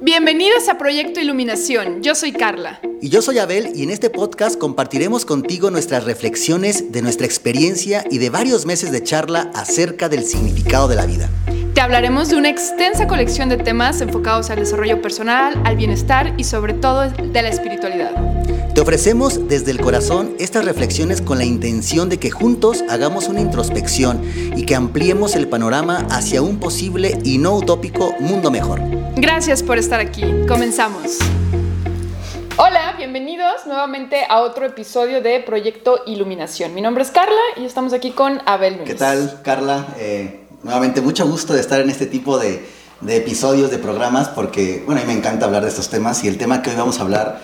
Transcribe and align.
Bienvenidos 0.00 0.68
a 0.68 0.78
Proyecto 0.78 1.20
Iluminación. 1.20 2.04
Yo 2.04 2.14
soy 2.14 2.30
Carla. 2.32 2.80
Y 3.02 3.08
yo 3.08 3.20
soy 3.20 3.38
Abel 3.38 3.72
y 3.74 3.82
en 3.82 3.90
este 3.90 4.10
podcast 4.10 4.56
compartiremos 4.56 5.24
contigo 5.24 5.72
nuestras 5.72 6.04
reflexiones 6.04 6.92
de 6.92 7.02
nuestra 7.02 7.26
experiencia 7.26 8.04
y 8.08 8.18
de 8.18 8.30
varios 8.30 8.64
meses 8.64 8.92
de 8.92 9.02
charla 9.02 9.50
acerca 9.54 10.08
del 10.08 10.24
significado 10.24 10.86
de 10.86 10.94
la 10.94 11.04
vida. 11.04 11.28
Te 11.74 11.80
hablaremos 11.80 12.28
de 12.28 12.36
una 12.36 12.48
extensa 12.48 13.08
colección 13.08 13.48
de 13.48 13.56
temas 13.56 14.00
enfocados 14.00 14.50
al 14.50 14.60
desarrollo 14.60 15.02
personal, 15.02 15.60
al 15.64 15.76
bienestar 15.76 16.32
y 16.36 16.44
sobre 16.44 16.74
todo 16.74 17.10
de 17.10 17.42
la 17.42 17.48
espiritualidad. 17.48 18.12
Te 18.78 18.82
ofrecemos 18.82 19.48
desde 19.48 19.72
el 19.72 19.80
corazón 19.80 20.36
estas 20.38 20.64
reflexiones 20.64 21.20
con 21.20 21.38
la 21.38 21.44
intención 21.44 22.08
de 22.08 22.20
que 22.20 22.30
juntos 22.30 22.84
hagamos 22.88 23.26
una 23.26 23.40
introspección 23.40 24.22
y 24.56 24.66
que 24.66 24.76
ampliemos 24.76 25.34
el 25.34 25.48
panorama 25.48 26.06
hacia 26.12 26.42
un 26.42 26.60
posible 26.60 27.18
y 27.24 27.38
no 27.38 27.56
utópico 27.56 28.14
mundo 28.20 28.52
mejor. 28.52 28.80
Gracias 29.16 29.64
por 29.64 29.78
estar 29.78 29.98
aquí. 29.98 30.22
Comenzamos. 30.46 31.18
Hola, 32.56 32.94
bienvenidos 32.96 33.66
nuevamente 33.66 34.18
a 34.28 34.42
otro 34.42 34.66
episodio 34.66 35.22
de 35.22 35.40
Proyecto 35.40 36.02
Iluminación. 36.06 36.72
Mi 36.72 36.80
nombre 36.80 37.02
es 37.02 37.10
Carla 37.10 37.42
y 37.56 37.64
estamos 37.64 37.92
aquí 37.92 38.12
con 38.12 38.40
Abel 38.46 38.74
Núñez. 38.74 38.90
¿Qué 38.90 38.94
tal, 38.94 39.40
Carla? 39.42 39.88
Eh, 39.98 40.44
nuevamente, 40.62 41.00
mucho 41.00 41.26
gusto 41.26 41.52
de 41.52 41.60
estar 41.62 41.80
en 41.80 41.90
este 41.90 42.06
tipo 42.06 42.38
de, 42.38 42.64
de 43.00 43.16
episodios, 43.16 43.72
de 43.72 43.78
programas, 43.78 44.28
porque, 44.28 44.84
bueno, 44.86 45.00
a 45.00 45.04
mí 45.04 45.12
me 45.12 45.18
encanta 45.18 45.46
hablar 45.46 45.64
de 45.64 45.68
estos 45.68 45.90
temas 45.90 46.22
y 46.22 46.28
el 46.28 46.38
tema 46.38 46.62
que 46.62 46.70
hoy 46.70 46.76
vamos 46.76 47.00
a 47.00 47.02
hablar, 47.02 47.40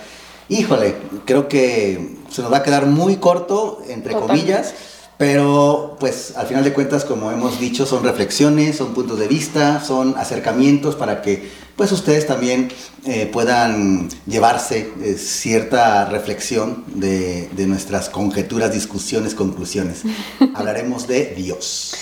híjole, 0.49 0.95
creo 1.25 1.47
que 1.47 2.17
se 2.29 2.41
nos 2.41 2.51
va 2.51 2.57
a 2.57 2.63
quedar 2.63 2.85
muy 2.85 3.17
corto, 3.17 3.81
entre 3.87 4.13
comillas, 4.13 4.73
pero 5.17 5.95
pues 5.99 6.35
al 6.35 6.47
final 6.47 6.63
de 6.63 6.73
cuentas, 6.73 7.05
como 7.05 7.31
hemos 7.31 7.59
dicho, 7.59 7.85
son 7.85 8.03
reflexiones, 8.03 8.77
son 8.77 8.93
puntos 8.93 9.19
de 9.19 9.27
vista, 9.27 9.81
son 9.81 10.15
acercamientos 10.17 10.95
para 10.95 11.21
que 11.21 11.49
pues 11.75 11.91
ustedes 11.91 12.25
también 12.25 12.69
eh, 13.05 13.29
puedan 13.31 14.09
llevarse 14.25 14.91
eh, 15.01 15.15
cierta 15.17 16.05
reflexión 16.05 16.83
de, 16.87 17.49
de 17.49 17.67
nuestras 17.67 18.09
conjeturas, 18.09 18.73
discusiones, 18.73 19.35
conclusiones. 19.35 20.03
Hablaremos 20.55 21.07
de 21.07 21.33
Dios. 21.35 21.93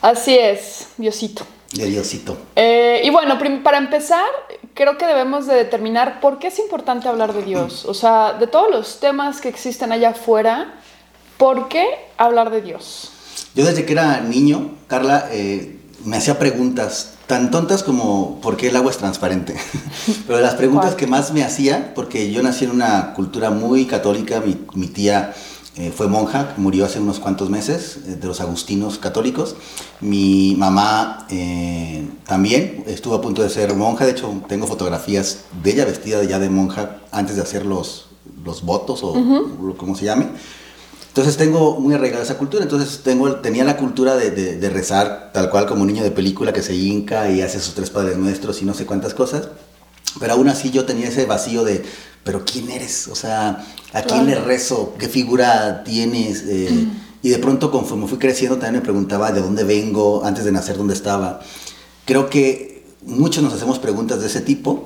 Así 0.00 0.38
es, 0.38 0.86
Diosito. 0.96 1.46
De 1.72 1.86
Diosito. 1.86 2.36
Eh, 2.56 3.00
y 3.04 3.10
bueno, 3.10 3.38
para 3.62 3.78
empezar, 3.78 4.26
creo 4.74 4.98
que 4.98 5.06
debemos 5.06 5.46
de 5.46 5.54
determinar 5.54 6.20
por 6.20 6.38
qué 6.38 6.48
es 6.48 6.58
importante 6.58 7.08
hablar 7.08 7.32
de 7.32 7.42
Dios. 7.42 7.84
O 7.84 7.94
sea, 7.94 8.32
de 8.32 8.48
todos 8.48 8.70
los 8.70 8.98
temas 8.98 9.40
que 9.40 9.48
existen 9.48 9.92
allá 9.92 10.10
afuera, 10.10 10.74
¿por 11.36 11.68
qué 11.68 11.86
hablar 12.16 12.50
de 12.50 12.62
Dios? 12.62 13.12
Yo 13.54 13.64
desde 13.64 13.84
que 13.84 13.92
era 13.92 14.20
niño, 14.20 14.72
Carla, 14.88 15.28
eh, 15.30 15.78
me 16.04 16.16
hacía 16.16 16.38
preguntas 16.38 17.14
tan 17.26 17.52
tontas 17.52 17.84
como 17.84 18.40
¿por 18.40 18.56
qué 18.56 18.68
el 18.68 18.76
agua 18.76 18.90
es 18.90 18.98
transparente? 18.98 19.54
Pero 20.26 20.40
las 20.40 20.54
preguntas 20.54 20.96
que 20.96 21.06
más 21.06 21.32
me 21.32 21.44
hacía, 21.44 21.94
porque 21.94 22.32
yo 22.32 22.42
nací 22.42 22.64
en 22.64 22.72
una 22.72 23.14
cultura 23.14 23.50
muy 23.50 23.86
católica, 23.86 24.40
mi, 24.40 24.58
mi 24.74 24.88
tía 24.88 25.34
eh, 25.76 25.92
fue 25.96 26.08
monja, 26.08 26.54
murió 26.56 26.84
hace 26.84 26.98
unos 26.98 27.20
cuantos 27.20 27.48
meses, 27.48 27.98
eh, 28.06 28.16
de 28.16 28.26
los 28.26 28.40
agustinos 28.40 28.98
católicos. 28.98 29.54
Mi 30.00 30.56
mamá 30.58 31.26
eh, 31.30 32.08
también 32.26 32.82
estuvo 32.86 33.14
a 33.14 33.20
punto 33.20 33.42
de 33.42 33.50
ser 33.50 33.74
monja, 33.74 34.04
de 34.04 34.10
hecho 34.10 34.42
tengo 34.48 34.66
fotografías 34.66 35.44
de 35.62 35.70
ella 35.70 35.84
vestida 35.84 36.24
ya 36.24 36.40
de 36.40 36.50
monja 36.50 36.98
antes 37.12 37.36
de 37.36 37.42
hacer 37.42 37.64
los, 37.66 38.06
los 38.44 38.62
votos 38.64 39.00
o 39.04 39.14
como 39.76 39.94
se 39.94 40.06
llame. 40.06 40.26
Entonces 41.08 41.36
tengo 41.36 41.78
muy 41.80 41.94
arraigada 41.94 42.22
esa 42.22 42.38
cultura, 42.38 42.62
entonces 42.62 43.02
tengo, 43.02 43.36
tenía 43.36 43.64
la 43.64 43.76
cultura 43.76 44.16
de, 44.16 44.30
de, 44.30 44.56
de 44.56 44.70
rezar 44.70 45.30
tal 45.32 45.50
cual 45.50 45.66
como 45.66 45.82
un 45.82 45.88
niño 45.88 46.02
de 46.02 46.10
película 46.10 46.52
que 46.52 46.62
se 46.62 46.74
hinca 46.74 47.30
y 47.30 47.42
hace 47.42 47.60
sus 47.60 47.74
tres 47.74 47.90
padres 47.90 48.16
nuestros 48.16 48.60
y 48.62 48.64
no 48.64 48.74
sé 48.74 48.86
cuántas 48.86 49.14
cosas. 49.14 49.48
Pero 50.18 50.32
aún 50.34 50.48
así 50.48 50.70
yo 50.70 50.84
tenía 50.84 51.08
ese 51.08 51.26
vacío 51.26 51.64
de, 51.64 51.84
pero 52.24 52.44
¿quién 52.44 52.70
eres? 52.70 53.08
O 53.08 53.14
sea, 53.14 53.64
¿a 53.92 54.02
quién 54.02 54.26
le 54.26 54.34
rezo? 54.34 54.94
¿Qué 54.98 55.08
figura 55.08 55.84
tienes? 55.84 56.44
Eh, 56.46 56.88
Y 57.22 57.28
de 57.28 57.38
pronto, 57.38 57.70
conforme 57.70 58.06
fui 58.06 58.18
creciendo, 58.18 58.56
también 58.56 58.76
me 58.76 58.80
preguntaba 58.80 59.30
de 59.30 59.42
dónde 59.42 59.62
vengo, 59.62 60.24
antes 60.24 60.44
de 60.44 60.52
nacer, 60.52 60.78
dónde 60.78 60.94
estaba. 60.94 61.40
Creo 62.06 62.30
que 62.30 62.82
muchos 63.02 63.42
nos 63.42 63.52
hacemos 63.52 63.78
preguntas 63.78 64.20
de 64.20 64.26
ese 64.26 64.40
tipo. 64.40 64.84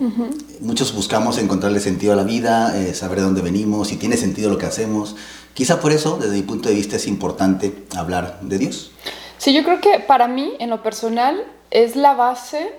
Muchos 0.61 0.93
buscamos 0.95 1.39
encontrarle 1.39 1.79
sentido 1.79 2.13
a 2.13 2.17
la 2.17 2.25
vida, 2.25 2.77
eh, 2.77 2.93
saber 2.93 3.19
de 3.19 3.25
dónde 3.25 3.41
venimos, 3.41 3.89
si 3.89 3.97
tiene 3.97 4.17
sentido 4.17 4.51
lo 4.51 4.59
que 4.59 4.67
hacemos. 4.67 5.15
Quizá 5.55 5.81
por 5.81 5.93
eso, 5.93 6.19
desde 6.21 6.34
mi 6.34 6.43
punto 6.43 6.69
de 6.69 6.75
vista, 6.75 6.97
es 6.97 7.07
importante 7.07 7.84
hablar 7.95 8.41
de 8.43 8.59
Dios. 8.59 8.91
Sí, 9.39 9.55
yo 9.55 9.63
creo 9.63 9.81
que 9.81 10.01
para 10.01 10.27
mí, 10.27 10.55
en 10.59 10.71
lo 10.71 10.83
personal, 10.83 11.37
es 11.71 11.95
la 11.95 12.15
base 12.15 12.73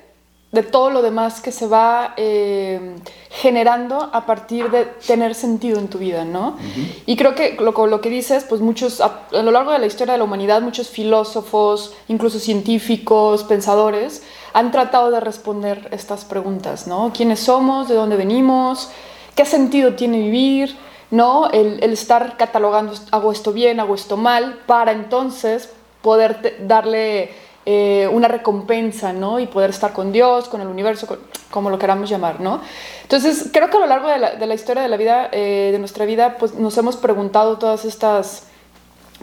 de 0.55 0.63
todo 0.63 0.89
lo 0.89 1.01
demás 1.01 1.41
que 1.41 1.51
se 1.51 1.67
va 1.67 2.13
eh, 2.15 2.95
generando 3.29 4.09
a 4.13 4.25
partir 4.25 4.71
de 4.71 4.85
tener 5.05 5.35
sentido 5.35 5.77
en 5.79 5.89
tu 5.89 5.97
vida, 5.97 6.23
¿no? 6.23 6.47
Uh 6.47 6.53
-huh. 6.53 7.03
Y 7.05 7.17
creo 7.17 7.35
que 7.35 7.57
lo, 7.59 7.87
lo, 7.87 7.99
que 7.99 8.09
dices, 8.09 8.45
pues 8.47 8.61
muchos, 8.61 9.01
a, 9.01 9.27
a, 9.33 9.41
lo 9.41 9.51
largo 9.51 9.71
de 9.73 9.79
la 9.79 9.85
historia 9.85 10.13
de 10.13 10.17
la 10.17 10.23
humanidad, 10.23 10.61
muchos 10.61 10.87
filósofos, 10.87 11.93
incluso 12.07 12.39
científicos, 12.39 13.43
pensadores, 13.43 14.23
han 14.53 14.71
tratado 14.71 15.11
de 15.11 15.19
responder 15.19 15.89
estas 15.91 16.23
preguntas, 16.23 16.87
¿no? 16.87 17.11
¿Quiénes 17.13 17.41
somos? 17.41 17.89
¿De 17.89 17.95
dónde 17.95 18.15
venimos? 18.15 18.89
¿Qué 19.35 19.43
sentido 19.45 19.93
tiene 19.93 20.19
vivir? 20.19 20.77
¿No? 21.11 21.49
El, 21.51 21.83
el 21.83 21.91
estar 21.91 22.37
catalogando, 22.37 22.93
hago 23.11 23.31
esto 23.31 23.51
bien, 23.51 23.79
hago 23.81 23.93
esto 23.93 24.15
mal, 24.15 24.59
para 24.65 24.93
entonces 24.93 25.69
poder 26.01 26.55
darle 26.67 27.31
eh, 27.65 28.07
una 28.11 28.27
recompensa, 28.27 29.11
¿no? 29.11 29.39
Y 29.39 29.47
poder 29.47 29.71
estar 29.71 29.91
con 29.91 30.11
Dios, 30.11 30.47
con 30.49 30.61
el 30.61 30.67
universo, 30.67 31.07
con, 31.07 31.19
como 31.49 31.69
lo 31.69 31.79
queramos 31.79 32.09
llamar, 32.09 32.39
¿no? 32.39 32.61
Entonces, 33.01 33.49
creo 33.51 33.69
que 33.71 33.77
a 33.77 33.79
lo 33.79 33.87
largo 33.87 34.07
de 34.07 34.19
la, 34.19 34.35
de 34.35 34.45
la 34.45 34.53
historia 34.53 34.83
de 34.83 34.89
la 34.89 34.97
vida, 34.97 35.29
eh, 35.31 35.69
de 35.71 35.79
nuestra 35.79 36.05
vida, 36.05 36.37
pues 36.37 36.53
nos 36.53 36.77
hemos 36.77 36.95
preguntado 36.95 37.57
todas 37.57 37.83
estas 37.85 38.43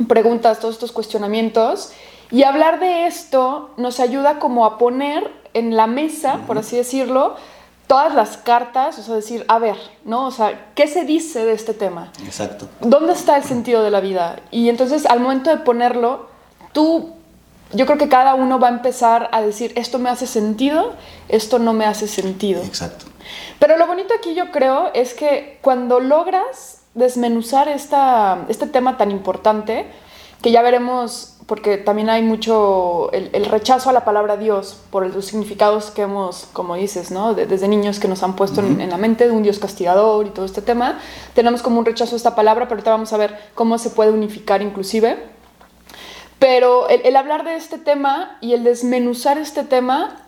preguntas, 0.08 0.58
todos 0.58 0.74
estos 0.74 0.90
cuestionamientos, 0.90 1.92
y 2.32 2.42
hablar 2.42 2.80
de 2.80 3.06
esto 3.06 3.70
nos 3.76 4.00
ayuda 4.00 4.38
como 4.38 4.66
a 4.66 4.78
poner 4.78 5.30
en 5.54 5.76
la 5.76 5.86
mesa, 5.86 6.40
por 6.46 6.58
así 6.58 6.76
decirlo, 6.76 7.36
todas 7.86 8.14
las 8.14 8.38
cartas, 8.38 8.98
o 8.98 9.02
sea, 9.02 9.14
decir, 9.14 9.44
a 9.48 9.58
ver, 9.58 9.76
¿no? 10.04 10.26
O 10.26 10.30
sea, 10.30 10.72
¿qué 10.74 10.88
se 10.88 11.04
dice 11.04 11.44
de 11.44 11.52
este 11.52 11.74
tema? 11.74 12.10
Exacto. 12.24 12.66
¿Dónde 12.80 13.12
está 13.12 13.36
el 13.36 13.44
sentido 13.44 13.82
de 13.82 13.90
la 13.90 14.00
vida? 14.00 14.40
Y 14.50 14.68
entonces, 14.68 15.04
al 15.06 15.20
momento 15.20 15.50
de 15.50 15.58
ponerlo, 15.58 16.26
tú 16.72 17.12
yo 17.72 17.86
creo 17.86 17.98
que 17.98 18.08
cada 18.08 18.34
uno 18.34 18.58
va 18.58 18.68
a 18.68 18.72
empezar 18.72 19.28
a 19.32 19.42
decir, 19.42 19.72
esto 19.76 19.98
me 19.98 20.10
hace 20.10 20.26
sentido, 20.26 20.92
esto 21.28 21.58
no 21.58 21.72
me 21.72 21.86
hace 21.86 22.06
sentido. 22.06 22.62
Exacto. 22.62 23.06
Pero 23.58 23.76
lo 23.78 23.86
bonito 23.86 24.12
aquí 24.14 24.34
yo 24.34 24.50
creo 24.50 24.90
es 24.94 25.14
que 25.14 25.58
cuando 25.62 26.00
logras 26.00 26.80
desmenuzar 26.94 27.68
esta, 27.68 28.44
este 28.48 28.66
tema 28.66 28.96
tan 28.96 29.10
importante, 29.10 29.86
que 30.42 30.50
ya 30.50 30.60
veremos, 30.60 31.36
porque 31.46 31.78
también 31.78 32.10
hay 32.10 32.22
mucho 32.22 33.10
el, 33.12 33.30
el 33.32 33.44
rechazo 33.44 33.90
a 33.90 33.92
la 33.92 34.04
palabra 34.04 34.36
Dios 34.36 34.76
por 34.90 35.06
los 35.06 35.24
significados 35.24 35.92
que 35.92 36.02
hemos, 36.02 36.48
como 36.52 36.74
dices, 36.74 37.12
¿no? 37.12 37.34
De, 37.34 37.46
desde 37.46 37.68
niños 37.68 38.00
que 38.00 38.08
nos 38.08 38.24
han 38.24 38.34
puesto 38.34 38.60
uh 38.60 38.64
-huh. 38.64 38.72
en, 38.72 38.80
en, 38.80 38.90
la 38.90 38.98
mente 38.98 39.26
de 39.26 39.30
un 39.30 39.44
Dios 39.44 39.60
castigador 39.60 40.26
y 40.26 40.30
todo 40.30 40.44
este 40.44 40.60
tema, 40.60 40.98
tenemos 41.34 41.62
como 41.62 41.78
un 41.78 41.86
rechazo 41.86 42.16
a 42.16 42.16
esta 42.16 42.34
palabra, 42.34 42.64
pero 42.64 42.74
ahorita 42.74 42.90
vamos 42.90 43.12
a 43.12 43.16
ver 43.16 43.38
cómo 43.54 43.78
se 43.78 43.90
puede 43.90 44.10
unificar 44.10 44.62
inclusive. 44.62 45.16
Pero 46.42 46.88
el, 46.88 47.14
hablar 47.14 47.44
de 47.44 47.54
este 47.54 47.78
tema 47.78 48.36
y 48.40 48.54
el 48.54 48.64
desmenuzar 48.64 49.38
este 49.38 49.62
tema, 49.62 50.26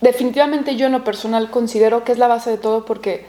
definitivamente 0.00 0.76
yo 0.76 0.86
en 0.86 0.92
lo 0.92 1.02
personal 1.02 1.50
considero 1.50 2.04
que 2.04 2.12
es 2.12 2.18
la 2.18 2.28
base 2.28 2.50
de 2.50 2.58
todo 2.58 2.84
porque 2.84 3.26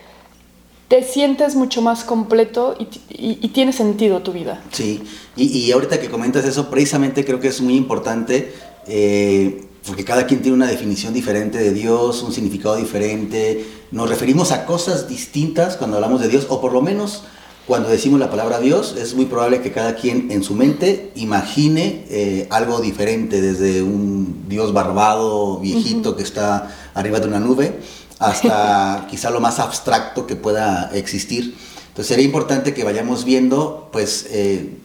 te 0.89 1.01
sientes 1.01 1.55
mucho 1.55 1.81
más 1.81 2.03
completo 2.03 2.75
y 2.77 3.47
tiene 3.47 3.73
sentido 3.73 4.21
tu 4.21 4.31
vida. 4.31 4.61
Sí, 4.71 5.01
y, 5.35 5.45
y, 5.57 5.71
ahorita 5.71 5.99
que 5.99 6.07
comentas 6.07 6.45
eso, 6.45 6.69
precisamente 6.69 7.25
creo 7.25 7.39
que 7.39 7.47
es 7.47 7.61
muy 7.61 7.75
importante, 7.75 8.53
eh, 8.87 9.65
porque 9.87 10.05
cada 10.05 10.27
quien 10.27 10.43
tiene 10.43 10.55
una 10.55 10.67
definición 10.67 11.15
diferente 11.15 11.57
de 11.57 11.73
Dios, 11.73 12.21
un 12.21 12.31
significado 12.31 12.75
diferente, 12.75 13.65
nos 13.89 14.07
referimos 14.07 14.51
a 14.51 14.67
cosas 14.67 15.09
distintas 15.09 15.77
cuando 15.77 15.97
hablamos 15.97 16.21
de 16.21 16.27
Dios, 16.27 16.45
o 16.49 16.61
por 16.61 16.73
lo 16.73 16.81
menos 16.83 17.23
cuando 17.69 17.89
decimos 17.89 18.19
la 18.19 18.31
palabra 18.31 18.59
Dios, 18.59 18.95
es 18.97 19.13
muy 19.13 19.25
probable 19.25 19.61
que 19.61 19.71
cada 19.71 19.93
quien 19.93 20.31
en 20.31 20.43
su 20.43 20.55
mente 20.55 21.11
imagine 21.13 22.03
eh, 22.09 22.47
algo 22.49 22.81
diferente, 22.81 23.41
desde 23.41 23.83
un 23.83 24.45
Dios 24.49 24.73
barbado, 24.73 25.59
viejito, 25.59 26.09
uh 26.09 26.13
-huh. 26.13 26.15
que 26.15 26.23
está 26.23 26.75
arriba 26.95 27.19
de 27.19 27.27
una 27.27 27.39
nube, 27.39 27.79
hasta 28.17 29.05
quizá 29.11 29.29
lo 29.29 29.39
más 29.39 29.59
abstracto 29.59 30.25
que 30.25 30.35
pueda 30.35 30.89
existir. 30.95 31.55
Entonces 31.89 32.07
sería 32.07 32.25
importante 32.25 32.73
que 32.73 32.83
vayamos 32.83 33.23
viendo, 33.23 33.89
pues, 33.91 34.25
eh, 34.31 34.75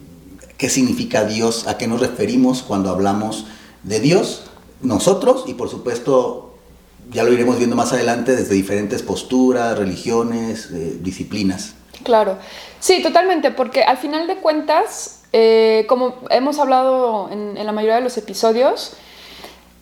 qué 0.59 0.69
significa 0.69 1.25
Dios, 1.25 1.67
a 1.67 1.79
qué 1.79 1.89
nos 1.89 2.01
referimos 2.01 2.63
cuando 2.63 2.91
hablamos 2.91 3.47
de 3.83 3.99
Dios, 3.99 4.43
nosotros, 4.83 5.45
y 5.47 5.55
por 5.55 5.71
supuesto, 5.71 6.55
ya 7.11 7.25
lo 7.25 7.33
iremos 7.33 7.57
viendo 7.57 7.77
más 7.77 7.95
adelante 7.95 8.37
desde 8.37 8.55
diferentes 8.55 9.01
posturas, 9.01 9.79
religiones, 9.79 10.69
eh, 10.71 10.99
disciplinas. 11.01 11.77
Claro, 12.03 12.37
sí, 12.85 13.03
totalmente, 13.03 13.51
porque 13.51 13.83
al 13.83 13.97
final 13.97 14.27
de 14.27 14.37
cuentas, 14.37 15.23
eh, 15.33 15.87
como 15.89 16.17
hemos 16.29 16.59
hablado 16.59 17.31
en, 17.31 17.57
en, 17.57 17.65
la 17.65 17.73
mayoría 17.73 17.95
de 17.95 18.03
los 18.03 18.19
episodios, 18.19 18.95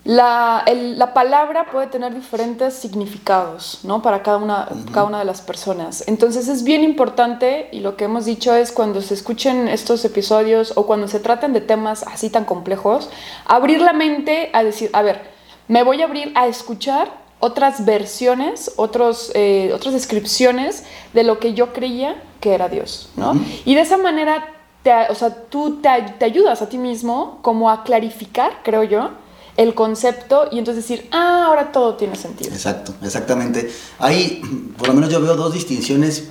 la, 0.04 0.64
la, 0.66 1.14
palabra 1.14 1.66
puede 1.70 1.88
tener 1.88 2.14
diferentes 2.14 2.74
significados, 2.74 3.80
¿no? 3.82 4.02
Para 4.02 4.22
cada 4.22 4.38
una, 4.38 4.68
cada 4.92 5.06
una 5.06 5.18
de 5.18 5.24
las 5.24 5.40
personas. 5.40 6.04
Entonces 6.06 6.46
es 6.46 6.62
bien 6.62 6.84
importante, 6.84 7.68
y 7.72 7.80
lo 7.80 7.96
que 7.96 8.04
hemos 8.04 8.24
dicho 8.24 8.54
es 8.54 8.70
cuando 8.70 9.00
se 9.00 9.14
escuchen 9.14 9.66
estos 9.66 10.04
episodios 10.04 10.72
o 10.76 10.86
cuando 10.86 11.08
se 11.08 11.18
traten 11.18 11.52
de 11.52 11.60
temas 11.60 12.04
así 12.04 12.30
tan 12.30 12.44
complejos, 12.44 13.10
abrir 13.46 13.80
la 13.80 13.92
mente 13.92 14.50
a 14.52 14.62
decir, 14.62 14.90
a 14.92 15.02
ver, 15.02 15.20
me 15.66 15.82
voy 15.82 16.02
a 16.02 16.04
abrir 16.04 16.32
a 16.34 16.46
escuchar 16.46 17.21
otras 17.44 17.84
versiones, 17.84 18.70
otros, 18.76 19.32
eh, 19.34 19.72
otras 19.74 19.94
descripciones 19.94 20.84
de 21.12 21.24
lo 21.24 21.40
que 21.40 21.54
yo 21.54 21.72
creía 21.72 22.22
que 22.40 22.54
era 22.54 22.68
Dios, 22.68 23.08
¿no? 23.16 23.34
Y 23.64 23.74
de 23.74 23.80
esa 23.80 23.96
manera, 23.96 24.46
te, 24.84 24.92
o 25.10 25.14
sea, 25.16 25.34
tú 25.50 25.80
te, 25.82 25.88
te 26.20 26.24
ayudas 26.24 26.62
a 26.62 26.68
ti 26.68 26.78
mismo 26.78 27.40
como 27.42 27.68
a 27.68 27.82
clarificar, 27.82 28.60
creo 28.62 28.84
yo, 28.84 29.10
el 29.56 29.74
concepto 29.74 30.50
y 30.52 30.58
entonces 30.60 30.88
decir, 30.88 31.08
ah, 31.10 31.46
ahora 31.48 31.72
todo 31.72 31.96
tiene 31.96 32.14
sentido. 32.14 32.52
Exacto, 32.52 32.94
exactamente. 33.02 33.72
Ahí, 33.98 34.40
por 34.78 34.86
lo 34.86 34.94
menos 34.94 35.10
yo 35.10 35.20
veo 35.20 35.34
dos 35.34 35.52
distinciones 35.52 36.28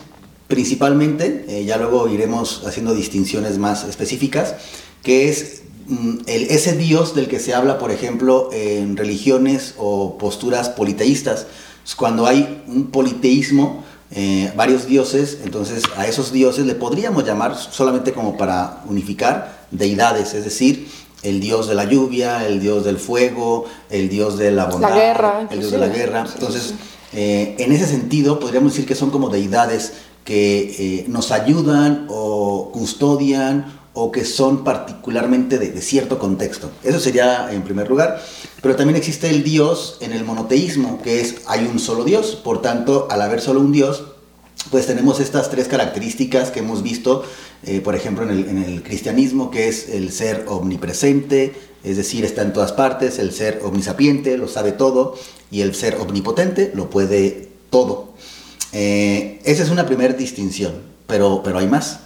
principalmente, 0.48 1.44
eh, 1.50 1.66
ya 1.66 1.76
luego 1.76 2.08
iremos 2.08 2.64
haciendo 2.66 2.94
distinciones 2.94 3.58
más 3.58 3.84
específicas, 3.84 4.56
que 5.04 5.28
es 5.28 5.64
el, 6.28 6.44
ese 6.44 6.76
Dios 6.78 7.16
del 7.16 7.28
que 7.28 7.40
se 7.40 7.54
habla, 7.54 7.78
por 7.78 7.92
ejemplo, 7.92 8.50
en 8.54 8.98
religiones 8.98 9.76
o 9.78 10.18
posturas 10.18 10.70
politeístas. 10.70 11.48
Cuando 11.98 12.26
hay 12.26 12.64
un 12.68 12.88
politeísmo, 12.88 13.84
eh, 14.14 14.52
varios 14.56 14.88
dioses, 14.88 15.40
entonces 15.44 15.84
a 15.98 16.06
esos 16.08 16.32
dioses 16.32 16.66
le 16.66 16.76
podríamos 16.76 17.26
llamar 17.26 17.56
solamente 17.56 18.12
como 18.12 18.38
para 18.38 18.84
unificar 18.88 19.66
deidades, 19.72 20.34
es 20.34 20.44
decir, 20.44 20.90
el 21.24 21.40
dios 21.40 21.68
de 21.68 21.76
la 21.76 21.86
lluvia, 21.86 22.46
el 22.46 22.60
dios 22.60 22.84
del 22.84 22.98
fuego, 22.98 23.66
el 23.90 24.10
dios 24.10 24.38
de 24.38 24.52
la 24.52 24.66
bondad, 24.66 24.94
guerra, 24.94 25.48
el 25.50 25.60
dios 25.60 25.72
de 25.72 25.78
la 25.78 25.88
guerra. 25.88 26.26
Entonces, 26.34 26.74
eh, 27.14 27.56
en 27.60 27.72
ese 27.72 27.86
sentido, 27.86 28.40
podríamos 28.40 28.74
decir 28.74 28.86
que 28.86 28.96
son 28.96 29.12
como 29.12 29.30
deidades 29.30 29.94
que 30.26 30.76
eh, 30.78 31.06
nos 31.08 31.32
ayudan 31.32 32.06
o 32.10 32.70
custodian 32.74 33.81
o 33.94 34.12
que 34.12 34.24
son 34.24 34.64
particularmente 34.64 35.58
de, 35.58 35.82
cierto 35.82 36.18
contexto. 36.18 36.72
Eso 36.84 37.00
sería 37.00 37.52
en 37.52 37.62
primer 37.64 37.90
lugar. 37.90 38.22
Pero 38.62 38.76
también 38.76 38.96
existe 38.96 39.30
el 39.30 39.44
Dios 39.44 39.98
en 40.00 40.14
el 40.14 40.24
monoteísmo, 40.24 41.02
que 41.02 41.20
es 41.20 41.36
hay 41.48 41.66
un 41.66 41.80
solo 41.80 42.04
Dios. 42.04 42.36
Por 42.36 42.62
tanto, 42.62 43.08
al 43.10 43.22
haber 43.22 43.42
solo 43.42 43.60
un 43.60 43.72
Dios, 43.72 44.04
pues 44.70 44.86
tenemos 44.86 45.20
estas 45.20 45.50
tres 45.50 45.68
características 45.68 46.52
que 46.52 46.60
hemos 46.60 46.84
visto, 46.84 47.24
eh, 47.64 47.82
por 47.82 47.96
ejemplo, 47.96 48.24
en 48.24 48.64
el, 48.64 48.84
cristianismo, 48.84 49.52
que 49.52 49.68
es 49.68 49.90
el 49.90 50.12
ser 50.12 50.46
omnipresente, 50.48 51.54
es 51.84 51.98
decir, 51.98 52.24
está 52.24 52.44
en 52.44 52.54
todas 52.54 52.72
partes, 52.72 53.18
el 53.18 53.34
ser 53.34 53.62
omnisapiente, 53.64 54.38
lo 54.38 54.48
sabe 54.48 54.72
todo, 54.72 55.18
y 55.50 55.62
el 55.62 55.74
ser 55.74 55.96
omnipotente 55.96 56.72
lo 56.76 56.90
puede 56.90 57.50
todo. 57.72 58.14
Eh, 58.72 59.42
esa 59.44 59.64
es 59.64 59.70
una 59.70 59.86
primera 59.86 60.14
distinción, 60.14 60.74
pero, 61.08 61.42
pero 61.44 61.58
hay 61.58 61.68
más. 61.68 62.02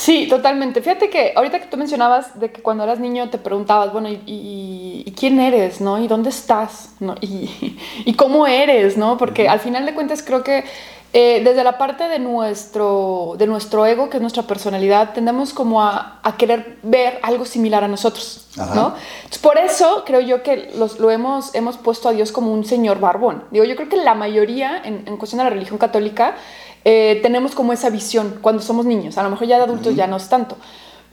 Sí, 0.00 0.26
totalmente. 0.28 0.80
Fíjate 0.80 1.10
que 1.10 1.34
ahorita 1.36 1.60
que 1.60 1.66
tú 1.66 1.76
mencionabas 1.76 2.40
de 2.40 2.50
que 2.50 2.62
cuando 2.62 2.84
eras 2.84 2.98
niño 2.98 3.28
te 3.28 3.36
preguntabas, 3.36 3.92
bueno, 3.92 4.08
¿y, 4.08 5.12
quién 5.14 5.38
eres, 5.38 5.82
no? 5.82 6.02
¿Y 6.02 6.08
dónde 6.08 6.30
estás? 6.30 6.94
¿no? 7.00 7.16
¿Y, 7.20 7.76
¿Y, 8.06 8.14
cómo 8.14 8.46
eres, 8.46 8.96
no? 8.96 9.18
Porque 9.18 9.46
al 9.46 9.60
final 9.60 9.84
de 9.84 9.92
cuentas 9.92 10.22
creo 10.22 10.42
que 10.42 10.64
eh, 11.12 11.42
desde 11.44 11.64
la 11.64 11.76
parte 11.76 12.08
de 12.08 12.18
nuestro, 12.18 13.34
de 13.36 13.46
nuestro 13.46 13.84
ego, 13.84 14.08
que 14.08 14.16
es 14.16 14.20
nuestra 14.22 14.44
personalidad, 14.44 15.12
tendemos 15.12 15.52
como 15.52 15.82
a, 15.82 16.18
a 16.22 16.36
querer 16.38 16.78
ver 16.82 17.18
algo 17.22 17.44
similar 17.44 17.84
a 17.84 17.88
nosotros, 17.88 18.46
¿no? 18.74 18.94
por 19.42 19.58
eso 19.58 20.04
creo 20.06 20.20
yo 20.20 20.42
que 20.42 20.70
los, 20.76 20.98
lo 20.98 21.10
hemos, 21.10 21.54
hemos 21.54 21.76
puesto 21.76 22.08
a 22.08 22.12
Dios 22.12 22.32
como 22.32 22.52
un 22.52 22.64
señor 22.64 23.00
barbón. 23.00 23.44
Digo, 23.50 23.66
yo 23.66 23.76
creo 23.76 23.88
que 23.88 23.96
la 23.96 24.14
mayoría, 24.14 24.80
en, 24.82 25.02
en 25.06 25.16
cuestión 25.18 25.38
de 25.38 25.44
la 25.44 25.50
religión 25.50 25.78
católica, 25.78 26.36
eh, 26.84 27.18
tenemos 27.22 27.54
como 27.54 27.72
esa 27.72 27.90
visión 27.90 28.38
cuando 28.40 28.62
somos 28.62 28.86
niños. 28.86 29.18
A 29.18 29.22
lo 29.22 29.30
mejor 29.30 29.46
ya 29.46 29.56
de 29.56 29.64
adultos 29.64 29.94
ya 29.94 30.06
no 30.06 30.16
es 30.16 30.28
tanto. 30.28 30.56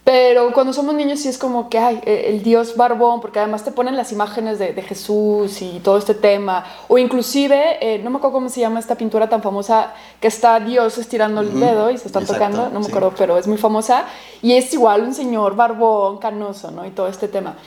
Pero 0.07 0.53
cuando 0.53 0.71
somos 0.71 0.95
niños 0.95 1.19
sí 1.19 1.27
es 1.27 1.37
como 1.37 1.67
que, 1.67 1.79
hay 1.79 1.99
eh, 2.05 2.27
el 2.29 2.41
Dios 2.41 2.77
barbón, 2.77 3.19
porque 3.19 3.39
además 3.39 3.65
te 3.65 3.71
ponen 3.73 3.97
las 3.97 4.13
imágenes 4.13 4.57
de, 4.57 4.81
Jesús 4.81 5.61
y 5.61 5.81
todo 5.83 5.97
este 5.97 6.13
tema. 6.13 6.63
O 6.87 6.97
inclusive, 6.97 7.77
eh, 7.81 7.99
no 8.01 8.09
me 8.09 8.15
acuerdo 8.15 8.35
cómo 8.35 8.47
se 8.47 8.61
llama 8.61 8.79
esta 8.79 8.95
pintura 8.95 9.27
tan 9.27 9.43
famosa, 9.43 9.93
que 10.21 10.29
está 10.29 10.61
Dios 10.61 10.97
estirando 10.97 11.41
el 11.41 11.59
dedo 11.59 11.91
y 11.91 11.97
se 11.97 12.07
está 12.07 12.21
tocando, 12.21 12.69
no 12.69 12.79
me 12.79 12.87
acuerdo, 12.87 13.13
pero 13.17 13.37
es 13.37 13.47
muy 13.47 13.57
famosa. 13.57 14.05
Y 14.41 14.53
es 14.53 14.73
igual 14.73 15.01
un 15.01 15.13
señor 15.13 15.57
barbón, 15.57 16.19
canoso, 16.19 16.71
¿no? 16.71 16.85
Y 16.85 16.91
todo 16.91 17.09
este 17.09 17.27
tema. 17.27 17.57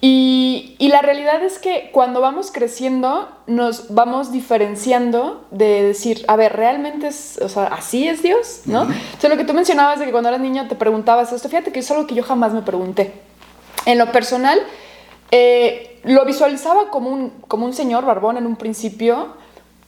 Y, 0.00 0.76
y, 0.78 0.90
la 0.90 1.02
realidad 1.02 1.42
es 1.42 1.58
que 1.58 1.90
cuando 1.92 2.20
vamos 2.20 2.52
creciendo 2.52 3.28
nos 3.48 3.92
vamos 3.92 4.30
diferenciando 4.30 5.44
de 5.50 5.82
decir, 5.82 6.24
a 6.28 6.36
ver, 6.36 6.54
realmente 6.54 7.08
es, 7.08 7.40
o 7.42 7.48
sea, 7.48 7.64
así 7.64 8.06
es 8.06 8.22
Dios, 8.22 8.62
¿no? 8.66 8.82
Entonces 8.82 9.28
lo 9.28 9.36
que 9.36 9.42
tú 9.42 9.54
mencionabas 9.54 9.98
de 9.98 10.04
que 10.04 10.12
cuando 10.12 10.28
eras 10.28 10.40
niño 10.40 10.68
te 10.68 10.76
preguntabas 10.76 11.32
esto, 11.32 11.48
fíjate 11.48 11.72
que 11.72 11.80
es 11.80 11.90
algo 11.90 12.06
que 12.06 12.14
yo 12.14 12.22
jamás 12.22 12.52
me 12.52 12.62
pregunté. 12.62 13.12
En 13.86 13.98
lo 13.98 14.12
personal, 14.12 14.60
eh, 15.32 16.00
lo 16.04 16.24
visualizaba 16.24 16.90
como 16.90 17.10
un, 17.10 17.30
como 17.48 17.66
un 17.66 17.72
señor 17.72 18.04
barbón 18.04 18.36
en 18.36 18.46
un 18.46 18.54
principio, 18.54 19.34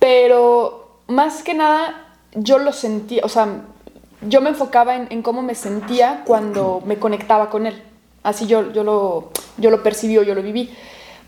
pero 0.01 0.99
más 1.07 1.45
que 1.45 1.55
nada 1.55 2.17
yo 2.35 2.59
lo 2.59 2.73
sentía, 2.73 3.23
o 3.25 3.29
sea, 3.29 3.47
yo 4.23 4.41
me 4.41 4.51
enfocaba 4.51 4.97
en, 4.97 5.07
en 5.11 5.23
cómo 5.23 5.41
me 5.43 5.55
sentía 5.55 6.25
cuando 6.27 6.83
me 6.85 6.99
conectaba 6.99 7.49
con 7.49 7.67
él. 7.67 7.81
Así 8.23 8.47
yo, 8.47 8.73
yo, 8.73 8.85
lo, 8.85 9.31
yo 9.57 9.71
lo 9.71 9.83
percibí 9.83 10.19
o 10.19 10.23
yo 10.23 10.35
lo 10.35 10.43
viví. 10.43 10.71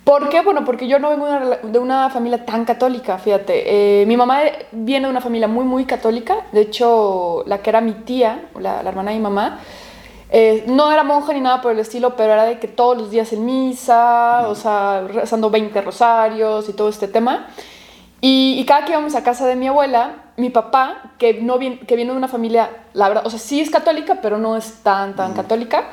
¿Por 0.05 0.29
qué? 0.29 0.43
Bueno, 0.43 0.65
porque 0.65 0.89
yo 0.89 0.99
no 0.99 1.11
vengo 1.11 1.27
de 1.63 1.79
una 1.79 2.11
familia 2.11 2.45
tan 2.45 2.65
católica, 2.65 3.19
fíjate. 3.19 4.03
Eh, 4.03 4.07
mi 4.07 4.17
mamá 4.17 4.41
viene 4.73 5.07
de 5.07 5.11
una 5.11 5.21
familia 5.21 5.47
muy, 5.47 5.65
muy 5.65 5.85
católica. 5.85 6.47
De 6.51 6.63
hecho, 6.63 7.45
la 7.47 7.59
que 7.59 7.71
era 7.71 7.81
mi 7.81 7.93
tía, 7.93 8.49
la, 8.59 8.83
la 8.83 8.89
hermana 8.91 9.13
de 9.13 9.17
mi 9.19 9.23
mamá, 9.23 9.61
eh, 10.35 10.65
no 10.67 10.91
era 10.91 11.05
monja 11.05 11.35
ni 11.35 11.41
nada 11.41 11.61
por 11.61 11.73
el 11.73 11.79
estilo, 11.79 12.17
pero 12.17 12.33
era 12.33 12.45
de 12.45 12.59
que 12.59 12.67
todos 12.67 12.97
los 12.97 13.11
días 13.11 13.33
en 13.35 13.45
misa, 13.45 14.49
o 14.49 14.55
sea, 14.55 15.03
rezando 15.07 15.51
20 15.51 15.79
rosarios 15.83 16.71
y 16.71 16.73
todo 16.73 16.89
este 16.89 17.07
tema. 17.07 17.49
Y, 18.23 18.57
y, 18.59 18.65
cada 18.65 18.87
que 18.87 18.93
íbamos 18.93 19.15
a 19.15 19.23
casa 19.23 19.47
de 19.47 19.57
mi 19.57 19.69
abuela, 19.69 20.15
mi 20.39 20.49
papá, 20.49 21.13
que, 21.19 21.35
no 21.35 21.59
viene, 21.59 21.81
que 21.81 21.97
viene 21.97 22.13
de 22.13 22.17
una 22.17 22.29
familia, 22.29 22.71
la 22.95 23.09
verdad, 23.09 23.27
o 23.27 23.31
sea, 23.31 23.39
sí 23.39 23.61
es 23.61 23.69
católica, 23.69 24.21
pero 24.23 24.39
no 24.39 24.57
es 24.57 24.83
tan, 24.83 25.15
tan 25.17 25.35
católica, 25.35 25.91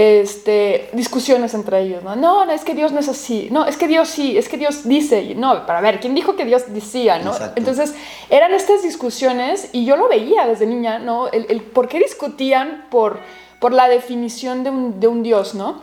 este, 0.00 0.90
discusiones 0.92 1.54
entre 1.54 1.80
ellos, 1.82 2.04
¿no? 2.04 2.14
No, 2.14 2.44
no, 2.44 2.52
es 2.52 2.62
que 2.62 2.72
Dios 2.72 2.92
no 2.92 3.00
es 3.00 3.08
así, 3.08 3.48
no, 3.50 3.66
es 3.66 3.76
que 3.76 3.88
Dios 3.88 4.06
sí, 4.06 4.38
es 4.38 4.48
que 4.48 4.56
Dios 4.56 4.86
dice, 4.86 5.34
no, 5.34 5.66
para 5.66 5.80
ver, 5.80 5.98
¿quién 5.98 6.14
dijo 6.14 6.36
que 6.36 6.44
Dios 6.44 6.72
decía, 6.72 7.18
no? 7.18 7.32
Entonces, 7.56 7.96
eran 8.30 8.54
estas 8.54 8.84
discusiones 8.84 9.70
y 9.72 9.84
yo 9.84 9.96
lo 9.96 10.06
veía 10.08 10.46
desde 10.46 10.66
niña, 10.66 11.00
¿no? 11.00 11.26
El, 11.26 11.46
el 11.48 11.62
por 11.62 11.88
qué 11.88 11.98
discutían 11.98 12.86
por, 12.90 13.18
por 13.58 13.72
la 13.72 13.88
definición 13.88 14.62
de 14.62 14.70
un, 14.70 15.00
de 15.00 15.08
un 15.08 15.24
Dios, 15.24 15.56
¿no? 15.56 15.82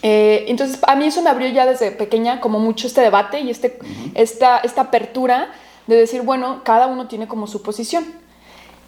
Eh, 0.00 0.46
entonces, 0.48 0.78
a 0.86 0.96
mí 0.96 1.04
eso 1.04 1.20
me 1.20 1.28
abrió 1.28 1.48
ya 1.48 1.66
desde 1.66 1.90
pequeña 1.90 2.40
como 2.40 2.58
mucho 2.60 2.86
este 2.86 3.02
debate 3.02 3.40
y 3.40 3.50
este, 3.50 3.78
esta, 4.14 4.60
esta 4.60 4.80
apertura 4.80 5.52
de 5.86 5.96
decir, 5.96 6.22
bueno, 6.22 6.62
cada 6.64 6.86
uno 6.86 7.08
tiene 7.08 7.28
como 7.28 7.46
su 7.46 7.60
posición. 7.60 8.06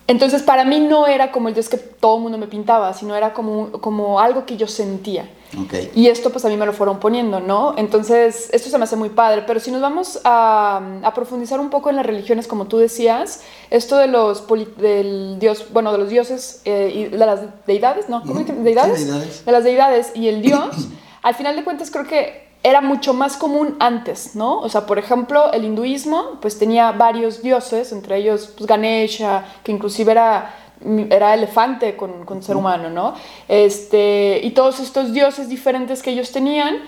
Entonces 0.08 0.42
para 0.42 0.64
mí 0.64 0.78
no 0.78 1.06
era 1.08 1.32
como 1.32 1.48
el 1.48 1.54
Dios 1.54 1.68
que 1.68 1.78
todo 1.78 2.16
el 2.16 2.22
mundo 2.22 2.38
me 2.38 2.46
pintaba, 2.46 2.92
sino 2.94 3.16
era 3.16 3.32
como, 3.32 3.72
como 3.72 4.20
algo 4.20 4.46
que 4.46 4.56
yo 4.56 4.68
sentía. 4.68 5.28
Y 5.94 6.08
esto 6.08 6.30
pues 6.30 6.44
a 6.44 6.48
mí 6.48 6.56
me 6.56 6.66
lo 6.66 6.72
fueron 6.72 7.00
poniendo, 7.00 7.40
¿no? 7.40 7.74
Entonces 7.76 8.48
esto 8.52 8.68
se 8.68 8.78
me 8.78 8.84
hace 8.84 8.94
muy 8.94 9.08
padre, 9.08 9.42
pero 9.46 9.58
si 9.58 9.70
nos 9.70 9.80
vamos 9.80 10.20
a, 10.24 10.80
a 11.02 11.14
profundizar 11.14 11.58
un 11.58 11.70
poco 11.70 11.90
en 11.90 11.96
las 11.96 12.06
religiones, 12.06 12.46
como 12.46 12.66
tú 12.66 12.78
decías, 12.78 13.42
esto 13.70 13.96
de 13.96 14.06
los, 14.06 14.44
del 14.76 15.38
Dios, 15.40 15.66
bueno, 15.72 15.92
de 15.92 15.98
los 15.98 16.08
dioses 16.08 16.60
eh, 16.64 16.92
y 16.94 17.04
de 17.04 17.18
las 17.18 17.40
deidades, 17.66 18.08
¿no? 18.08 18.22
¿Cómo 18.22 18.40
¿Deidades? 18.44 19.06
deidades? 19.06 19.44
De 19.44 19.52
las 19.52 19.64
deidades 19.64 20.12
y 20.14 20.28
el 20.28 20.42
Dios, 20.42 20.88
al 21.22 21.34
final 21.34 21.56
de 21.56 21.64
cuentas 21.64 21.90
creo 21.90 22.06
que 22.06 22.45
era 22.66 22.80
mucho 22.80 23.14
más 23.14 23.36
común 23.36 23.76
antes, 23.78 24.34
¿no? 24.34 24.58
O 24.58 24.68
sea, 24.68 24.86
por 24.86 24.98
ejemplo, 24.98 25.52
el 25.52 25.64
hinduismo 25.64 26.38
pues 26.40 26.58
tenía 26.58 26.90
varios 26.90 27.40
dioses, 27.40 27.92
entre 27.92 28.16
ellos 28.16 28.52
pues, 28.56 28.66
Ganesha, 28.66 29.44
que 29.62 29.70
inclusive 29.70 30.10
era, 30.10 30.52
era 31.08 31.32
elefante 31.34 31.96
con, 31.96 32.24
con 32.24 32.42
ser 32.42 32.56
humano, 32.56 32.90
¿no? 32.90 33.14
Este, 33.46 34.40
y 34.42 34.50
todos 34.50 34.80
estos 34.80 35.12
dioses 35.12 35.48
diferentes 35.48 36.02
que 36.02 36.10
ellos 36.10 36.32
tenían. 36.32 36.78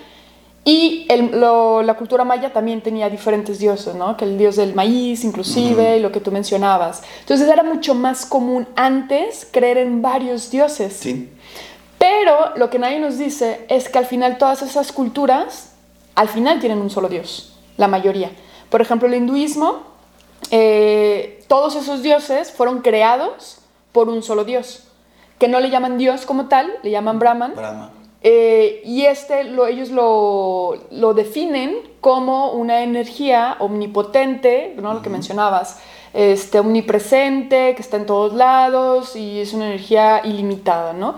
Y 0.64 1.06
el, 1.08 1.40
lo, 1.40 1.84
la 1.84 1.94
cultura 1.94 2.24
maya 2.24 2.52
también 2.52 2.80
tenía 2.80 3.08
diferentes 3.08 3.60
dioses, 3.60 3.94
¿no? 3.94 4.16
Que 4.16 4.24
el 4.24 4.36
dios 4.36 4.56
del 4.56 4.74
maíz, 4.74 5.22
inclusive, 5.22 5.98
y 5.98 6.00
lo 6.00 6.10
que 6.10 6.18
tú 6.18 6.32
mencionabas. 6.32 7.04
Entonces 7.20 7.48
era 7.48 7.62
mucho 7.62 7.94
más 7.94 8.26
común 8.26 8.66
antes 8.74 9.46
creer 9.52 9.78
en 9.78 10.02
varios 10.02 10.50
dioses. 10.50 10.92
Sí. 10.92 11.30
Pero 11.98 12.56
lo 12.56 12.70
que 12.70 12.78
nadie 12.78 13.00
nos 13.00 13.18
dice 13.18 13.66
es 13.68 13.88
que 13.88 13.98
al 13.98 14.06
final 14.06 14.38
todas 14.38 14.62
esas 14.62 14.92
culturas, 14.92 15.67
al 16.18 16.28
final 16.28 16.58
tienen 16.58 16.80
un 16.80 16.90
solo 16.90 17.08
dios, 17.08 17.52
la 17.76 17.86
mayoría. 17.86 18.32
Por 18.70 18.80
ejemplo, 18.80 19.06
el 19.06 19.14
hinduismo, 19.14 19.84
eh, 20.50 21.44
todos 21.46 21.76
esos 21.76 22.02
dioses 22.02 22.50
fueron 22.50 22.80
creados 22.80 23.58
por 23.92 24.08
un 24.08 24.24
solo 24.24 24.44
dios, 24.44 24.82
que 25.38 25.46
no 25.46 25.60
le 25.60 25.70
llaman 25.70 25.96
dios 25.96 26.26
como 26.26 26.48
tal, 26.48 26.72
le 26.82 26.90
llaman 26.90 27.20
Brahman. 27.20 27.54
Eh, 28.22 28.82
y 28.84 29.04
este 29.04 29.44
lo, 29.44 29.68
ellos 29.68 29.90
lo, 29.90 30.76
lo, 30.90 31.14
definen 31.14 31.76
como 32.00 32.50
una 32.50 32.82
energía 32.82 33.54
omnipotente, 33.60 34.74
¿no? 34.76 34.94
lo 34.94 35.02
que 35.02 35.10
mencionabas, 35.10 35.78
este, 36.14 36.58
omnipresente, 36.58 37.76
que 37.76 37.82
está 37.82 37.96
en 37.96 38.06
todos 38.06 38.34
lados 38.34 39.14
y 39.14 39.38
es 39.38 39.52
una 39.52 39.68
energía 39.68 40.22
ilimitada. 40.24 40.94
¿no? 40.94 41.14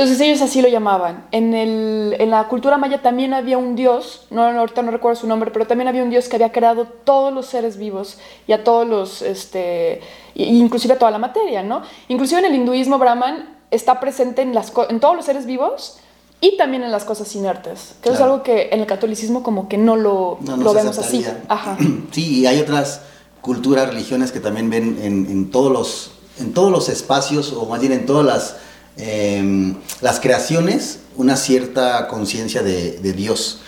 Entonces 0.00 0.26
ellos 0.26 0.40
así 0.40 0.62
lo 0.62 0.68
llamaban. 0.70 1.26
En, 1.30 1.52
el, 1.52 2.16
en, 2.18 2.30
la 2.30 2.48
cultura 2.48 2.78
maya 2.78 3.02
también 3.02 3.34
había 3.34 3.58
un 3.58 3.76
dios, 3.76 4.24
no, 4.30 4.44
ahorita 4.44 4.80
no 4.80 4.92
recuerdo 4.92 5.20
su 5.20 5.26
nombre, 5.26 5.50
pero 5.50 5.66
también 5.66 5.88
había 5.88 6.02
un 6.02 6.08
dios 6.08 6.26
que 6.26 6.36
había 6.36 6.52
creado 6.52 6.86
todos 7.04 7.34
los 7.34 7.44
seres 7.44 7.76
vivos 7.76 8.16
y 8.46 8.52
a 8.52 8.64
todos 8.64 8.88
los, 8.88 9.20
este, 9.20 10.00
inclusive 10.34 10.94
a 10.94 10.98
toda 10.98 11.10
la 11.10 11.18
materia, 11.18 11.62
¿no? 11.62 11.82
Inclusive 12.08 12.40
en 12.40 12.46
el 12.46 12.54
hinduismo 12.54 12.98
brahman 12.98 13.58
está 13.70 14.00
presente 14.00 14.40
en, 14.40 14.54
las, 14.54 14.72
en 14.88 15.00
todos 15.00 15.16
los 15.16 15.26
seres 15.26 15.44
vivos 15.44 15.98
y 16.40 16.56
también 16.56 16.82
en 16.82 16.92
las 16.92 17.04
cosas 17.04 17.36
inertes, 17.36 17.96
que 18.00 18.08
es 18.08 18.20
algo 18.22 18.42
que 18.42 18.70
en 18.72 18.80
el 18.80 18.86
catolicismo 18.86 19.42
como 19.42 19.68
que 19.68 19.76
no 19.76 19.96
lo, 19.96 20.38
lo 20.40 20.72
vemos 20.72 20.96
así. 20.96 21.26
Ajá. 21.46 21.76
Sí, 22.12 22.40
y 22.40 22.46
hay 22.46 22.58
otras 22.58 23.02
culturas, 23.42 23.86
religiones 23.86 24.32
que 24.32 24.40
también 24.40 24.70
ven 24.70 24.98
en, 25.02 25.26
en, 25.30 25.50
todos, 25.50 25.70
los, 25.70 26.12
en 26.38 26.54
todos 26.54 26.72
los 26.72 26.88
espacios, 26.88 27.52
o 27.52 27.66
más 27.66 27.80
bien 27.80 27.92
en 27.92 28.06
todas 28.06 28.24
las, 28.24 28.56
em, 29.00 29.76
las 30.00 30.20
creaciones, 30.20 31.00
una 31.16 31.36
cierta 31.36 32.08
conciencia 32.08 32.62
de, 32.62 32.98
de, 32.98 33.12
Dios. 33.12 33.60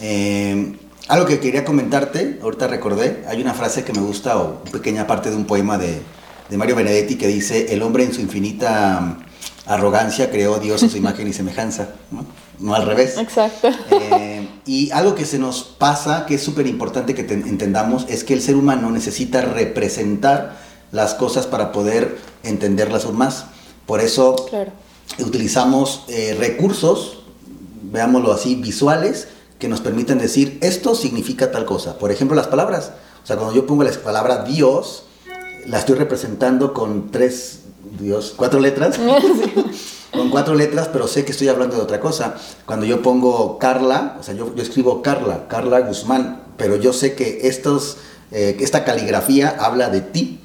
Eh, 0.00 0.76
algo 1.08 1.26
que 1.26 1.40
quería 1.40 1.64
comentarte, 1.64 2.38
ahorita 2.42 2.68
recordé, 2.68 3.24
hay 3.28 3.40
una 3.40 3.54
frase 3.54 3.84
que 3.84 3.92
me 3.92 4.00
gusta, 4.00 4.38
o 4.38 4.60
una 4.62 4.70
pequeña 4.70 5.06
parte 5.06 5.30
de 5.30 5.36
un 5.36 5.44
poema 5.44 5.78
de, 5.78 6.00
de 6.48 6.56
Mario 6.56 6.76
Benedetti 6.76 7.16
que 7.16 7.28
dice, 7.28 7.72
el 7.72 7.82
hombre 7.82 8.04
en 8.04 8.12
su 8.12 8.20
infinita 8.20 9.18
arrogancia 9.66 10.30
creó 10.30 10.58
Dios 10.58 10.82
a 10.82 10.88
su 10.88 10.96
imagen 10.98 11.28
y 11.28 11.32
semejanza, 11.32 11.90
¿no? 12.10 12.74
al 12.74 12.86
revés. 12.86 13.16
Exacto. 13.16 13.68
Eh, 13.90 14.46
y 14.66 14.90
algo 14.90 15.14
que 15.14 15.24
se 15.24 15.38
nos 15.38 15.62
pasa, 15.62 16.26
que 16.26 16.34
es 16.34 16.42
súper 16.42 16.66
importante 16.66 17.14
que 17.14 17.22
entendamos, 17.22 18.06
es 18.08 18.24
que 18.24 18.34
el 18.34 18.42
ser 18.42 18.56
humano 18.56 18.90
necesita 18.90 19.40
representar 19.40 20.58
las 20.92 21.14
cosas 21.14 21.46
para 21.46 21.72
poder 21.72 22.18
entenderlas 22.42 23.04
aún 23.04 23.16
más. 23.16 23.46
Por 23.90 24.00
eso 24.00 24.36
utilizamos 25.18 26.04
eh, 26.06 26.36
recursos, 26.38 27.24
veámoslo 27.90 28.32
así, 28.32 28.54
visuales, 28.54 29.26
que 29.58 29.66
nos 29.66 29.80
permiten 29.80 30.18
decir, 30.18 30.58
esto 30.60 30.94
significa 30.94 31.50
tal 31.50 31.64
cosa. 31.64 31.98
Por 31.98 32.12
ejemplo, 32.12 32.36
las 32.36 32.46
palabras. 32.46 32.92
O 33.24 33.26
sea, 33.26 33.34
cuando 33.34 33.52
yo 33.52 33.66
pongo 33.66 33.82
la 33.82 33.90
palabra 33.90 34.44
Dios, 34.44 35.06
la 35.66 35.80
estoy 35.80 35.96
representando 35.96 36.72
con 36.72 37.10
tres 37.10 37.62
Dios, 37.98 38.32
cuatro 38.36 38.60
letras. 38.60 38.96
con 40.12 40.30
cuatro 40.30 40.54
letras, 40.54 40.88
pero 40.92 41.08
sé 41.08 41.24
que 41.24 41.32
estoy 41.32 41.48
hablando 41.48 41.74
de 41.74 41.82
otra 41.82 41.98
cosa. 41.98 42.36
Cuando 42.66 42.86
yo 42.86 43.02
pongo 43.02 43.58
Carla, 43.58 44.18
o 44.20 44.22
sea, 44.22 44.36
yo, 44.36 44.54
escribo 44.58 45.02
Carla, 45.02 45.48
Carla 45.48 45.80
Guzmán, 45.80 46.44
pero 46.56 46.76
yo 46.76 46.92
sé 46.92 47.16
que 47.16 47.48
estos, 47.48 47.96
eh, 48.30 48.56
esta 48.60 48.84
caligrafía 48.84 49.56
habla 49.58 49.90
de 49.90 50.00
ti. 50.00 50.38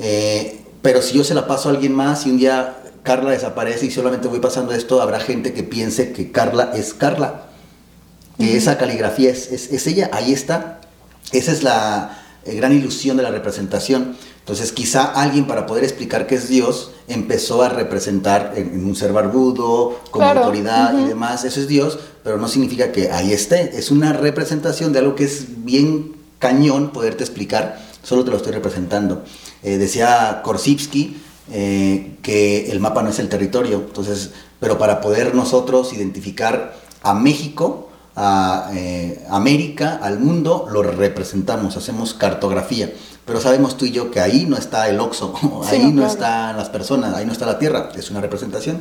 Eh, 0.00 0.61
pero 0.82 1.00
si 1.00 1.16
yo 1.16 1.24
se 1.24 1.34
la 1.34 1.46
paso 1.46 1.68
a 1.68 1.72
alguien 1.72 1.94
más 1.94 2.26
y 2.26 2.30
un 2.30 2.38
día 2.38 2.76
Carla 3.02 3.30
desaparece 3.30 3.86
y 3.86 3.90
solamente 3.90 4.28
voy 4.28 4.40
pasando 4.40 4.72
esto, 4.72 5.00
habrá 5.00 5.20
gente 5.20 5.52
que 5.52 5.62
piense 5.62 6.12
que 6.12 6.30
Carla 6.30 6.72
es 6.74 6.94
Carla. 6.94 7.46
Que 8.38 8.56
esa 8.56 8.78
caligrafía 8.78 9.30
es, 9.30 9.50
es, 9.50 9.86
ella, 9.86 10.10
ahí 10.12 10.32
está. 10.32 10.80
Esa 11.30 11.52
es 11.52 11.62
la 11.62 12.22
eh, 12.44 12.54
gran 12.54 12.72
ilusión 12.72 13.16
de 13.16 13.22
la 13.22 13.30
representación. 13.30 14.16
Entonces 14.40 14.72
quizá 14.72 15.04
alguien 15.04 15.46
para 15.46 15.66
poder 15.66 15.84
explicar 15.84 16.26
qué 16.26 16.34
es 16.34 16.48
Dios 16.48 16.90
empezó 17.06 17.62
a 17.62 17.68
representar 17.68 18.54
en, 18.56 18.84
un 18.84 18.96
ser 18.96 19.12
barbudo, 19.12 20.00
con 20.10 20.24
autoridad 20.24 20.98
y 20.98 21.04
demás, 21.04 21.44
eso 21.44 21.60
es 21.60 21.68
Dios, 21.68 22.00
pero 22.24 22.38
no 22.38 22.48
significa 22.48 22.90
que 22.90 23.12
ahí 23.12 23.32
esté, 23.32 23.78
es 23.78 23.92
una 23.92 24.12
representación 24.12 24.92
de 24.92 24.98
algo 24.98 25.14
que 25.14 25.24
es 25.24 25.64
bien 25.64 26.16
cañón 26.40 26.90
poderte 26.90 27.22
explicar, 27.22 27.78
solo 28.02 28.24
te 28.24 28.32
lo 28.32 28.36
estoy 28.36 28.52
representando. 28.52 29.22
Eh, 29.62 29.78
decía 29.78 30.40
Korsivsky 30.42 31.16
eh, 31.50 32.16
que 32.22 32.70
el 32.70 32.80
mapa 32.80 33.02
no 33.02 33.10
es 33.10 33.18
el 33.18 33.28
territorio, 33.28 33.84
entonces, 33.86 34.30
pero 34.58 34.78
para 34.78 35.00
poder 35.00 35.34
nosotros 35.34 35.92
identificar 35.92 36.74
a 37.02 37.14
México, 37.14 37.90
a 38.16 38.70
eh, 38.74 39.24
América, 39.28 39.98
al 40.02 40.18
mundo, 40.18 40.66
lo 40.70 40.82
representamos, 40.82 41.76
hacemos 41.76 42.14
cartografía. 42.14 42.92
Pero 43.24 43.40
sabemos 43.40 43.76
tú 43.76 43.84
y 43.84 43.92
yo 43.92 44.10
que 44.10 44.20
ahí 44.20 44.46
no 44.46 44.56
está 44.56 44.88
el 44.88 44.98
oxo, 44.98 45.34
ahí 45.68 45.92
no, 45.92 46.06
están 46.06 46.56
las 46.56 46.68
personas, 46.68 47.14
ahí 47.14 47.26
no 47.26 47.32
está 47.32 47.46
la 47.46 47.58
tierra, 47.58 47.90
es 47.96 48.10
una 48.10 48.20
representación. 48.20 48.80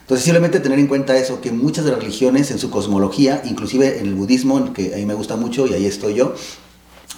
Entonces 0.00 0.24
simplemente 0.24 0.58
tener 0.58 0.78
en 0.78 0.88
cuenta 0.88 1.16
eso, 1.16 1.40
que 1.40 1.52
muchas 1.52 1.84
de 1.84 1.92
las 1.92 2.00
religiones 2.00 2.50
en 2.50 2.58
su 2.58 2.70
cosmología, 2.70 3.42
inclusive 3.44 4.00
en 4.00 4.06
el 4.06 4.14
budismo, 4.14 4.72
que 4.72 4.94
a 4.94 4.96
mí 4.96 5.06
me 5.06 5.14
gusta 5.14 5.36
mucho 5.36 5.66
y 5.66 5.74
ahí 5.74 5.86
estoy 5.86 6.14
yo, 6.14 6.34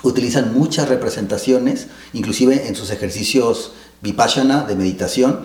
utilizan 0.03 0.55
muchas 0.55 0.89
representaciones, 0.89 1.87
inclusive 2.13 2.69
en 2.69 2.75
sus 2.75 2.91
ejercicios 2.91 3.73
vipassana 4.01 4.65
de 4.65 4.75
meditación, 4.75 5.41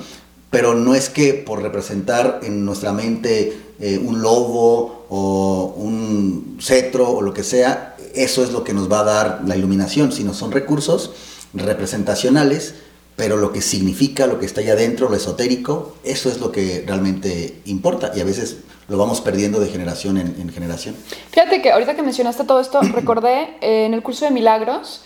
pero 0.49 0.73
no 0.73 0.95
es 0.95 1.09
que 1.09 1.33
por 1.33 1.61
representar 1.61 2.39
en 2.43 2.65
nuestra 2.65 2.93
mente 2.93 3.57
eh, 3.79 3.97
un 3.97 4.21
lobo 4.21 5.05
o 5.09 5.73
un 5.77 6.57
cetro 6.59 7.09
o 7.09 7.21
lo 7.21 7.33
que 7.33 7.43
sea, 7.43 7.95
eso 8.15 8.43
es 8.43 8.51
lo 8.51 8.63
que 8.63 8.73
nos 8.73 8.91
va 8.91 9.01
a 9.01 9.03
dar 9.03 9.41
la 9.45 9.55
iluminación, 9.55 10.11
sino 10.11 10.33
son 10.33 10.51
recursos 10.51 11.11
representacionales, 11.53 12.75
pero 13.17 13.35
lo 13.35 13.51
que 13.51 13.61
significa, 13.61 14.27
lo 14.27 14.39
que 14.39 14.45
está 14.45 14.61
allá 14.61 14.73
adentro, 14.73 15.09
lo 15.09 15.15
esotérico, 15.15 15.95
eso 16.03 16.29
es 16.29 16.39
lo 16.39 16.51
que 16.51 16.83
realmente 16.85 17.61
importa 17.65 18.11
y 18.15 18.21
a 18.21 18.23
veces 18.23 18.57
lo 18.87 18.97
vamos 18.99 19.21
perdiendo 19.21 19.59
de 19.59 19.67
generación 19.69 20.17
en, 20.17 20.49
generación. 20.49 20.95
Fíjate 21.31 21.63
que 21.63 21.71
ahorita 21.71 21.95
que 21.95 22.03
mencionaste 22.03 22.43
todo 22.43 22.61
esto, 22.61 22.79
recordé 22.93 23.55
eh, 23.59 23.87
en 23.87 23.95
el 23.95 24.03
curso 24.03 24.23
de 24.23 24.31
milagros, 24.31 25.03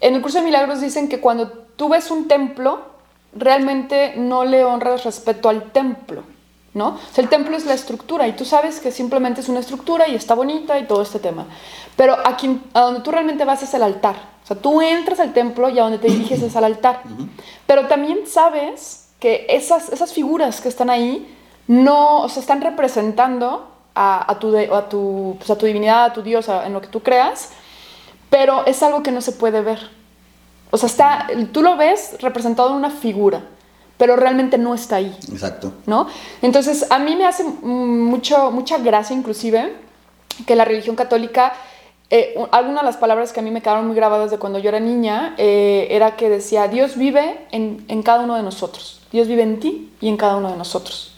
en 0.00 0.14
el 0.16 0.22
curso 0.22 0.38
de 0.38 0.44
milagros 0.44 0.80
dicen 0.80 1.08
que 1.08 1.20
cuando 1.20 1.48
tú 1.76 1.88
ves 1.88 2.10
un 2.10 2.26
templo, 2.26 2.84
realmente 3.32 4.14
no 4.16 4.44
le 4.44 4.64
honras 4.64 5.04
respeto 5.04 5.48
al 5.48 5.70
templo, 5.70 6.24
¿no? 6.76 6.88
O 6.88 7.14
sea, 7.14 7.24
el 7.24 7.30
templo 7.30 7.56
es 7.56 7.64
la 7.64 7.72
estructura 7.72 8.28
y 8.28 8.32
tú 8.32 8.44
sabes 8.44 8.80
que 8.80 8.92
simplemente 8.92 9.40
es 9.40 9.48
una 9.48 9.60
estructura 9.60 10.08
y 10.08 10.14
está 10.14 10.34
bonita 10.34 10.78
y 10.78 10.84
todo 10.84 11.00
este 11.00 11.18
tema. 11.18 11.46
Pero 11.96 12.12
a, 12.12 12.36
a 12.74 12.80
donde 12.82 13.00
tú 13.00 13.10
realmente 13.10 13.46
vas 13.46 13.62
es 13.62 13.72
el 13.72 13.82
altar. 13.82 14.14
O 14.44 14.46
sea, 14.46 14.56
tú 14.58 14.82
entras 14.82 15.18
al 15.18 15.32
templo 15.32 15.70
y 15.70 15.78
a 15.78 15.84
donde 15.84 15.96
te 15.96 16.08
diriges 16.08 16.42
es 16.42 16.54
al 16.54 16.64
altar. 16.64 17.02
Pero 17.66 17.86
también 17.86 18.26
sabes 18.26 19.08
que 19.18 19.46
esas, 19.48 19.88
esas 19.88 20.12
figuras 20.12 20.60
que 20.60 20.68
están 20.68 20.90
ahí 20.90 21.34
no, 21.66 22.20
o 22.20 22.28
sea, 22.28 22.42
están 22.42 22.60
representando 22.60 23.68
a, 23.94 24.30
a, 24.30 24.38
tu, 24.38 24.54
a, 24.54 24.88
tu, 24.90 25.36
pues 25.38 25.50
a 25.50 25.56
tu 25.56 25.64
divinidad, 25.64 26.04
a 26.04 26.12
tu 26.12 26.20
Dios, 26.22 26.46
en 26.48 26.74
lo 26.74 26.82
que 26.82 26.88
tú 26.88 27.00
creas, 27.00 27.52
pero 28.28 28.66
es 28.66 28.82
algo 28.82 29.02
que 29.02 29.12
no 29.12 29.22
se 29.22 29.32
puede 29.32 29.62
ver. 29.62 29.90
O 30.70 30.76
sea, 30.76 30.88
está, 30.88 31.26
tú 31.52 31.62
lo 31.62 31.78
ves 31.78 32.16
representado 32.20 32.68
en 32.68 32.74
una 32.74 32.90
figura 32.90 33.40
pero 33.96 34.16
realmente 34.16 34.58
no 34.58 34.74
está 34.74 34.96
ahí. 34.96 35.16
Exacto. 35.30 35.72
¿No? 35.86 36.06
Entonces, 36.42 36.86
a 36.90 36.98
mí 36.98 37.16
me 37.16 37.26
hace 37.26 37.44
mucho, 37.44 38.50
mucha 38.50 38.78
gracia 38.78 39.16
inclusive 39.16 39.74
que 40.46 40.54
la 40.54 40.64
religión 40.64 40.96
católica, 40.96 41.54
eh, 42.10 42.34
algunas 42.50 42.82
de 42.82 42.86
las 42.86 42.96
palabras 42.98 43.32
que 43.32 43.40
a 43.40 43.42
mí 43.42 43.50
me 43.50 43.62
quedaron 43.62 43.86
muy 43.86 43.96
grabadas 43.96 44.30
de 44.30 44.38
cuando 44.38 44.58
yo 44.58 44.68
era 44.68 44.80
niña, 44.80 45.34
eh, 45.38 45.88
era 45.90 46.16
que 46.16 46.28
decía, 46.28 46.68
Dios 46.68 46.96
vive 46.96 47.46
en, 47.52 47.84
en 47.88 48.02
cada 48.02 48.20
uno 48.20 48.34
de 48.34 48.42
nosotros, 48.42 49.00
Dios 49.12 49.28
vive 49.28 49.42
en 49.42 49.60
ti 49.60 49.92
y 50.00 50.08
en 50.08 50.16
cada 50.16 50.36
uno 50.36 50.50
de 50.50 50.56
nosotros. 50.56 51.12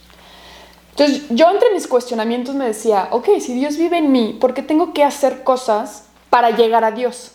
Entonces, 0.90 1.26
yo 1.30 1.48
entre 1.50 1.72
mis 1.72 1.86
cuestionamientos 1.86 2.54
me 2.54 2.64
decía, 2.64 3.08
ok, 3.12 3.28
si 3.40 3.54
Dios 3.54 3.76
vive 3.76 3.98
en 3.98 4.10
mí, 4.10 4.36
¿por 4.40 4.52
qué 4.52 4.62
tengo 4.62 4.92
que 4.92 5.04
hacer 5.04 5.44
cosas 5.44 6.06
para 6.28 6.50
llegar 6.50 6.82
a 6.84 6.90
Dios? 6.90 7.32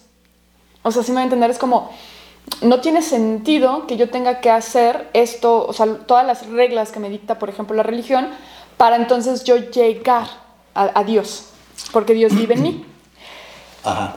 O 0.81 0.91
sea, 0.91 1.01
si 1.01 1.11
me 1.11 1.15
voy 1.15 1.21
a 1.21 1.23
entender, 1.25 1.49
es 1.49 1.57
como, 1.57 1.89
no 2.61 2.81
tiene 2.81 3.01
sentido 3.01 3.87
que 3.87 3.97
yo 3.97 4.09
tenga 4.09 4.41
que 4.41 4.49
hacer 4.49 5.09
esto, 5.13 5.65
o 5.65 5.73
sea, 5.73 5.85
todas 6.05 6.25
las 6.25 6.47
reglas 6.47 6.91
que 6.91 6.99
me 6.99 7.09
dicta, 7.09 7.39
por 7.39 7.49
ejemplo, 7.49 7.75
la 7.75 7.83
religión, 7.83 8.29
para 8.77 8.95
entonces 8.95 9.43
yo 9.43 9.57
llegar 9.57 10.27
a, 10.75 11.03
Dios, 11.03 11.45
porque 11.91 12.13
Dios 12.13 12.35
vive 12.35 12.55
en 12.55 12.63
mí. 12.63 12.85
Ajá. 13.83 14.15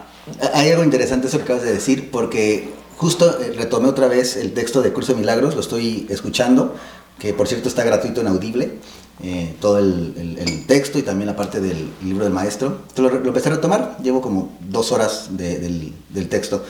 Hay 0.54 0.70
algo 0.70 0.82
interesante 0.82 1.28
eso 1.28 1.38
que 1.38 1.44
acabas 1.44 1.62
de 1.62 1.72
decir, 1.72 2.10
porque 2.10 2.72
justo 2.96 3.38
eh, 3.40 3.52
retomé 3.56 3.88
otra 3.88 4.08
vez 4.08 4.36
el 4.36 4.54
texto 4.54 4.82
de 4.82 4.92
Curso 4.92 5.12
de 5.12 5.20
Milagros, 5.20 5.54
lo 5.54 5.60
estoy 5.60 6.06
escuchando, 6.08 6.74
que 7.18 7.34
por 7.34 7.46
cierto 7.46 7.68
está 7.68 7.84
gratuito 7.84 8.22
en 8.22 8.28
Audible, 8.28 8.78
eh, 9.22 9.54
todo 9.60 9.78
el, 9.78 10.64
texto 10.66 10.98
y 10.98 11.02
también 11.02 11.26
la 11.26 11.36
parte 11.36 11.60
del 11.60 11.90
libro 12.02 12.24
del 12.24 12.32
maestro. 12.32 12.80
Entonces 12.88 13.20
lo, 13.20 13.28
empecé 13.28 13.50
a 13.50 13.52
retomar, 13.52 13.96
llevo 14.02 14.20
como 14.20 14.56
dos 14.60 14.90
horas 14.90 15.28
del 15.30 16.28
texto. 16.28 16.64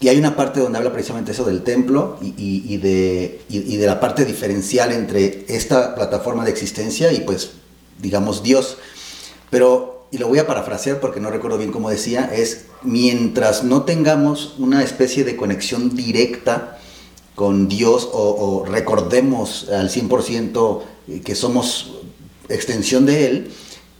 Y 0.00 0.08
hay 0.08 0.16
una 0.16 0.36
parte 0.36 0.60
donde 0.60 0.78
habla 0.78 0.92
precisamente 0.92 1.32
eso 1.32 1.44
del 1.44 1.62
templo 1.62 2.18
y, 2.20 2.76
de, 2.76 3.40
de, 3.48 3.86
la 3.86 3.98
parte 3.98 4.24
diferencial 4.24 4.92
entre 4.92 5.44
esta 5.48 5.96
plataforma 5.96 6.44
de 6.44 6.52
existencia 6.52 7.12
y 7.12 7.20
pues, 7.20 7.50
digamos, 8.00 8.44
Dios. 8.44 8.78
Pero, 9.50 10.06
y 10.12 10.18
lo 10.18 10.28
voy 10.28 10.38
a 10.38 10.46
parafrasear 10.46 11.00
porque 11.00 11.18
no 11.18 11.30
recuerdo 11.30 11.58
bien 11.58 11.72
cómo 11.72 11.90
decía, 11.90 12.30
es 12.32 12.66
mientras 12.82 13.64
no 13.64 13.82
tengamos 13.82 14.54
una 14.58 14.84
especie 14.84 15.24
de 15.24 15.36
conexión 15.36 15.96
directa 15.96 16.78
con 17.34 17.66
Dios 17.66 18.08
o, 18.12 18.64
recordemos 18.66 19.68
al 19.68 19.90
100% 19.90 20.82
que 21.24 21.34
somos 21.34 21.94
extensión 22.48 23.04
de 23.04 23.26
Él, 23.26 23.50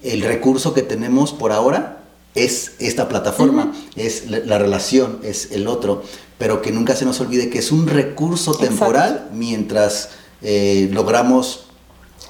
el 0.04 0.22
recurso 0.22 0.74
que 0.74 0.82
tenemos 0.82 1.32
por 1.32 1.50
ahora 1.50 1.97
es 2.44 2.72
esta 2.78 3.08
plataforma, 3.08 3.72
es 3.96 4.30
la, 4.30 4.58
relación, 4.58 5.20
es 5.22 5.52
el 5.52 5.66
otro, 5.66 6.02
pero 6.38 6.62
que 6.62 6.72
nunca 6.72 6.94
se 6.94 7.04
nos 7.04 7.20
olvide 7.20 7.50
que 7.50 7.58
es 7.58 7.72
un 7.72 7.86
recurso 7.86 8.54
temporal 8.54 9.28
mientras 9.32 10.10
eh, 10.42 10.88
logramos 10.92 11.64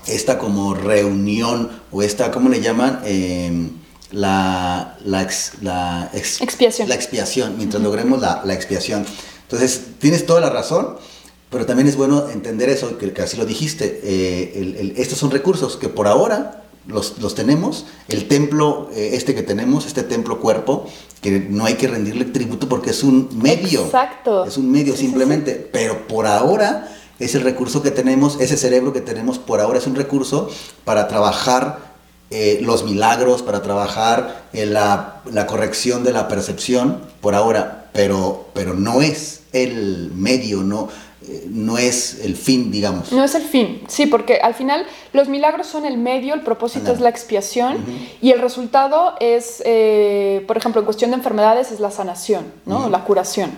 esta 0.07 0.39
como 0.39 0.75
reunión 0.75 1.71
o 1.91 2.03
esta, 2.03 2.31
¿cómo 2.31 2.49
le 2.49 2.61
llaman? 2.61 3.01
Em, 3.05 3.71
la, 4.11 4.97
la, 5.05 5.23
expiación. 5.23 6.89
La 6.89 6.95
expiación, 6.95 7.57
mientras 7.59 7.83
logremos 7.83 8.21
la, 8.21 8.43
expiación. 8.55 9.05
Entonces, 9.43 9.83
tienes 9.99 10.25
toda 10.25 10.41
la 10.41 10.51
razón, 10.51 10.97
pero 11.51 11.67
también 11.67 11.89
es 11.89 11.97
bueno 11.97 12.29
entender 12.31 12.69
eso, 12.71 12.97
que, 12.97 13.13
así 13.21 13.37
lo 13.37 13.45
dijiste. 13.45 14.01
Eh, 14.03 14.95
estos 14.97 15.19
son 15.19 15.31
recursos 15.31 15.77
que 15.77 15.89
por 15.89 16.07
ahora 16.07 16.68
los, 16.89 17.19
los 17.19 17.35
tenemos. 17.35 17.87
El 18.09 18.27
templo, 18.27 18.91
eh, 18.93 19.11
este 19.13 19.35
que 19.35 19.43
tenemos, 19.43 19.87
este 19.87 20.03
templo 20.03 20.41
cuerpo, 20.41 20.87
que 21.21 21.47
no 21.51 21.67
hay 21.67 21.75
que 21.75 21.87
rendirle 21.87 22.25
tributo 22.25 22.69
porque 22.69 22.91
es 22.91 23.05
un 23.05 23.29
medio. 23.41 23.85
Exacto. 23.85 24.45
Es 24.45 24.57
un 24.57 24.71
medio 24.71 24.97
simplemente, 24.97 25.55
pero 25.73 26.09
por 26.09 26.27
ahora 26.27 26.89
es 27.19 27.35
el 27.35 27.43
recurso 27.43 27.83
que 27.83 27.91
tenemos, 27.91 28.41
ese 28.41 28.57
cerebro 28.57 28.93
que 28.93 29.01
tenemos 29.01 29.39
por 29.39 29.61
ahora 29.61 29.79
es 29.79 29.87
un 29.87 29.97
recurso 29.97 30.51
para 30.85 31.09
trabajar 31.09 31.89
eh, 32.31 32.59
los 32.63 32.85
milagros, 32.85 33.43
para 33.43 33.63
trabajar 33.63 34.45
en 34.53 34.73
la, 34.73 35.23
la, 35.33 35.47
corrección 35.47 36.05
de 36.05 36.13
la 36.13 36.29
percepción 36.29 37.01
por 37.21 37.35
ahora, 37.35 37.89
pero, 37.93 38.49
pero 38.55 38.75
no 38.75 39.03
es 39.03 39.41
el 39.53 40.13
medio, 40.15 40.63
no, 40.63 40.89
eh, 40.89 40.93
no 41.51 41.79
es 41.79 42.21
el 42.25 42.37
fin, 42.37 42.71
digamos. 42.71 43.13
No 43.13 43.25
es 43.25 43.35
el 43.35 43.43
fin, 43.43 43.83
sí, 43.89 44.07
porque 44.07 44.37
al 44.37 44.55
final 44.55 44.87
los 45.13 45.29
milagros 45.29 45.67
son 45.67 45.85
el 45.85 45.99
medio, 45.99 46.35
el 46.35 46.43
propósito 46.43 46.93
es 46.93 47.01
la 47.01 47.09
expiación 47.09 47.85
y 48.23 48.31
el 48.31 48.41
resultado 48.41 49.15
es, 49.21 49.63
eh, 49.65 50.45
por 50.47 50.57
ejemplo, 50.57 50.81
en 50.81 50.85
cuestión 50.85 51.11
de 51.11 51.17
enfermedades 51.17 51.73
es 51.73 51.81
la 51.81 51.91
sanación, 51.91 52.53
¿no? 52.67 52.89
La 52.89 53.05
curación 53.05 53.51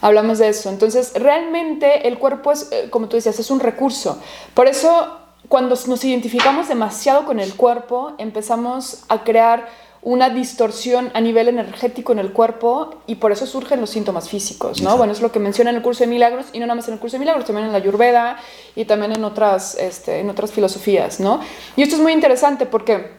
hablamos 0.00 0.38
de 0.38 0.48
eso. 0.48 0.68
Entonces, 0.68 1.12
realmente 1.14 2.06
el 2.06 2.18
cuerpo 2.18 2.52
es, 2.52 2.68
eh, 2.72 2.88
como 2.90 3.08
tú 3.08 3.16
decías, 3.16 3.38
es 3.38 3.50
un 3.50 3.58
recurso. 3.58 4.20
Por 4.52 4.68
eso, 4.68 5.18
cuando 5.48 5.78
nos 5.86 6.04
identificamos 6.04 6.68
demasiado 6.68 7.24
con 7.24 7.40
el 7.40 7.54
cuerpo, 7.54 8.12
empezamos 8.18 9.04
a 9.08 9.24
crear 9.24 9.66
una 10.04 10.28
distorsión 10.28 11.10
a 11.14 11.20
nivel 11.22 11.48
energético 11.48 12.12
en 12.12 12.18
el 12.18 12.32
cuerpo 12.32 12.96
y 13.06 13.14
por 13.16 13.32
eso 13.32 13.46
surgen 13.46 13.80
los 13.80 13.88
síntomas 13.88 14.28
físicos, 14.28 14.82
¿no? 14.82 14.98
Bueno, 14.98 15.14
es 15.14 15.22
lo 15.22 15.32
que 15.32 15.38
menciona 15.38 15.70
en 15.70 15.76
el 15.76 15.82
curso 15.82 16.04
de 16.04 16.08
milagros 16.08 16.46
y 16.52 16.58
no 16.58 16.66
nada 16.66 16.76
más 16.76 16.86
en 16.88 16.94
el 16.94 17.00
curso 17.00 17.16
de 17.16 17.20
milagros, 17.20 17.46
también 17.46 17.66
en 17.66 17.72
la 17.72 17.78
Ayurveda 17.78 18.36
y 18.76 18.84
también 18.84 19.12
en 19.12 19.24
otras, 19.24 19.76
este, 19.76 20.20
en 20.20 20.28
otras 20.28 20.52
filosofías, 20.52 21.20
¿no? 21.20 21.40
Y 21.74 21.82
esto 21.82 21.96
es 21.96 22.02
muy 22.02 22.12
interesante 22.12 22.66
porque 22.66 23.12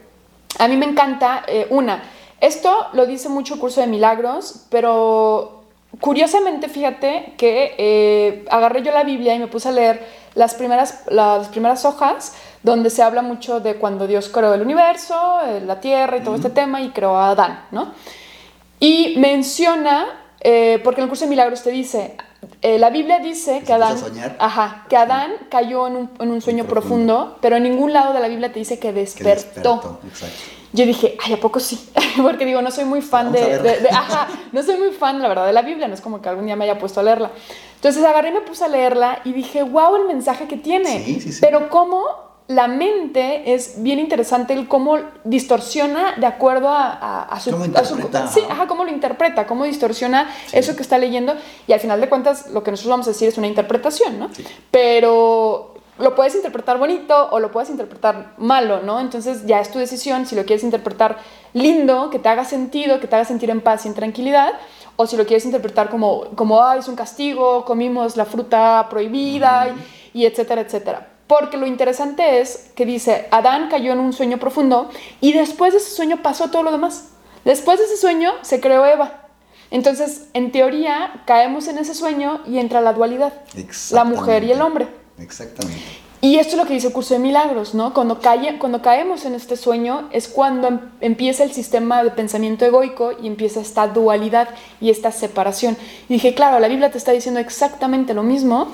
a 0.60 0.68
mí 0.68 0.78
me 0.78 0.86
encanta, 0.86 1.44
eh, 1.48 1.66
una, 1.72 2.04
esto 2.40 2.88
lo 2.94 3.08
dice 3.08 3.30
mucho 3.30 3.56
el 3.56 3.60
curso 3.60 3.82
de 3.82 3.88
milagros, 3.88 4.66
pero 4.70 5.64
curiosamente, 6.00 6.70
fíjate 6.70 7.34
que 7.36 7.74
eh, 7.80 8.46
agarré 8.52 8.84
yo 8.84 8.92
la 8.92 9.04
Biblia 9.04 9.34
y 9.34 9.40
me 9.40 9.48
puse 9.48 9.70
a 9.70 9.72
leer 9.72 10.25
las 10.36 10.54
primeras, 10.54 11.04
las 11.10 11.48
primeras 11.48 11.86
hojas 11.86 12.34
donde 12.64 12.90
se 12.90 13.02
habla 13.02 13.22
mucho 13.22 13.60
de 13.60 13.76
cuando 13.76 14.06
Dios 14.08 14.30
creó 14.30 14.54
el 14.54 14.62
universo, 14.62 15.40
eh, 15.46 15.62
la 15.66 15.80
tierra 15.80 16.18
y 16.18 16.22
todo 16.22 16.36
este 16.36 16.50
tema 16.50 16.82
y 16.82 16.90
creó 16.90 17.18
a 17.18 17.32
Adán, 17.32 17.66
¿no? 17.72 17.94
Y 18.80 19.16
menciona, 19.18 20.06
eh, 20.42 20.80
porque 20.84 21.02
en 21.02 21.06
el 21.06 21.10
curso 21.10 21.26
de 21.26 21.30
milagros 21.30 21.64
te 21.64 21.72
dice, 21.72 22.18
la 22.62 22.90
Biblia 22.90 23.20
dice 23.20 23.64
que 23.66 23.74
Adán, 23.74 23.98
ajá, 24.38 24.86
que 24.90 24.98
Adán 24.98 25.32
cayó 25.50 25.88
en 25.88 26.10
un, 26.20 26.42
sueño 26.42 26.66
profundo, 26.66 27.38
pero 27.42 27.56
en 27.56 27.64
ningún 27.64 27.94
lado 27.94 28.14
de 28.14 28.20
la 28.20 28.28
Biblia 28.28 28.52
te 28.52 28.60
dice 28.60 28.78
que 28.78 28.94
despertó. 28.94 30.00
Yo 30.76 30.86
dije, 30.86 31.18
ay, 31.24 31.34
¿a 31.34 31.40
poco 31.40 31.60
sí? 31.60 31.90
Porque 32.22 32.46
digo, 32.46 32.62
no 32.62 32.70
soy 32.70 32.84
muy 32.84 33.02
fan 33.02 33.32
de, 33.32 33.88
Ajá, 33.92 34.28
no 34.52 34.62
soy 34.62 34.78
muy 34.78 34.92
fan, 34.92 35.22
la 35.22 35.30
verdad, 35.30 35.48
de 35.48 35.54
la 35.54 35.62
Biblia, 35.62 35.88
no 35.88 35.94
es 35.94 36.02
como 36.02 36.22
que 36.22 36.28
algún 36.28 36.46
día 36.46 36.56
me 36.56 36.66
haya 36.66 36.78
puesto 36.78 37.00
a 37.00 37.04
leerla. 37.04 37.32
Entonces 37.76 38.04
agarré 38.04 38.30
y 38.30 38.34
me 38.34 38.42
puse 38.42 38.66
a 38.66 38.68
leerla 38.68 39.22
y 39.24 39.32
dije, 39.32 39.64
wow, 39.64 39.96
el 39.96 40.06
mensaje 40.06 40.48
que 40.48 40.58
tiene. 40.58 41.04
Sí, 41.04 41.22
sí, 41.22 41.32
sí. 41.32 41.40
Pero 41.40 41.70
cómo 41.70 42.26
la 42.48 42.68
mente 42.68 43.54
es 43.54 43.82
bien 43.82 44.00
interesante 44.00 44.54
el 44.54 44.68
cómo 44.68 45.00
distorsiona 45.24 46.16
de 46.18 46.28
acuerdo 46.28 46.70
a, 46.70 47.24
a, 47.24 47.40
su, 47.40 47.52
¿Cómo 47.52 47.66
interpreta? 47.66 48.28
sí, 48.28 48.42
ajá, 48.48 48.68
cómo 48.68 48.84
lo 48.84 48.92
interpreta, 48.92 49.48
cómo 49.48 49.64
distorsiona 49.64 50.30
eso 50.52 50.76
que 50.76 50.84
está 50.84 50.98
leyendo 50.98 51.36
y 51.68 51.74
al 51.74 51.80
final 51.80 52.00
de 52.02 52.10
cuentas 52.10 52.52
lo 52.52 52.64
que 52.64 52.72
nosotros 52.72 52.92
vamos 52.92 53.08
a 53.08 53.12
decir 53.12 53.30
es 53.30 53.38
una 53.38 53.48
interpretación, 53.48 54.20
¿no? 54.20 54.30
Pero 54.70 55.75
lo 55.98 56.14
puedes 56.16 56.36
interpretar 56.36 56.78
bonito 56.78 57.30
o 57.32 57.40
lo 57.40 57.52
puedes 57.52 57.70
interpretar 57.70 58.34
malo, 58.38 58.82
¿no? 58.82 59.00
Entonces 59.00 59.46
ya 59.46 59.62
es 59.62 59.72
tu 59.72 59.80
decisión 59.80 60.26
si 60.26 60.36
lo 60.36 60.46
quieres 60.46 60.64
interpretar 60.64 61.18
lindo, 61.54 62.10
que 62.10 62.20
te 62.20 62.28
haga 62.28 62.44
sentido, 62.44 63.00
que 63.00 63.08
te 63.08 63.16
haga 63.16 63.26
sentir 63.26 63.50
en 63.50 63.62
paz 63.62 63.86
y 63.86 63.88
en 63.88 63.94
tranquilidad, 63.94 64.54
o 64.98 65.08
si 65.08 65.16
lo 65.16 65.26
quieres 65.26 65.46
interpretar 65.46 65.90
como, 65.90 66.26
como 66.36 66.64
Ay, 66.64 66.80
es 66.80 66.88
un 66.88 66.96
castigo, 66.96 67.64
comimos 67.66 68.18
la 68.18 68.26
fruta 68.26 68.88
prohibida 68.90 69.74
y, 70.14 70.26
etcétera, 70.26 70.62
etcétera. 70.62 71.08
Porque 71.28 71.58
lo 71.58 71.66
interesante 71.66 72.40
es 72.40 72.72
que 72.76 72.86
dice, 72.86 73.28
Adán 73.32 73.70
cayó 73.70 73.94
en 73.94 74.00
un 74.00 74.14
sueño 74.14 74.38
profundo 74.38 74.90
y 75.22 75.34
después 75.34 75.74
de 75.74 75.80
ese 75.80 75.92
sueño 75.92 76.22
pasó 76.22 76.50
todo 76.50 76.64
lo 76.64 76.72
demás. 76.72 77.10
Después 77.46 77.80
de 77.80 77.86
ese 77.86 77.98
sueño 77.98 78.34
se 78.42 78.60
creó 78.60 78.86
Eva. 78.86 79.22
Entonces, 79.72 80.28
en 80.34 80.52
teoría, 80.52 81.24
caemos 81.26 81.68
en 81.68 81.80
ese 81.80 81.96
sueño 81.96 82.42
y 82.46 82.60
entra 82.60 82.82
la 82.82 82.94
dualidad, 82.94 83.34
la 83.92 84.04
mujer 84.04 84.44
y 84.44 84.52
el 84.52 84.62
hombre. 84.62 84.88
Exactamente. 85.18 86.06
Y 86.22 86.38
esto 86.38 86.54
es 86.54 86.58
lo 86.58 86.66
que 86.66 86.74
dice 86.74 86.88
el 86.88 86.94
curso 86.94 87.14
de 87.14 87.20
milagros, 87.20 87.76
¿no? 87.76 87.94
Cuando, 87.94 88.20
cae, 88.20 88.58
cuando 88.58 88.82
caemos 88.82 89.26
en 89.26 89.36
este 89.36 89.56
sueño 89.56 90.10
es 90.12 90.28
cuando 90.28 90.70
em, 90.70 90.80
empieza 91.02 91.44
el 91.44 91.52
sistema 91.52 92.04
de 92.04 92.10
pensamiento 92.10 92.66
egoico 92.66 93.12
y 93.22 93.28
empieza 93.28 93.62
esta 93.62 93.88
dualidad 93.88 94.50
y 94.82 94.90
esta 94.90 95.12
separación. 95.12 95.78
Y 96.10 96.14
dije, 96.14 96.34
claro, 96.34 96.60
la 96.60 96.68
Biblia 96.68 96.90
te 96.90 96.98
está 96.98 97.12
diciendo 97.12 97.40
exactamente 97.40 98.16
lo 98.16 98.24
mismo, 98.24 98.72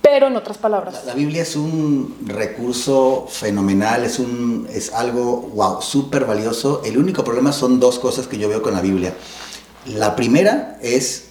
pero 0.00 0.28
en 0.28 0.36
otras 0.36 0.58
palabras. 0.58 1.04
La, 1.04 1.14
Biblia 1.14 1.42
es 1.42 1.56
un 1.56 2.18
recurso 2.24 3.26
fenomenal, 3.28 4.04
es, 4.04 4.20
un, 4.20 4.68
es 4.72 4.92
algo, 4.92 5.50
wow, 5.54 5.82
súper 5.82 6.24
valioso. 6.24 6.82
El 6.84 6.98
único 6.98 7.24
problema 7.24 7.52
son 7.52 7.80
dos 7.80 7.98
cosas 7.98 8.28
que 8.28 8.38
yo 8.38 8.48
veo 8.48 8.62
con 8.62 8.74
la 8.74 8.80
Biblia. 8.80 9.12
La 9.86 10.14
primera 10.14 10.78
es 10.80 11.25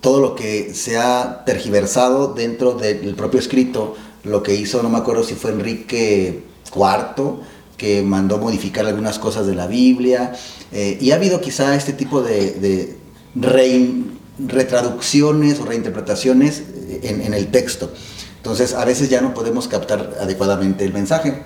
todo 0.00 0.20
lo 0.20 0.34
que 0.34 0.74
se 0.74 0.98
ha 0.98 1.44
tergiversado 1.44 2.34
dentro 2.34 2.74
del 2.74 3.14
propio 3.14 3.40
escrito, 3.40 3.96
lo 4.24 4.42
que 4.42 4.54
hizo, 4.54 4.82
no 4.82 4.88
me 4.88 4.98
acuerdo 4.98 5.22
si 5.22 5.34
fue 5.34 5.50
Enrique 5.50 6.42
IV, 6.74 7.40
que 7.76 8.02
mandó 8.02 8.38
modificar 8.38 8.86
algunas 8.86 9.18
cosas 9.18 9.46
de 9.46 9.54
la 9.54 9.66
Biblia, 9.66 10.34
eh, 10.72 10.98
y 11.00 11.10
ha 11.10 11.16
habido 11.16 11.40
quizá 11.40 11.74
este 11.76 11.92
tipo 11.92 12.22
de, 12.22 12.96
retraducciones 14.38 15.60
o 15.60 15.64
reinterpretaciones 15.64 16.62
en 17.02 17.32
el 17.32 17.50
texto. 17.50 17.90
Entonces 18.46 18.74
a 18.74 18.84
veces 18.84 19.10
ya 19.10 19.20
no 19.20 19.34
podemos 19.34 19.66
captar 19.66 20.18
adecuadamente 20.20 20.84
el 20.84 20.92
mensaje. 20.92 21.42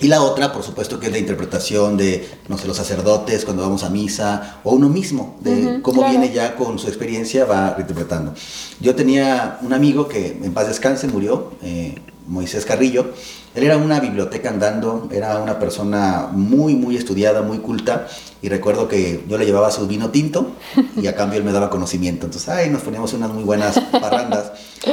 Y 0.00 0.08
la 0.08 0.22
otra, 0.22 0.52
por 0.52 0.62
supuesto, 0.62 0.98
que 0.98 1.06
es 1.06 1.12
la 1.12 1.18
interpretación 1.18 1.96
de, 1.96 2.28
no 2.48 2.58
sé, 2.58 2.66
los 2.66 2.76
sacerdotes 2.76 3.44
cuando 3.44 3.62
vamos 3.62 3.84
a 3.84 3.90
misa, 3.90 4.60
o 4.64 4.74
uno 4.74 4.88
mismo, 4.88 5.36
de 5.40 5.80
cómo 5.82 6.08
viene 6.08 6.32
ya 6.32 6.56
con 6.56 6.78
su 6.78 6.88
experiencia, 6.88 7.44
va 7.44 7.76
interpretando. 7.78 8.34
Yo 8.80 8.94
tenía 8.94 9.58
un 9.62 9.72
amigo 9.72 10.08
que 10.08 10.38
en 10.42 10.52
paz 10.52 10.66
descanse 10.66 11.06
murió, 11.06 11.52
eh, 11.62 11.94
Moisés 12.26 12.64
Carrillo. 12.64 13.12
Él 13.54 13.62
era 13.62 13.76
una 13.76 14.00
biblioteca 14.00 14.48
andando, 14.48 15.08
era 15.12 15.38
una 15.38 15.58
persona 15.60 16.28
muy, 16.32 16.74
muy 16.74 16.96
estudiada, 16.96 17.42
muy 17.42 17.58
culta, 17.58 18.08
y 18.42 18.48
recuerdo 18.48 18.88
que 18.88 19.22
yo 19.28 19.38
le 19.38 19.46
llevaba 19.46 19.70
su 19.70 19.86
vino 19.86 20.10
tinto 20.10 20.52
y 21.00 21.06
a 21.06 21.14
cambio 21.14 21.38
él 21.38 21.44
me 21.44 21.52
daba 21.52 21.70
conocimiento. 21.70 22.26
Entonces, 22.26 22.48
ay, 22.48 22.68
nos 22.68 22.82
poníamos 22.82 23.12
unas 23.12 23.30
muy 23.30 23.44
buenas 23.44 23.78
parrandas. 23.78 24.52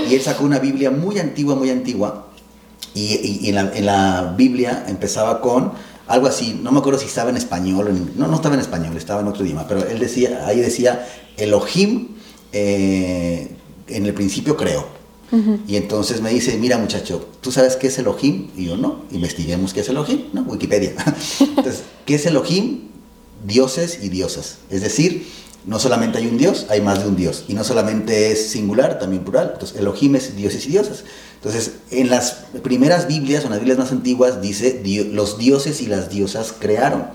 Y 0.09 0.13
él 0.13 0.21
sacó 0.21 0.43
una 0.43 0.59
Biblia 0.59 0.91
muy 0.91 1.17
antigua, 1.17 1.55
muy 1.55 1.71
antigua, 1.71 2.27
y, 2.93 3.49
en, 3.49 3.85
la, 3.85 4.33
Biblia 4.37 4.85
empezaba 4.87 5.41
con 5.41 5.71
algo 6.07 6.27
así, 6.27 6.59
no 6.61 6.71
me 6.71 6.79
acuerdo 6.79 6.99
si 6.99 7.05
estaba 7.05 7.29
en 7.29 7.37
español, 7.37 8.11
no, 8.15 8.27
no 8.27 8.35
estaba 8.35 8.55
en 8.55 8.61
español, 8.61 8.97
estaba 8.97 9.21
en 9.21 9.27
otro 9.27 9.45
idioma, 9.45 9.65
pero 9.67 9.87
él 9.87 9.99
decía, 9.99 10.43
ahí 10.45 10.59
decía, 10.59 11.07
Elohim 11.37 12.09
eh, 12.51 13.49
en 13.87 14.05
el 14.05 14.13
principio 14.13 14.57
creó. 14.57 15.01
Y 15.65 15.77
entonces 15.77 16.19
me 16.19 16.29
dice, 16.29 16.57
mira 16.57 16.77
muchacho, 16.77 17.25
¿tú 17.39 17.53
sabes 17.53 17.77
qué 17.77 17.87
es 17.87 17.97
Elohim? 17.97 18.49
Y 18.57 18.65
yo 18.65 18.75
no, 18.75 19.05
investiguemos 19.11 19.73
qué 19.73 19.79
es 19.79 19.87
Elohim, 19.87 20.23
¿no? 20.33 20.41
Wikipedia. 20.41 20.93
entonces, 21.39 21.83
¿qué 22.05 22.15
es 22.15 22.25
Elohim? 22.25 22.89
Dioses 23.45 23.99
y 24.01 24.09
diosas. 24.09 24.57
Es 24.69 24.81
decir, 24.81 25.25
no 25.65 25.79
solamente 25.79 26.17
hay 26.17 26.27
un 26.27 26.37
Dios, 26.37 26.65
hay 26.69 26.81
más 26.81 27.01
de 27.01 27.07
un 27.07 27.15
Dios. 27.15 27.45
Y 27.47 27.53
no 27.53 27.63
solamente 27.63 28.33
es 28.33 28.49
singular, 28.49 28.99
también 28.99 29.23
plural. 29.23 29.51
Entonces, 29.53 29.79
Elohim 29.79 30.15
es 30.15 30.35
dioses 30.35 30.65
y 30.65 30.69
diosas. 30.69 31.05
Entonces, 31.43 31.71
en 31.89 32.11
las 32.11 32.45
primeras 32.61 33.07
Biblias, 33.07 33.41
o 33.41 33.45
en 33.45 33.51
las 33.51 33.59
Biblias 33.59 33.79
más 33.79 33.91
antiguas, 33.91 34.41
dice, 34.43 34.83
los 35.11 35.39
dioses 35.39 35.81
y 35.81 35.87
las 35.87 36.11
diosas 36.11 36.53
crearon. 36.57 37.07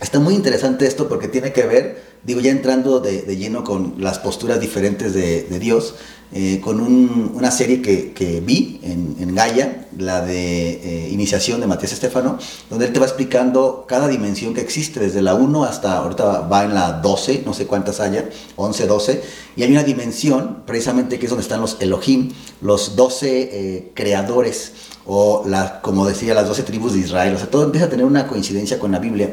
Está 0.00 0.20
muy 0.20 0.34
interesante 0.34 0.86
esto 0.86 1.08
porque 1.08 1.28
tiene 1.28 1.52
que 1.52 1.64
ver, 1.64 2.02
digo, 2.24 2.40
ya 2.40 2.50
entrando 2.50 3.00
de, 3.00 3.36
lleno 3.36 3.64
con 3.64 3.94
las 3.98 4.18
posturas 4.18 4.60
diferentes 4.60 5.14
de, 5.14 5.58
Dios, 5.58 5.94
eh, 6.32 6.60
con 6.60 6.80
una 6.80 7.50
serie 7.50 7.80
que, 7.80 8.42
vi 8.44 8.80
en, 8.82 9.16
en, 9.20 9.34
Gaia, 9.34 9.86
la 9.96 10.20
de 10.24 11.06
eh, 11.06 11.08
Iniciación 11.10 11.60
de 11.60 11.66
Matías 11.66 11.92
Estefano, 11.92 12.38
donde 12.68 12.86
él 12.86 12.92
te 12.92 12.98
va 12.98 13.06
explicando 13.06 13.84
cada 13.88 14.08
dimensión 14.08 14.52
que 14.52 14.60
existe, 14.60 15.00
desde 15.00 15.22
la 15.22 15.34
1 15.34 15.64
hasta, 15.64 15.98
ahorita 15.98 16.40
va 16.40 16.64
en 16.64 16.74
la 16.74 16.94
12, 16.94 17.42
no 17.46 17.54
sé 17.54 17.66
cuántas 17.66 18.00
haya, 18.00 18.28
11, 18.56 18.86
12, 18.86 19.22
y 19.56 19.62
hay 19.62 19.70
una 19.70 19.84
dimensión, 19.84 20.62
precisamente 20.66 21.18
que 21.18 21.26
es 21.26 21.30
donde 21.30 21.42
están 21.42 21.60
los 21.60 21.76
Elohim, 21.80 22.32
los 22.60 22.96
12 22.96 23.28
eh, 23.28 23.92
creadores, 23.94 24.72
o 25.06 25.44
la, 25.46 25.80
como 25.80 26.06
decía, 26.06 26.34
las 26.34 26.48
12 26.48 26.64
tribus 26.64 26.94
de 26.94 27.00
Israel, 27.00 27.34
o 27.36 27.38
sea, 27.38 27.48
todo 27.48 27.64
empieza 27.64 27.86
a 27.86 27.90
tener 27.90 28.04
una 28.04 28.26
coincidencia 28.26 28.78
con 28.78 28.90
la 28.90 28.98
Biblia. 28.98 29.32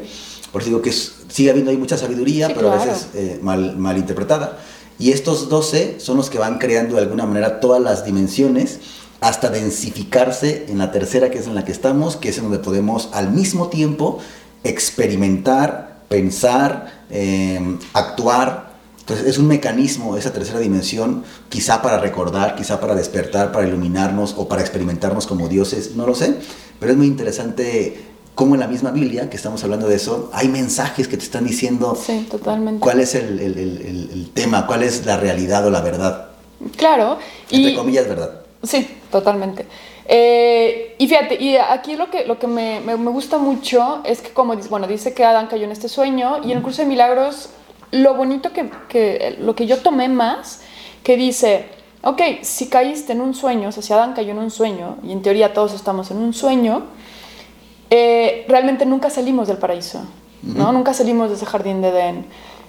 Por 0.54 0.62
eso 0.62 0.70
digo 0.70 0.82
que 0.82 0.92
sigue 0.92 1.50
habiendo 1.50 1.72
ahí 1.72 1.76
mucha 1.76 1.98
sabiduría, 1.98 2.46
pero 2.54 2.70
a 2.70 2.76
veces 2.76 3.08
eh, 3.14 3.40
mal, 3.42 3.76
mal 3.76 3.98
interpretada. 3.98 4.56
Y 5.00 5.10
estos 5.10 5.48
12 5.48 5.96
son 5.98 6.16
los 6.16 6.30
que 6.30 6.38
van 6.38 6.58
creando 6.60 6.94
de 6.94 7.02
alguna 7.02 7.26
manera 7.26 7.58
todas 7.58 7.82
las 7.82 8.04
dimensiones 8.04 8.78
hasta 9.20 9.48
densificarse 9.48 10.66
en 10.68 10.78
la 10.78 10.92
tercera, 10.92 11.32
que 11.32 11.38
es 11.38 11.48
en 11.48 11.56
la 11.56 11.64
que 11.64 11.72
estamos, 11.72 12.14
que 12.14 12.28
es 12.28 12.38
en 12.38 12.44
donde 12.44 12.60
podemos 12.60 13.08
al 13.14 13.32
mismo 13.32 13.66
tiempo 13.66 14.20
experimentar, 14.62 16.04
pensar, 16.08 17.02
eh, 17.10 17.76
actuar. 17.92 18.74
Entonces 19.00 19.26
es 19.26 19.38
un 19.38 19.48
mecanismo, 19.48 20.16
esa 20.16 20.32
tercera 20.32 20.60
dimensión, 20.60 21.24
quizá 21.48 21.82
para 21.82 21.98
recordar, 21.98 22.54
quizá 22.54 22.78
para 22.78 22.94
despertar, 22.94 23.50
para 23.50 23.66
iluminarnos 23.66 24.36
o 24.38 24.46
para 24.46 24.62
experimentarnos 24.62 25.26
como 25.26 25.48
dioses, 25.48 25.96
no 25.96 26.06
lo 26.06 26.14
sé, 26.14 26.36
pero 26.78 26.92
es 26.92 26.96
muy 26.96 27.08
interesante 27.08 28.13
como 28.34 28.54
en 28.54 28.60
la 28.60 28.66
misma 28.66 28.90
Biblia, 28.90 29.30
que 29.30 29.36
estamos 29.36 29.62
hablando 29.62 29.86
de 29.86 29.96
eso, 29.96 30.30
hay 30.32 30.48
mensajes 30.48 31.06
que 31.06 31.16
te 31.16 31.24
están 31.24 31.44
diciendo 31.46 31.96
totalmente. 32.30 32.80
cuál 32.80 33.00
es 33.00 33.14
el, 33.14 34.30
tema, 34.34 34.66
cuál 34.66 34.82
es 34.82 35.06
la 35.06 35.16
realidad 35.16 35.66
o 35.66 35.70
la 35.70 35.80
verdad. 35.80 36.28
Claro. 36.76 37.18
Entre 37.50 37.72
y, 37.72 37.76
comillas, 37.76 38.08
verdad. 38.08 38.40
Sí, 38.62 38.88
totalmente. 39.10 39.66
Eh, 40.06 40.96
y 40.98 41.06
fíjate, 41.06 41.42
y 41.42 41.56
aquí 41.56 41.96
lo 41.96 42.10
que, 42.10 42.26
lo 42.26 42.38
que 42.38 42.46
me, 42.46 42.80
me, 42.80 42.94
gusta 42.94 43.38
mucho 43.38 44.02
es 44.04 44.20
que 44.20 44.30
como 44.30 44.56
dice, 44.56 44.68
bueno, 44.68 44.86
dice 44.86 45.14
que 45.14 45.24
Adán 45.24 45.46
cayó 45.46 45.64
en 45.64 45.72
este 45.72 45.88
sueño 45.88 46.38
y 46.44 46.50
en 46.50 46.58
el 46.58 46.62
curso 46.62 46.82
de 46.82 46.88
milagros, 46.88 47.50
lo 47.90 48.14
bonito 48.14 48.52
que, 48.52 48.68
que, 48.88 49.36
lo 49.40 49.54
que 49.54 49.66
yo 49.66 49.78
tomé 49.78 50.08
más, 50.08 50.60
que 51.02 51.16
dice, 51.16 51.66
ok, 52.02 52.20
si 52.42 52.68
caíste 52.68 53.12
en 53.12 53.20
un 53.20 53.34
sueño, 53.34 53.68
o 53.68 53.72
sea, 53.72 53.82
si 53.82 53.92
Adán 53.92 54.12
cayó 54.14 54.32
en 54.32 54.38
un 54.38 54.50
sueño, 54.50 54.98
y 55.02 55.12
en 55.12 55.22
teoría 55.22 55.54
todos 55.54 55.72
estamos 55.72 56.10
en 56.10 56.18
un 56.18 56.34
sueño, 56.34 56.82
eh, 57.96 58.44
realmente 58.48 58.84
nunca 58.84 59.08
salimos 59.08 59.46
del 59.46 59.58
paraíso, 59.58 60.00
¿no? 60.42 60.72
Nunca 60.72 60.92
salimos 60.92 61.28
de 61.28 61.36
ese 61.36 61.46
jardín 61.46 61.80
de 61.80 61.90
Edén. 61.90 62.26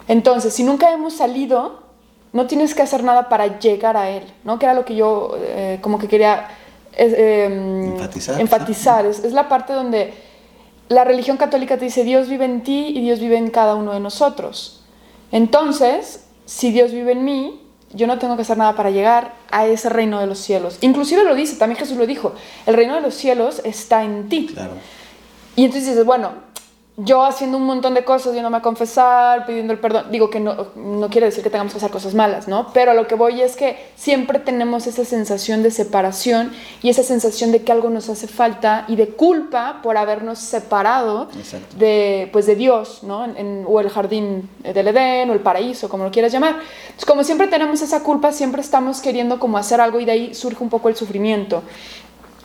Entonces, 0.08 0.54
si 0.54 0.64
nunca 0.64 0.92
hemos 0.92 1.16
salido, 1.16 1.80
no 2.32 2.46
tienes 2.46 2.76
que 2.76 2.84
hacer 2.84 3.04
nada 3.04 3.28
para 3.28 3.58
llegar 3.58 3.98
a 3.98 4.12
él, 4.12 4.24
¿no? 4.44 4.60
Que 4.60 4.68
era 4.68 4.76
lo 4.76 4.86
que 4.86 4.96
yo 4.96 5.36
eh, 5.40 5.80
como 5.82 5.98
que 5.98 6.08
quería 6.08 6.48
em, 6.96 7.94
enfatizar. 7.94 8.40
enfatizar. 8.40 9.06
Es, 9.08 9.24
es, 9.24 9.34
la 9.34 9.50
parte 9.50 9.74
donde 9.74 10.14
la 10.90 11.04
religión 11.06 11.38
católica 11.38 11.80
te 11.80 11.86
dice 11.86 12.04
Dios 12.04 12.30
vive 12.30 12.46
en 12.46 12.62
ti 12.62 12.94
y 12.96 13.02
Dios 13.02 13.20
vive 13.20 13.38
en 13.38 13.50
cada 13.50 13.74
uno 13.74 13.94
de 13.94 14.00
nosotros. 14.00 14.84
Entonces, 15.32 16.28
si 16.46 16.70
Dios 16.72 16.92
vive 16.92 17.14
en 17.14 17.26
mí, 17.26 17.62
yo 17.94 18.06
no 18.06 18.20
tengo 18.20 18.36
que 18.36 18.44
hacer 18.44 18.60
nada 18.60 18.76
para 18.76 18.92
llegar 18.92 19.34
a 19.50 19.66
ese 19.66 19.90
reino 19.90 20.20
de 20.20 20.28
los 20.28 20.38
cielos. 20.38 20.78
Inclusive 20.82 21.24
lo 21.24 21.34
dice, 21.34 21.56
también 21.56 21.80
Jesús 21.80 21.98
lo 21.98 22.06
dijo, 22.06 22.34
el 22.68 22.76
reino 22.76 22.94
de 22.94 23.02
los 23.02 23.16
cielos 23.16 23.60
está 23.64 24.04
en 24.04 24.30
ti. 24.30 24.52
Claro. 24.54 24.74
Y 25.56 25.66
entonces 25.66 25.90
dices, 25.90 26.06
bueno, 26.06 26.32
yo 26.98 27.26
haciendo 27.26 27.58
un 27.58 27.66
montón 27.66 27.94
de 27.94 28.06
cosas, 28.06 28.34
yéndome 28.34 28.58
a 28.58 28.62
confesar, 28.62 29.46
pidiendo 29.46 29.74
el 29.74 29.80
perdón, 29.80 30.06
digo 30.12 30.30
que 30.30 30.40
no, 30.40 30.68
no 30.78 31.10
quiere 31.10 31.26
decir 31.26 31.44
que 31.44 31.50
tengamos 31.50 31.74
que 31.74 31.78
hacer 31.78 31.92
cosas 31.92 32.14
malas, 32.14 32.48
¿no? 32.48 32.72
Pero 32.72 32.92
a 32.92 32.94
lo 32.94 33.06
que 33.06 33.16
voy 33.16 33.42
es 33.42 33.58
que 33.58 33.78
siempre 33.98 34.40
tenemos 34.40 34.88
esa 34.88 35.04
sensación 35.04 35.62
de 35.62 35.72
separación 35.72 36.54
y 36.82 36.90
esa 36.90 37.04
sensación 37.04 37.52
de 37.52 37.64
que 37.64 37.72
algo 37.74 37.90
nos 37.90 38.08
hace 38.08 38.28
falta 38.28 38.86
y 38.88 38.96
de 38.96 39.10
culpa 39.10 39.82
por 39.84 39.98
habernos 39.98 40.40
separado 40.40 41.28
de, 41.78 42.30
pues, 42.32 42.46
de 42.46 42.56
Dios, 42.56 43.04
¿no? 43.04 43.26
En, 43.26 43.66
o 43.68 43.82
el 43.82 43.90
jardín 43.90 44.50
del 44.64 44.88
Edén 44.88 45.30
o 45.30 45.34
el 45.34 45.42
paraíso, 45.42 45.90
como 45.90 46.06
lo 46.06 46.12
quieras 46.12 46.32
llamar. 46.32 46.56
Entonces, 46.86 47.06
como 47.06 47.26
siempre 47.26 47.48
tenemos 47.48 47.82
esa 47.82 48.04
culpa, 48.04 48.32
siempre 48.32 48.62
estamos 48.62 49.02
queriendo 49.02 49.38
como 49.38 49.58
hacer 49.58 49.82
algo 49.82 50.00
y 50.00 50.06
de 50.06 50.12
ahí 50.14 50.34
surge 50.34 50.64
un 50.64 50.70
poco 50.70 50.88
el 50.88 50.96
sufrimiento 50.96 51.62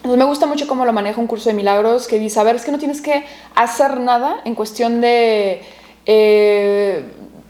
me 0.05 0.25
gusta 0.25 0.47
mucho 0.47 0.67
cómo 0.67 0.85
lo 0.85 0.93
maneja 0.93 1.21
un 1.21 1.27
curso 1.27 1.49
de 1.49 1.55
milagros 1.55 2.07
que 2.07 2.19
dice, 2.19 2.41
a 2.41 2.43
ver, 2.43 2.57
es 2.57 2.65
que 2.65 2.73
no 2.73 2.79
tienes 2.79 3.01
que 3.01 3.25
hacer 3.55 4.01
nada 4.01 4.41
en 4.45 4.55
cuestión 4.55 5.01
de, 5.01 5.63
eh, 6.07 7.05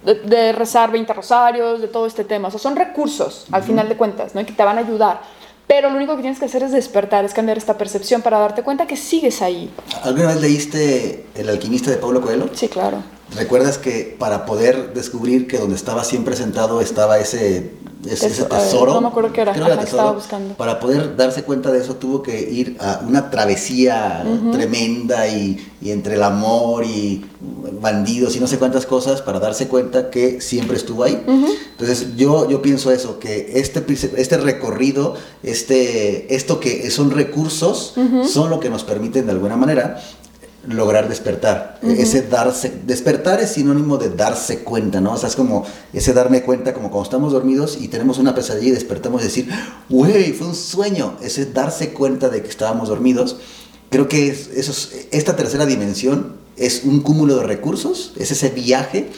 de, 0.05 0.53
rezar 0.53 0.91
20 0.91 1.13
rosarios, 1.13 1.81
de 1.81 1.89
todo 1.89 2.07
este 2.07 2.25
tema. 2.25 2.49
O 2.49 2.51
sea, 2.51 2.61
son 2.61 2.77
recursos, 2.77 3.47
al 3.53 3.63
final 3.63 3.89
de 3.89 3.97
cuentas, 3.97 4.35
¿no? 4.35 4.45
que 4.45 4.53
te 4.53 4.63
van 4.63 4.79
a 4.79 4.81
ayudar. 4.81 5.21
Pero 5.67 5.89
lo 5.89 5.97
único 5.97 6.17
que 6.17 6.23
tienes 6.23 6.41
que 6.41 6.47
hacer 6.47 6.65
es 6.65 6.73
despertar, 6.73 7.25
es 7.25 7.33
cambiar 7.33 7.57
esta 7.57 7.79
percepción 7.79 8.23
para 8.23 8.41
darte 8.41 8.65
cuenta 8.65 8.89
que 8.89 8.97
sigues 8.97 9.41
ahí. 9.41 9.71
¿Alguna 10.03 10.29
vez 10.29 10.41
leíste 10.41 11.27
El 11.37 11.49
alquimista 11.49 11.93
de 11.93 11.99
Pablo 11.99 12.21
Coelho? 12.21 12.51
Sí, 12.53 12.67
claro. 12.67 13.05
¿Recuerdas 13.37 13.79
que 13.79 14.17
para 14.19 14.45
poder 14.45 14.93
descubrir 14.95 15.47
que 15.47 15.59
donde 15.59 15.77
estaba 15.77 16.05
siempre 16.05 16.37
sentado 16.37 16.81
estaba 16.81 17.19
ese 17.19 17.71
ese, 18.09 18.45
tesoro. 18.45 18.95
No 18.95 19.01
me 19.01 19.09
acuerdo 19.09 19.33
qué 19.33 19.43
era, 19.43 19.53
estaba 19.53 20.13
buscando. 20.13 20.55
Para 20.55 20.81
poder 20.81 21.17
darse 21.17 21.43
cuenta 21.43 21.71
de 21.71 21.81
eso 21.81 21.97
tuvo 21.97 22.23
que 22.23 22.41
ir 22.41 22.77
a 22.81 23.01
una 23.07 23.31
travesía 23.31 24.25
tremenda 24.53 25.29
y, 25.29 25.59
y, 25.83 25.91
entre 25.91 26.15
el 26.15 26.23
amor 26.23 26.85
y 26.85 27.25
bandidos 27.81 28.37
y 28.37 28.41
no 28.41 28.47
sé 28.47 28.59
cuántas 28.59 28.87
cosas 28.87 29.23
para 29.23 29.39
darse 29.39 29.69
cuenta 29.69 30.11
que 30.11 30.41
siempre 30.41 30.77
estuvo 30.77 31.05
ahí. 31.05 31.23
Entonces 31.27 32.17
yo, 32.17 32.49
yo 32.49 32.63
pienso 32.63 32.91
eso, 32.91 33.19
que 33.19 33.53
este, 33.55 33.85
este 34.17 34.37
recorrido, 34.39 35.15
este, 35.43 36.35
esto 36.35 36.61
que 36.61 36.91
son 36.91 37.11
recursos, 37.11 37.95
son 38.27 38.51
lo 38.51 38.61
que 38.61 38.71
nos 38.71 38.85
permiten 38.85 39.27
de 39.27 39.33
alguna 39.33 39.57
manera 39.57 40.01
lograr 40.67 41.09
despertar. 41.09 41.79
Ese 41.83 42.23
darse, 42.23 42.73
despertar 42.87 43.41
es 43.41 43.53
sinónimo 43.53 43.97
de 43.97 44.11
darse 44.11 44.61
cuenta, 44.61 45.01
¿no? 45.01 45.13
O 45.13 45.17
sea, 45.17 45.29
es 45.29 45.37
como 45.37 45.65
ese 45.93 46.13
darme 46.13 46.43
cuenta, 46.43 46.75
como 46.75 46.91
cuando 46.91 47.05
estamos 47.05 47.33
dormidos 47.33 47.79
y 47.81 47.89
tenemos 47.89 48.19
una 48.19 48.35
pesadilla 48.35 48.69
y 48.69 48.73
despertamos 48.73 49.23
y 49.23 49.25
decir, 49.25 49.49
güey, 49.89 50.33
fue 50.33 50.49
un 50.49 50.55
sueño. 50.55 51.17
Ese 51.23 51.47
darse 51.47 51.93
cuenta 51.93 52.29
de 52.29 52.43
que 52.43 52.49
estábamos 52.49 52.89
dormidos. 52.89 53.37
Creo 53.91 54.09
que 54.09 54.29
es, 54.29 54.49
eso 54.55 54.73
esta 55.11 55.35
tercera 55.37 55.67
dimensión 55.67 56.37
es 56.57 56.85
un 56.85 57.01
cúmulo 57.01 57.37
de 57.37 57.45
recursos, 57.45 58.13
es 58.17 58.31
ese 58.31 58.51
viaje 58.51 59.11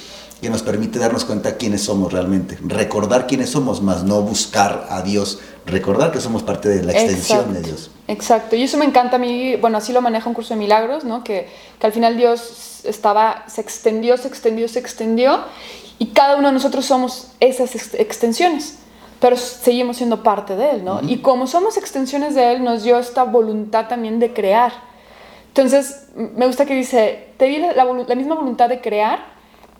que 0.42 0.50
nos 0.50 0.64
permite 0.64 0.98
darnos 0.98 1.24
cuenta 1.24 1.57
quiénes 1.57 1.83
somos 1.83 2.12
realmente, 2.12 2.59
recordar 2.66 3.28
quiénes 3.28 3.50
somos, 3.50 3.81
más 3.81 4.02
no 4.02 4.22
buscar 4.22 4.88
a 4.90 5.00
Dios, 5.02 5.38
recordar 5.64 6.11
que 6.11 6.20
somos 6.20 6.42
parte 6.42 6.68
de 6.68 6.83
la 6.83 6.90
extensión 6.90 7.55
de 7.55 7.62
Dios. 7.62 7.92
Exacto, 8.09 8.57
y 8.57 8.64
eso 8.64 8.76
me 8.76 8.85
encanta 8.85 9.16
a 9.16 9.18
mí, 9.20 9.55
bueno, 9.55 9.78
así 9.78 9.92
lo 9.92 10.02
maneja 10.02 10.28
un 10.28 10.35
curso 10.35 10.55
de 10.55 10.59
milagros, 10.59 11.05
¿no? 11.05 11.22
que, 11.22 11.48
que 11.78 11.87
al 11.87 11.92
final 11.92 12.16
Dios 12.16 12.81
estaba, 12.83 13.44
se 13.46 13.61
extendió, 13.61 14.16
se 14.16 14.26
extendió, 14.26 14.66
se 14.66 14.81
extendió, 14.81 15.44
y 16.00 16.07
cada 16.07 16.35
uno 16.35 16.48
de 16.48 16.55
nosotros 16.55 16.85
somos 16.87 17.28
esas 17.38 17.76
extensiones 17.94 18.78
pero 19.20 19.37
seguimos 19.37 19.98
siendo 19.98 20.24
parte 20.24 20.57
de 20.57 20.70
Él, 20.70 20.85
¿no? 20.85 21.00
Y 21.00 21.18
como 21.18 21.46
somos 21.46 21.76
extensiones 21.76 22.35
de 22.35 22.55
Él, 22.55 22.64
nos 22.64 22.83
dio 22.83 22.98
esta 22.98 23.22
voluntad 23.22 23.87
también 23.87 24.18
de 24.18 24.33
crear. 24.33 24.72
Entonces, 25.46 26.09
me 26.16 26.44
gusta 26.44 26.66
que 26.66 26.74
dice, 26.74 27.28
te 27.37 27.44
di 27.44 27.59
la, 27.59 27.72
la 27.85 28.14
misma 28.16 28.35
voluntad 28.35 28.68
de 28.68 28.81
crear, 28.81 29.31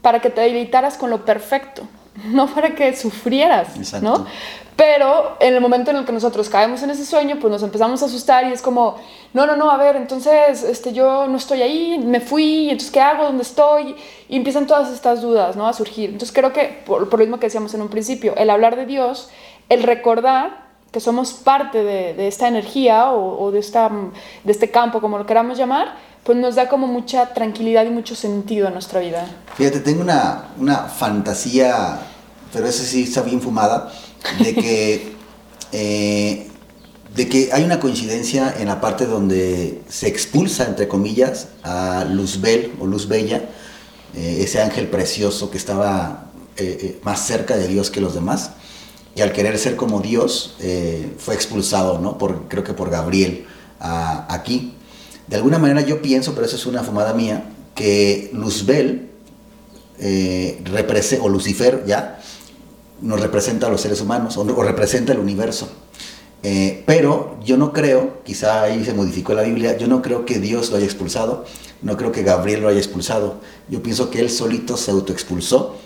para 0.03 0.21
que 0.21 0.31
te 0.31 0.41
deleitaras 0.41 0.99
con 0.99 1.11
lo 1.11 1.25
perfecto, 1.25 1.85
no 2.27 2.47
para 2.47 2.75
que 2.75 2.95
sufrieras, 2.95 4.03
¿no? 4.03 4.27
Pero 4.75 5.37
en 5.39 5.55
el 5.55 5.61
momento 5.61 5.91
en 5.91 5.99
el 5.99 6.05
que 6.05 6.13
nosotros 6.13 6.49
caemos 6.49 6.83
en 6.83 6.91
ese 6.91 7.05
sueño, 7.05 7.37
pues 7.39 7.51
nos 7.51 7.63
empezamos 7.63 8.03
a 8.03 8.07
asustar 8.07 8.47
y 8.47 8.53
es 8.53 8.63
como, 8.63 8.97
no, 9.35 9.47
no, 9.47 9.55
no, 9.55 9.71
a 9.71 9.77
ver, 9.77 9.97
entonces 9.97 10.63
este, 10.65 10.93
yo 10.93 11.29
no 11.29 11.37
estoy 11.37 11.61
ahí, 11.61 11.99
me 11.99 12.21
fui, 12.21 12.71
entonces 12.71 12.91
¿qué 12.91 13.01
hago? 13.01 13.25
¿Dónde 13.25 13.43
estoy? 13.43 13.95
Y 14.29 14.37
empiezan 14.37 14.67
todas 14.67 14.91
estas 14.91 15.21
dudas, 15.21 15.57
¿no? 15.57 15.69
A 15.69 15.73
surgir. 15.75 16.11
Entonces 16.11 16.35
creo 16.35 16.53
que, 16.53 16.83
por, 16.87 17.11
lo 17.11 17.19
mismo 17.19 17.39
que 17.39 17.47
decíamos 17.47 17.75
en 17.75 17.83
un 17.83 17.89
principio, 17.89 18.35
el 18.37 18.49
hablar 18.49 18.77
de 18.77 18.87
Dios, 18.87 19.29
el 19.69 19.83
recordar 19.83 20.63
que 20.91 21.01
somos 21.01 21.33
parte 21.33 21.85
de, 21.85 22.27
esta 22.27 22.49
energía 22.49 23.13
o, 23.13 23.51
de, 23.51 23.59
esta, 23.59 23.91
de 24.43 24.53
este 24.53 24.71
campo, 24.71 25.01
como 25.01 25.19
lo 25.19 25.27
queramos 25.27 25.59
llamar, 25.59 25.95
pues 26.25 26.39
nos 26.39 26.55
da 26.55 26.69
como 26.69 26.87
mucha 26.87 27.35
tranquilidad 27.35 27.85
y 27.85 27.91
mucho 27.91 28.15
sentido 28.15 28.69
a 28.69 28.71
nuestra 28.71 29.01
vida. 29.01 29.27
Fíjate, 29.57 29.81
tengo 29.81 30.03
una, 30.03 30.51
una 30.59 30.85
fantasía, 30.85 31.99
pero 32.53 32.67
esa 32.67 32.85
sí 32.85 33.03
está 33.03 33.23
bien 33.23 33.41
fumada, 33.41 33.93
de 34.39 34.55
que, 34.55 35.13
eh, 35.73 36.49
de 37.15 37.29
que 37.29 37.51
hay 37.53 37.65
una 37.65 37.81
coincidencia 37.81 38.55
en 38.57 38.69
la 38.69 38.81
parte 38.81 39.07
donde 39.07 39.83
se 39.89 40.07
expulsa, 40.07 40.67
entre 40.67 40.87
comillas, 40.87 41.49
a 41.65 42.05
Luzbel 42.09 42.73
o 42.81 42.87
Luz 42.87 43.09
Bella, 43.09 43.49
eh, 44.15 44.39
ese 44.41 44.63
ángel 44.63 44.89
precioso 44.89 45.51
que 45.51 45.59
estaba 45.59 46.31
eh, 46.57 47.01
más 47.03 47.27
cerca 47.27 47.57
de 47.57 47.67
Dios 47.67 47.91
que 47.91 48.01
los 48.01 48.15
demás, 48.15 48.53
y 49.15 49.23
al 49.23 49.33
querer 49.33 49.59
ser 49.59 49.77
como 49.77 50.01
Dios, 50.01 50.57
fue 51.19 51.35
expulsado, 51.35 51.99
¿no? 51.99 52.17
Por, 52.17 52.49
creo 52.49 52.65
que 52.65 52.73
por 52.73 52.89
Gabriel, 52.89 53.45
aquí. 53.79 54.75
De 55.33 55.39
alguna 55.39 55.59
manera 55.59 55.81
yo 55.81 56.03
pienso, 56.03 56.35
pero 56.35 56.45
eso 56.45 56.57
es 56.57 56.67
una 56.67 56.83
fumada 56.83 57.15
mía, 57.15 57.45
que 57.75 58.29
Luzbel, 58.35 59.09
eh, 59.99 60.63
o 61.23 61.29
Lucifer 61.31 61.85
ya, 61.87 62.21
nos 63.01 63.19
representa 63.19 63.67
a 63.67 63.71
los 63.71 63.81
seres 63.81 64.03
humanos 64.03 64.37
o, 64.37 64.45
representa 64.63 65.15
el 65.15 65.19
universo. 65.19 65.71
Eh, 66.43 66.83
pero 66.85 67.39
yo 67.43 67.57
no 67.57 67.73
creo, 67.73 68.23
quizá 68.25 68.61
ahí 68.61 68.85
se 68.85 68.93
modificó 68.93 69.33
la 69.33 69.41
Biblia, 69.41 69.79
yo 69.79 69.87
no 69.87 70.03
creo 70.03 70.27
que 70.27 70.39
Dios 70.39 70.71
lo 70.71 70.77
haya 70.77 70.85
expulsado, 70.85 71.47
no 71.81 71.97
creo 71.97 72.13
que 72.13 72.23
Gabriel 72.23 72.61
lo 72.61 72.69
haya 72.69 72.81
expulsado. 72.81 73.37
Yo 73.71 73.83
pienso 73.83 74.11
que 74.11 74.21
él 74.21 74.29
solito 74.29 74.77
se 74.77 74.91
autoexpulsó 74.91 75.77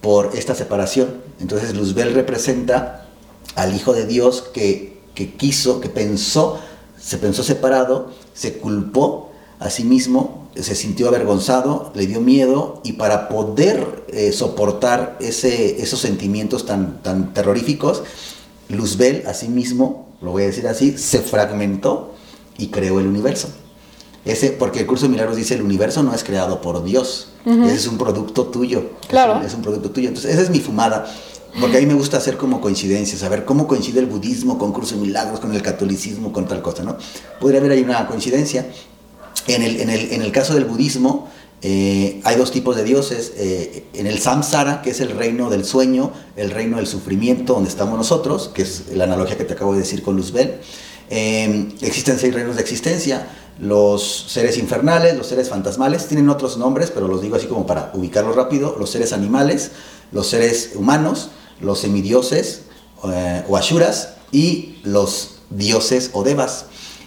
por 0.00 0.32
esta 0.34 0.56
separación. 0.56 1.22
Entonces 1.38 1.76
Luzbel 1.76 2.12
representa 2.12 3.06
al 3.54 3.72
Hijo 3.72 3.92
de 3.92 4.04
Dios 4.04 4.42
que, 4.52 4.98
que 5.14 5.34
quiso, 5.34 5.80
que 5.80 5.90
pensó, 5.90 6.60
se 7.06 7.18
pensó 7.18 7.44
separado, 7.44 8.10
se 8.34 8.54
culpó 8.54 9.30
a 9.60 9.70
sí 9.70 9.84
mismo, 9.84 10.48
se 10.56 10.74
sintió 10.74 11.06
avergonzado, 11.06 11.92
le 11.94 12.08
dio 12.08 12.20
miedo 12.20 12.80
y 12.82 12.94
para 12.94 13.28
poder 13.28 14.04
eh, 14.08 14.32
soportar 14.32 15.16
ese, 15.20 15.80
esos 15.80 16.00
sentimientos 16.00 16.66
tan, 16.66 17.00
tan 17.04 17.32
terroríficos, 17.32 18.02
Luzbel 18.68 19.22
a 19.28 19.34
sí 19.34 19.46
mismo, 19.46 20.08
lo 20.20 20.32
voy 20.32 20.42
a 20.42 20.46
decir 20.46 20.66
así, 20.66 20.98
se 20.98 21.20
fragmentó 21.20 22.12
y 22.58 22.68
creó 22.68 22.98
el 22.98 23.06
universo. 23.06 23.50
Ese, 24.24 24.50
porque 24.50 24.80
el 24.80 24.86
curso 24.86 25.04
de 25.04 25.12
milagros 25.12 25.36
dice 25.36 25.54
el 25.54 25.62
universo 25.62 26.02
no 26.02 26.12
es 26.12 26.24
creado 26.24 26.60
por 26.60 26.82
Dios, 26.82 27.28
es 27.46 27.86
un 27.86 27.98
producto 27.98 28.46
tuyo. 28.46 28.90
Claro. 29.06 29.40
Es 29.46 29.54
un, 29.54 29.62
producto 29.62 29.90
tuyo. 29.90 30.08
Entonces, 30.08 30.32
esa 30.32 30.42
es 30.42 30.50
mi 30.50 30.58
fumada. 30.58 31.06
Porque 31.60 31.78
a 31.78 31.80
mí 31.80 31.86
me 31.86 31.94
gusta 31.94 32.18
hacer 32.18 32.36
como 32.36 32.60
coincidencias, 32.60 33.20
saber 33.20 33.44
cómo 33.44 33.66
coincide 33.66 34.00
el 34.00 34.06
budismo 34.06 34.58
con 34.58 34.72
curso 34.72 34.94
de 34.94 35.02
milagros, 35.02 35.40
con 35.40 35.54
el 35.54 35.62
catolicismo, 35.62 36.32
con 36.32 36.46
tal 36.46 36.62
cosa, 36.62 36.82
¿no? 36.82 36.96
Podría 37.40 37.60
haber 37.60 37.72
ahí 37.72 37.82
una 37.82 38.06
coincidencia. 38.06 38.66
En 39.46 39.62
el, 39.62 39.80
en 39.80 39.90
el, 39.90 40.12
en 40.12 40.22
el 40.22 40.32
caso 40.32 40.54
del 40.54 40.64
budismo, 40.64 41.28
eh, 41.62 42.20
hay 42.24 42.36
dos 42.36 42.50
tipos 42.50 42.76
de 42.76 42.84
dioses. 42.84 43.32
Eh, 43.36 43.84
en 43.94 44.06
el 44.06 44.18
samsara, 44.18 44.82
que 44.82 44.90
es 44.90 45.00
el 45.00 45.10
reino 45.10 45.48
del 45.48 45.64
sueño, 45.64 46.12
el 46.36 46.50
reino 46.50 46.76
del 46.76 46.86
sufrimiento, 46.86 47.54
donde 47.54 47.70
estamos 47.70 47.96
nosotros, 47.96 48.50
que 48.52 48.62
es 48.62 48.88
la 48.94 49.04
analogía 49.04 49.38
que 49.38 49.44
te 49.44 49.54
acabo 49.54 49.72
de 49.72 49.80
decir 49.80 50.02
con 50.02 50.16
Luzbel. 50.16 50.56
Eh, 51.08 51.68
existen 51.80 52.18
seis 52.18 52.34
reinos 52.34 52.56
de 52.56 52.62
existencia 52.62 53.28
los 53.58 54.26
seres 54.28 54.58
infernales, 54.58 55.16
los 55.16 55.26
seres 55.26 55.48
fantasmales, 55.48 56.06
tienen 56.06 56.28
otros 56.28 56.58
nombres, 56.58 56.90
pero 56.90 57.08
los 57.08 57.22
digo 57.22 57.36
así 57.36 57.46
como 57.46 57.66
para 57.66 57.90
ubicarlos 57.94 58.36
rápido, 58.36 58.76
los 58.78 58.90
seres 58.90 59.12
animales, 59.12 59.70
los 60.12 60.26
seres 60.26 60.72
humanos, 60.74 61.30
los 61.60 61.80
semidioses 61.80 62.62
eh, 63.04 63.44
o 63.48 63.56
ashuras 63.56 64.14
y 64.32 64.76
los 64.82 65.38
dioses 65.50 66.10
o 66.12 66.22
devas. 66.22 66.66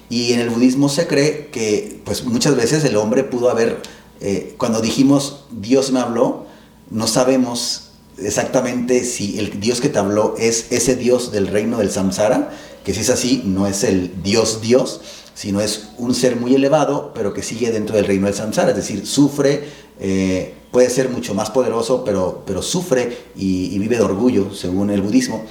Y 0.10 0.34
en 0.34 0.40
el 0.40 0.50
budismo 0.50 0.90
se 0.90 1.08
cree 1.08 1.48
que 1.48 2.02
pues 2.04 2.24
muchas 2.24 2.56
veces 2.56 2.84
el 2.84 2.98
hombre 2.98 3.24
pudo 3.24 3.50
haber, 3.50 3.82
eh, 4.22 4.56
cuando 4.58 4.82
dijimos 4.82 5.46
Dios 5.52 5.92
me 5.92 6.00
habló, 6.00 6.46
no 6.90 7.08
sabemos 7.08 7.92
exactamente 8.18 9.04
si 9.04 9.40
el 9.40 9.60
Dios 9.60 9.82
que 9.82 9.90
te 9.90 10.00
habló 10.00 10.36
es 10.38 10.72
ese 10.72 10.96
Dios 10.96 11.32
del 11.32 11.48
reino 11.48 11.78
del 11.78 11.92
samsara, 11.92 12.52
que 12.84 12.94
si 12.94 13.02
es 13.02 13.10
así, 13.10 13.44
no 13.46 13.68
es 13.68 13.84
el 13.84 14.24
Dios 14.24 14.62
Dios, 14.62 15.02
sino 15.36 15.62
es 15.62 15.90
un 15.98 16.16
ser 16.16 16.36
muy 16.36 16.56
elevado, 16.56 17.12
pero 17.14 17.34
que 17.34 17.44
sigue 17.44 17.72
dentro 17.72 17.96
del 17.96 18.06
reino 18.06 18.26
del 18.26 18.36
samsara, 18.36 18.72
es 18.72 18.76
decir, 18.76 19.06
sufre, 19.06 19.64
eh, 20.00 20.54
puede 20.72 20.90
ser 20.90 21.10
mucho 21.10 21.34
más 21.34 21.50
poderoso, 21.50 22.04
pero, 22.04 22.44
pero 22.46 22.62
sufre 22.62 23.18
y, 23.36 23.78
vive 23.80 23.98
de 23.98 24.04
orgullo, 24.04 24.54
según 24.54 24.90
el 24.90 25.02
budismo, 25.02 25.44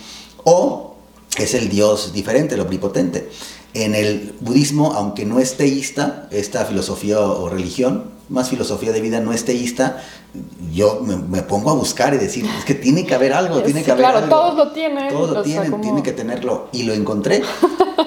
o 0.45 0.95
es 1.37 1.55
el 1.55 1.69
Dios 1.69 2.13
diferente, 2.13 2.55
el 2.55 2.61
omnipotente. 2.61 3.29
En 3.75 3.95
el 3.95 4.35
budismo, 4.41 4.93
aunque 4.95 5.25
no 5.25 5.39
es 5.41 5.57
teísta, 5.57 6.29
esta 6.31 6.65
filosofía 6.65 7.21
o 7.21 7.49
religión, 7.49 8.19
más 8.29 8.49
filosofía 8.51 8.93
de 8.93 9.01
vida 9.01 9.21
no 9.21 9.33
es 9.33 9.45
teísta, 9.45 10.03
yo 10.73 11.01
me, 11.01 11.43
pongo 11.43 11.71
a 11.71 11.75
buscar 11.75 12.15
y 12.15 12.19
decir, 12.19 12.47
es 12.59 12.65
que 12.65 12.75
tiene 12.75 13.07
que 13.07 13.15
haber 13.15 13.33
algo, 13.33 13.63
tiene 13.63 13.83
que 13.83 13.91
haber 13.91 14.05
claro, 14.05 14.19
algo. 14.19 14.31
todos 14.31 14.57
lo 14.57 14.73
tienen. 14.73 15.09
Todos 15.09 15.31
lo 15.31 15.43
tienen, 15.43 15.81
tienen 15.81 16.03
que 16.03 16.13
tenerlo. 16.13 16.69
Y 16.73 16.83
lo 16.83 16.93
encontré. 16.93 17.43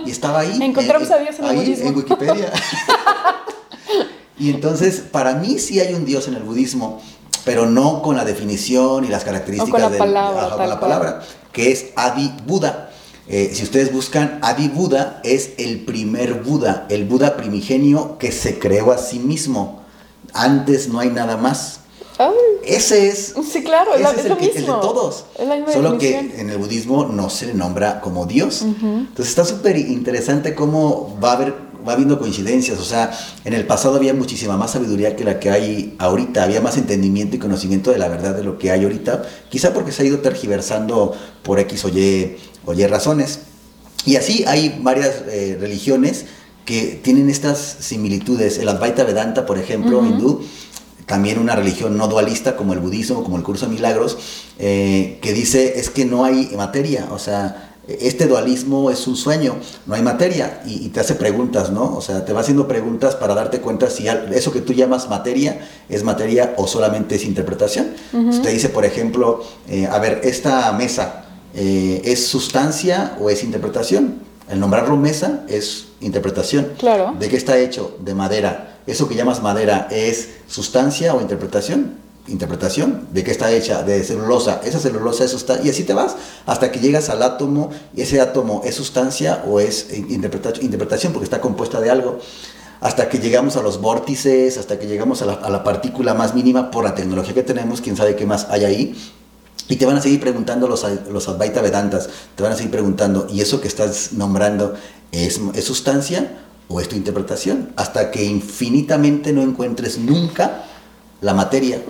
Y 0.06 0.12
estaba 0.12 0.40
ahí. 0.40 0.58
Encontramos 0.62 1.10
a 1.12 1.18
Dios 1.18 1.40
en 1.40 1.46
el 1.46 1.56
budismo. 1.56 1.90
En 1.90 1.96
Wikipedia. 1.96 2.52
y 4.42 4.50
entonces, 4.50 5.04
para 5.12 5.36
mí 5.36 5.60
sí 5.60 5.80
hay 5.80 5.94
un 5.94 6.04
Dios 6.04 6.28
en 6.28 6.34
el 6.34 6.42
budismo, 6.42 7.00
pero 7.46 7.68
no 7.68 8.02
con 8.02 8.18
la 8.18 8.26
definición 8.26 9.06
y 9.06 9.08
las 9.08 9.24
características 9.24 9.72
con 9.72 9.92
la 9.92 9.98
palabra, 9.98 10.50
con 10.58 10.70
la 10.70 10.80
palabra, 10.80 11.22
que 11.52 11.72
es 11.72 11.90
Adi 11.96 12.34
Buda. 12.48 12.90
Eh, 13.28 13.52
si 13.54 13.64
ustedes 13.64 13.94
buscan, 13.94 14.40
Adi 14.42 14.68
Buda 14.68 15.22
es 15.24 15.52
el 15.60 15.86
primer 15.86 16.42
Buda, 16.42 16.88
el 16.90 17.06
Buda 17.06 17.38
primigenio 17.38 18.18
que 18.18 18.32
se 18.32 18.58
creó 18.58 18.92
a 18.92 18.98
sí 18.98 19.20
mismo. 19.20 19.84
Antes 20.34 20.90
no 20.90 21.00
hay 21.00 21.10
nada 21.10 21.38
más. 21.38 21.82
Ese 22.64 23.10
es. 23.10 23.34
Sí, 23.52 23.64
claro, 23.64 23.94
es, 23.96 24.26
el, 24.26 24.30
lo 24.30 24.38
que, 24.38 24.50
de 24.50 24.64
todos. 24.64 25.26
Solo 25.72 25.98
que 25.98 26.18
en 26.20 26.50
el 26.50 26.58
budismo 26.58 27.06
no 27.06 27.30
se 27.30 27.48
le 27.48 27.54
nombra 27.54 28.02
como 28.02 28.26
Dios. 28.26 28.64
Entonces 28.64 29.30
está 29.30 29.46
súper 29.46 29.78
interesante 29.78 30.56
cómo 30.56 31.18
va 31.24 31.32
a 31.32 31.34
haber 31.36 31.71
va 31.88 31.94
habiendo 31.94 32.20
coincidencias, 32.20 32.80
o 32.80 32.84
sea, 32.84 33.12
en 33.46 33.54
el 33.54 33.66
pasado 33.66 33.96
había 33.96 34.14
muchísima 34.14 34.58
más 34.58 34.72
sabiduría 34.72 35.16
que 35.16 35.24
la 35.24 35.40
que 35.40 35.50
hay 35.50 35.96
ahorita, 36.00 36.44
había 36.44 36.62
más 36.62 36.78
entendimiento 36.78 37.36
y 37.36 37.40
conocimiento 37.40 37.92
de 37.92 37.98
la 37.98 38.08
verdad 38.08 38.36
de 38.36 38.44
lo 38.44 38.58
que 38.58 38.72
hay 38.72 38.84
ahorita, 38.84 39.24
quizá 39.50 39.74
porque 39.74 39.92
se 39.92 40.04
ha 40.04 40.06
ido 40.06 40.20
tergiversando 40.20 41.16
por 41.44 41.60
X 41.60 41.86
o 41.86 41.90
Y, 41.90 42.38
o 42.66 42.74
y 42.74 42.86
razones. 42.88 43.40
Y 44.06 44.16
así 44.16 44.44
hay 44.48 44.80
varias 44.82 45.24
eh, 45.28 45.58
religiones 45.60 46.26
que 46.66 47.00
tienen 47.04 47.30
estas 47.30 47.60
similitudes. 47.80 48.58
El 48.58 48.70
Advaita 48.70 49.04
Vedanta, 49.04 49.46
por 49.46 49.58
ejemplo, 49.58 50.04
hindú, 50.06 50.44
también 51.06 51.40
una 51.40 51.56
religión 51.56 51.98
no 51.98 52.08
dualista 52.08 52.56
como 52.56 52.74
el 52.74 52.80
budismo, 52.80 53.24
como 53.24 53.38
el 53.38 53.44
curso 53.44 53.66
de 53.66 53.74
milagros, 53.74 54.18
eh, 54.60 55.20
que 55.22 55.34
dice 55.34 55.80
es 55.80 55.90
que 55.90 56.06
no 56.06 56.24
hay 56.24 56.52
materia, 56.56 57.08
o 57.12 57.20
sea, 57.20 57.71
este 57.88 58.28
dualismo 58.28 58.92
es 58.92 59.08
un 59.08 59.16
sueño, 59.16 59.56
no 59.86 59.96
hay 59.96 60.02
materia, 60.02 60.62
y, 60.66 60.90
te 60.90 61.00
hace 61.00 61.16
preguntas, 61.16 61.72
¿no? 61.72 61.96
O 61.96 62.02
sea, 62.02 62.26
te 62.26 62.34
va 62.34 62.42
haciendo 62.42 62.68
preguntas 62.68 63.16
para 63.16 63.34
darte 63.34 63.60
cuenta 63.60 63.90
si 63.90 64.08
eso 64.08 64.52
que 64.52 64.62
tú 64.62 64.74
llamas 64.74 65.10
materia 65.10 65.60
es 65.90 66.04
materia 66.04 66.54
o 66.58 66.68
solamente 66.68 67.16
es 67.16 67.26
interpretación. 67.26 67.92
Te 68.44 68.50
dice, 68.50 68.70
por 68.70 68.86
ejemplo, 68.86 69.44
eh, 69.68 69.88
a 69.88 70.00
ver, 70.00 70.22
esta 70.24 70.72
mesa, 70.74 71.26
eh, 71.54 72.02
¿es 72.06 72.28
sustancia 72.28 73.18
o 73.20 73.30
es 73.30 73.44
interpretación? 73.44 74.20
El 74.50 74.60
nombrarlo 74.60 74.98
mesa 74.98 75.44
es 75.48 75.88
interpretación. 76.02 76.74
Claro. 76.78 77.16
¿De 77.18 77.30
qué 77.30 77.38
está 77.38 77.58
hecho? 77.58 77.98
De 78.00 78.14
madera 78.14 78.72
¿Eso 78.88 79.08
que 79.08 79.16
llamas 79.16 79.42
madera 79.42 79.88
es 79.92 80.30
sustancia 80.48 81.14
o 81.14 81.22
interpretación? 81.22 81.94
Interpretación. 82.28 83.08
¿De 83.12 83.24
qué 83.24 83.32
está 83.32 83.52
hecha? 83.52 83.84
De 83.84 84.04
celulosa. 84.04 84.62
Esa 84.64 84.80
celulosa 84.80 85.24
es 85.26 85.32
sustancia. 85.32 85.66
Y 85.66 85.70
así 85.70 85.84
te 85.84 85.94
vas 85.94 86.16
hasta 86.46 86.72
que 86.72 86.80
llegas 86.80 87.10
al 87.10 87.24
átomo 87.24 87.72
y 87.96 88.02
ese 88.02 88.22
átomo 88.22 88.62
es 88.64 88.76
sustancia 88.76 89.44
o 89.48 89.60
es 89.60 89.88
interpretación 89.92 91.14
porque 91.14 91.26
está 91.26 91.42
compuesta 91.42 91.80
de 91.82 91.90
algo. 91.90 92.20
Hasta 92.80 93.10
que 93.10 93.20
llegamos 93.20 93.58
a 93.58 93.62
los 93.62 93.80
vórtices, 93.80 94.58
hasta 94.58 94.80
que 94.80 94.88
llegamos 94.88 95.22
a 95.22 95.26
la, 95.26 95.64
partícula 95.64 96.14
más 96.14 96.34
mínima 96.34 96.72
por 96.72 96.84
la 96.84 96.96
tecnología 96.96 97.34
que 97.34 97.44
tenemos, 97.44 97.80
quién 97.80 97.96
sabe 97.96 98.16
qué 98.16 98.26
más 98.26 98.48
hay 98.50 98.66
ahí. 98.66 98.96
Y 99.68 99.76
te 99.76 99.86
van 99.86 99.98
a 99.98 100.02
seguir 100.02 100.20
preguntando 100.20 100.68
los, 100.68 100.86
los 101.12 101.30
Advaita 101.30 101.62
Vedantas, 101.62 102.10
te 102.36 102.42
van 102.42 102.52
a 102.52 102.56
seguir 102.56 102.72
preguntando, 102.72 103.28
¿y 103.32 103.42
eso 103.42 103.62
que 103.62 103.68
estás 103.68 104.14
nombrando 104.14 104.74
es, 105.12 105.40
es 105.54 105.64
sustancia 105.64 106.40
o 106.68 106.80
es 106.80 106.90
tu 106.90 106.96
interpretación, 106.96 107.72
hasta 107.76 108.12
que 108.12 108.24
infinitamente 108.24 109.34
no 109.34 109.42
encuentres 109.42 109.98
nunca 109.98 110.66
la 111.22 111.34
materia. 111.34 111.82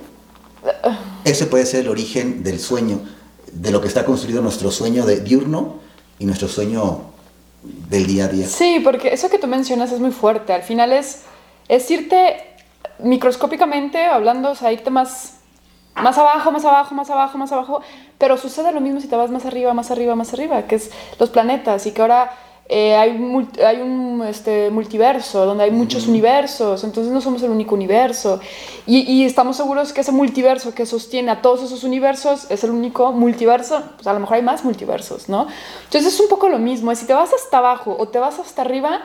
Ese 1.24 1.45
puede 1.45 1.65
ser 1.65 1.82
el 1.82 1.89
origen 1.89 2.43
del 2.43 2.60
sueño, 2.60 3.00
de 3.52 3.71
lo 3.71 3.82
que 3.82 3.88
está 3.88 4.06
construido 4.06 4.41
nuestro 4.41 4.71
sueño 4.71 5.06
de 5.06 5.19
diurno 5.21 5.80
y 6.19 6.26
nuestro 6.26 6.47
sueño 6.47 7.02
del 7.63 8.08
día 8.08 8.26
a 8.26 8.28
día. 8.28 8.47
Sí, 8.47 8.80
porque 8.84 9.13
eso 9.13 9.30
que 9.30 9.38
tú 9.38 9.47
mencionas 9.47 9.91
es 9.91 10.00
muy 10.00 10.12
fuerte. 10.12 10.54
Al 10.54 10.63
final 10.63 10.91
es, 10.91 11.21
es 11.67 11.89
irte 11.91 12.38
microscópicamente 13.00 14.06
hablando, 14.06 14.52
o 14.52 14.56
sea, 14.56 14.71
irte 14.71 14.89
más, 14.89 15.38
más 15.95 16.17
abajo, 16.17 16.52
más 16.52 16.65
abajo, 16.65 16.95
más 16.95 17.10
abajo, 17.10 17.38
más 17.38 17.52
abajo, 17.52 17.82
pero 18.17 18.38
sucede 18.38 18.71
lo 18.71 18.82
mismo 18.82 19.02
si 19.02 19.08
te 19.08 19.15
vas 19.15 19.32
más 19.32 19.45
arriba, 19.45 19.74
más 19.74 19.91
arriba, 19.91 20.15
más 20.15 20.34
arriba, 20.34 20.67
que 20.67 20.76
es 20.76 20.91
los 21.19 21.30
planetas 21.30 21.86
y 21.88 21.91
que 21.91 22.02
ahora 22.02 22.32
eh, 22.69 22.95
hay, 22.95 23.12
hay 23.65 23.82
un 23.82 24.24
este, 24.28 24.69
multiverso 24.69 25.45
donde 25.45 25.65
hay 25.65 25.71
muchos 25.71 26.08
universos, 26.08 26.84
entonces 26.84 27.12
no 27.12 27.19
somos 27.19 27.43
el 27.43 27.50
único 27.52 27.76
universo. 27.76 28.39
Y, 28.86 29.00
y, 29.02 29.26
estamos 29.26 29.58
seguros 29.58 29.91
que 29.91 30.02
ese 30.02 30.12
multiverso 30.12 30.74
que 30.74 30.86
sostiene 30.86 31.32
a 31.32 31.41
todos 31.41 31.63
esos 31.63 31.84
universos 31.84 32.50
es 32.50 32.63
el 32.63 32.71
único 32.71 33.12
multiverso, 33.12 33.84
pues 33.95 34.08
a 34.08 34.13
lo 34.13 34.19
mejor 34.19 34.38
hay 34.38 34.41
más 34.41 34.63
multiversos, 34.63 35.28
¿no? 35.28 35.47
Entonces 35.86 36.13
es 36.13 36.19
un 36.19 36.30
poco 36.30 36.47
lo 36.47 36.60
mismo, 36.60 36.95
si 36.95 37.06
te 37.06 37.13
vas 37.13 37.34
hasta 37.34 37.58
abajo 37.58 37.95
o 38.00 38.08
te 38.08 38.19
vas 38.19 38.39
hasta 38.39 38.62
arriba, 38.62 39.02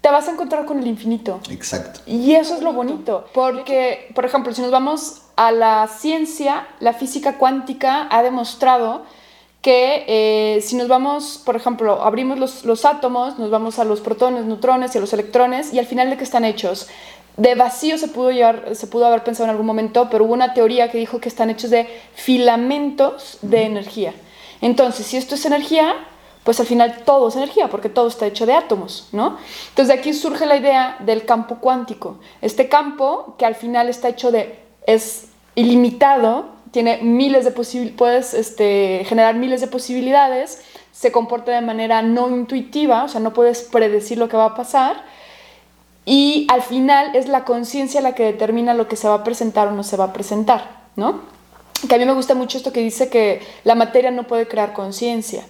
te 0.00 0.10
vas 0.10 0.28
a 0.28 0.32
encontrar 0.32 0.66
con 0.66 0.78
el 0.78 0.86
infinito. 0.86 1.40
Exacto. 1.50 2.00
Y 2.06 2.34
eso 2.34 2.54
es 2.54 2.62
lo 2.62 2.72
bonito, 2.72 3.24
porque, 3.32 4.10
por 4.14 4.24
ejemplo, 4.24 4.52
si 4.52 4.62
nos 4.62 4.70
vamos 4.70 5.22
a 5.36 5.52
la 5.52 5.88
ciencia, 5.88 6.66
la 6.80 6.92
física 6.92 7.38
cuántica 7.38 8.08
ha 8.10 8.22
demostrado 8.22 9.02
que 9.66 10.04
eh, 10.06 10.60
si 10.60 10.76
nos 10.76 10.86
vamos, 10.86 11.42
por 11.44 11.56
ejemplo, 11.56 12.00
abrimos 12.00 12.38
los, 12.38 12.64
los, 12.64 12.84
átomos, 12.84 13.36
nos 13.36 13.50
vamos 13.50 13.80
a 13.80 13.84
los 13.84 14.00
protones, 14.00 14.44
neutrones 14.44 14.94
y 14.94 14.98
a 14.98 15.00
los 15.00 15.12
electrones, 15.12 15.74
y 15.74 15.80
al 15.80 15.86
final 15.86 16.08
de 16.08 16.16
qué 16.16 16.22
están 16.22 16.44
hechos? 16.44 16.86
de 17.36 17.56
vacío 17.56 17.98
se 17.98 18.06
pudo, 18.06 18.30
llevar, 18.30 18.76
se 18.76 18.86
pudo 18.86 19.06
haber 19.06 19.24
pensado 19.24 19.46
en 19.46 19.50
algún 19.50 19.66
momento, 19.66 20.08
pero 20.08 20.24
hubo 20.24 20.34
una 20.34 20.54
teoría 20.54 20.88
que 20.88 20.98
dijo 20.98 21.20
que 21.20 21.28
están 21.28 21.50
hechos 21.50 21.70
de 21.70 21.88
filamentos 22.14 23.38
de 23.42 23.64
energía. 23.64 24.14
Entonces, 24.60 25.04
si 25.04 25.16
esto 25.16 25.34
es 25.34 25.44
energía, 25.44 25.96
pues 26.44 26.60
al 26.60 26.66
final 26.66 27.02
todo 27.04 27.26
es 27.26 27.34
energía, 27.34 27.68
porque 27.68 27.88
todo 27.88 28.06
está 28.06 28.28
hecho 28.28 28.46
de 28.46 28.52
átomos, 28.52 29.08
¿no? 29.10 29.36
Entonces 29.70 29.88
de 29.88 29.94
aquí 29.94 30.14
surge 30.14 30.46
la 30.46 30.56
idea 30.56 30.96
del 31.00 31.26
campo 31.26 31.56
cuántico. 31.56 32.18
Este 32.40 32.68
campo 32.68 33.34
que 33.36 33.44
al 33.44 33.56
final 33.56 33.88
está 33.88 34.08
hecho 34.10 34.30
de, 34.30 34.60
es 34.86 35.26
ilimitado, 35.56 36.55
tiene 36.76 36.98
miles 36.98 37.46
de 37.46 37.52
posibilidades, 37.52 37.96
puedes 37.96 38.34
este, 38.34 39.02
generar 39.06 39.34
miles 39.34 39.62
de 39.62 39.66
posibilidades, 39.66 40.60
se 40.92 41.10
comporta 41.10 41.50
de 41.50 41.62
manera 41.62 42.02
no 42.02 42.28
intuitiva, 42.28 43.04
o 43.04 43.08
sea, 43.08 43.18
no 43.18 43.32
puedes 43.32 43.62
predecir 43.62 44.18
lo 44.18 44.28
que 44.28 44.36
va 44.36 44.44
a 44.44 44.54
pasar, 44.54 45.02
y 46.04 46.46
al 46.50 46.60
final 46.60 47.16
es 47.16 47.28
la 47.28 47.46
conciencia 47.46 48.02
la 48.02 48.14
que 48.14 48.24
determina 48.24 48.74
lo 48.74 48.88
que 48.88 48.96
se 48.96 49.08
va 49.08 49.14
a 49.14 49.24
presentar 49.24 49.68
o 49.68 49.70
no 49.70 49.84
se 49.84 49.96
va 49.96 50.04
a 50.04 50.12
presentar, 50.12 50.82
¿no? 50.96 51.22
Que 51.88 51.94
a 51.94 51.98
mí 51.98 52.04
me 52.04 52.12
gusta 52.12 52.34
mucho 52.34 52.58
esto 52.58 52.74
que 52.74 52.80
dice 52.80 53.08
que 53.08 53.40
la 53.64 53.74
materia 53.74 54.10
no 54.10 54.24
puede 54.24 54.46
crear 54.46 54.74
conciencia, 54.74 55.44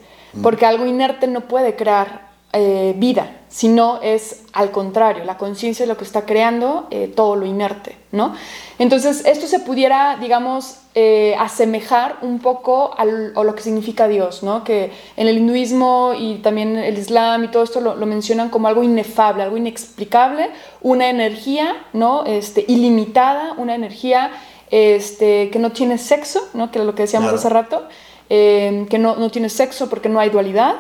porque 0.45 0.65
algo 0.65 0.87
inerte 0.87 1.27
no 1.27 1.41
puede 1.41 1.75
crear 1.75 2.26
eh, 2.59 2.95
vida, 2.97 3.43
sino 3.51 4.01
es 4.01 4.45
al 4.55 4.71
contrario, 4.71 5.25
la 5.25 5.37
conciencia 5.37 5.83
es 5.83 5.89
lo 5.91 5.99
que 5.99 6.05
está 6.05 6.25
creando 6.25 6.87
eh, 6.91 7.13
todo 7.15 7.37
lo 7.37 7.45
inerte, 7.45 7.97
¿no? 8.13 8.35
Entonces, 8.79 9.27
esto 9.27 9.47
se 9.47 9.61
pudiera, 9.61 10.17
digamos, 10.19 10.79
eh, 10.95 11.35
asemejar 11.39 12.17
un 12.23 12.39
poco 12.39 12.95
a 12.97 13.05
lo 13.05 13.55
que 13.55 13.61
significa 13.61 14.09
Dios, 14.09 14.43
¿no? 14.43 14.65
Que 14.65 14.91
en 15.19 15.29
el 15.29 15.37
hinduismo 15.37 16.15
y 16.19 16.37
también 16.37 16.79
el 16.79 16.97
islam 16.97 17.45
y 17.45 17.49
todo 17.49 17.63
esto 17.63 17.83
lo, 17.83 17.95
mencionan 18.07 18.49
como 18.49 18.69
algo 18.69 18.83
inefable, 18.83 19.43
algo 19.43 19.59
inexplicable, 19.59 20.49
una 20.81 21.11
energía, 21.11 21.77
¿no? 21.93 22.25
Este, 22.25 22.65
ilimitada, 22.69 23.53
una 23.59 23.75
energía 23.75 24.31
este, 24.71 25.51
que 25.51 25.59
no 25.59 25.73
tiene 25.73 25.99
sexo, 25.99 26.49
¿no? 26.55 26.71
Que 26.71 26.79
es 26.79 26.87
lo 26.87 26.95
que 26.95 27.03
decíamos 27.03 27.35
hace 27.35 27.51
rato, 27.51 27.87
que 28.31 28.99
no, 28.99 29.17
no 29.17 29.31
tiene 29.31 29.51
sexo 29.51 29.91
porque 29.91 30.09
no 30.09 30.21
hay 30.21 30.31
dualidad, 30.31 30.77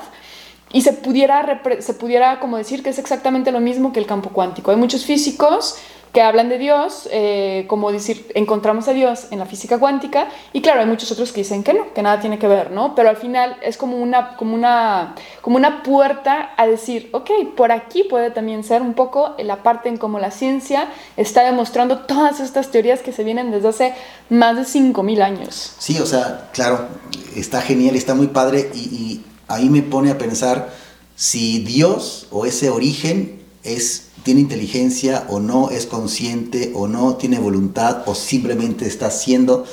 y 0.73 0.83
se 0.83 0.93
pudiera, 0.93 1.63
se 1.81 1.95
pudiera 1.95 2.41
como 2.41 2.57
decir 2.57 2.83
que 2.83 2.91
es 2.91 2.99
exactamente 2.99 3.53
lo 3.53 3.61
mismo 3.61 3.93
que 3.93 4.01
el 4.01 4.07
campo 4.07 4.31
cuántico. 4.31 4.71
Hay 4.71 4.77
muchos 4.77 5.05
físicos 5.05 5.77
que 6.13 6.23
hablan 6.23 6.49
de 6.49 6.57
Dios, 6.57 7.09
eh, 7.13 7.67
como 7.69 7.93
decir, 7.93 8.27
encontramos 8.35 8.89
a 8.89 8.95
Dios 8.95 9.27
en 9.33 9.39
la 9.39 9.45
física 9.45 9.79
cuántica, 9.79 10.29
y 10.55 10.63
claro, 10.63 10.81
hay 10.81 10.87
muchos 10.87 11.13
otros 11.13 11.31
que 11.31 11.43
dicen 11.43 11.63
que 11.63 11.75
no, 11.75 11.93
que 11.93 12.01
nada 12.01 12.21
tiene 12.21 12.39
que 12.39 12.49
ver, 12.49 12.71
¿no? 12.71 12.95
Pero 12.95 13.11
al 13.11 13.19
final 13.19 13.59
es 13.61 13.77
como 13.77 13.99
una, 13.99 14.35
como 14.37 14.55
una, 14.55 15.15
como 15.43 15.57
una 15.57 15.83
puerta 15.83 16.55
a 16.57 16.67
decir, 16.67 17.11
ok, 17.13 17.31
por 17.55 17.71
aquí 17.71 18.05
puede 18.05 18.31
también 18.31 18.65
ser 18.65 18.81
un 18.81 18.95
poco 18.95 19.35
la 19.39 19.63
parte 19.63 19.91
en 19.91 19.99
cómo 19.99 20.19
la 20.19 20.31
ciencia 20.31 20.89
está 21.19 21.45
demostrando 21.45 21.99
todas 22.07 22.41
estas 22.41 22.71
teorías 22.71 23.01
que 23.01 23.13
se 23.13 23.23
vienen 23.23 23.51
desde 23.51 23.69
hace 23.69 23.95
más 24.31 24.57
de 24.57 24.63
5.000 24.63 25.21
años. 25.21 25.75
Sí, 25.79 25.99
o 25.99 26.07
sea, 26.07 26.49
claro, 26.55 26.89
está 27.35 27.61
genial, 27.61 27.95
está 27.95 28.15
muy 28.15 28.29
padre 28.29 28.71
y 28.75 29.21
ahí 29.49 29.69
me 29.69 29.83
pone 29.83 30.11
a 30.11 30.19
pensar 30.19 30.75
si 31.15 31.61
Dios 31.61 32.27
o 32.31 32.47
ese 32.47 32.71
origen 32.71 33.43
es 33.63 34.07
tiene 34.27 34.41
inteligencia 34.41 35.25
o 35.29 35.39
no, 35.39 35.71
es 35.71 35.87
consciente 35.87 36.73
o 36.75 36.89
no, 36.89 37.15
tiene 37.15 37.39
voluntad 37.39 38.03
o 38.07 38.15
simplemente 38.17 38.85
está 38.85 39.07
haciendo. 39.07 39.65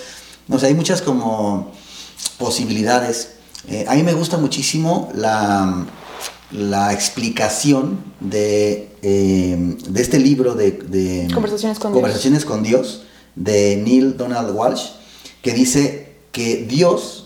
No 0.48 0.60
sé, 0.60 0.68
hay 0.68 0.76
muchas 0.76 1.02
como 1.02 1.72
posibilidades. 2.38 3.32
Eh, 3.68 3.86
a 3.88 3.96
mí 3.96 4.04
me 4.04 4.14
gusta 4.14 4.38
muchísimo 4.38 5.10
la, 5.16 5.88
la 6.52 6.94
explicación 6.94 7.98
de, 8.20 8.92
eh, 9.02 9.76
de, 9.88 10.02
este 10.02 10.20
libro 10.20 10.54
de, 10.54 11.28
Conversaciones, 11.34 11.80
con, 11.80 11.92
Conversaciones 11.92 12.42
Dios. 12.42 12.52
con 12.52 12.62
Dios 12.62 13.04
de 13.36 13.78
Neil 13.78 14.18
Donald 14.18 14.56
Walsh, 14.56 14.90
que 15.42 15.54
dice 15.54 16.14
que 16.32 16.58
Dios 16.58 17.23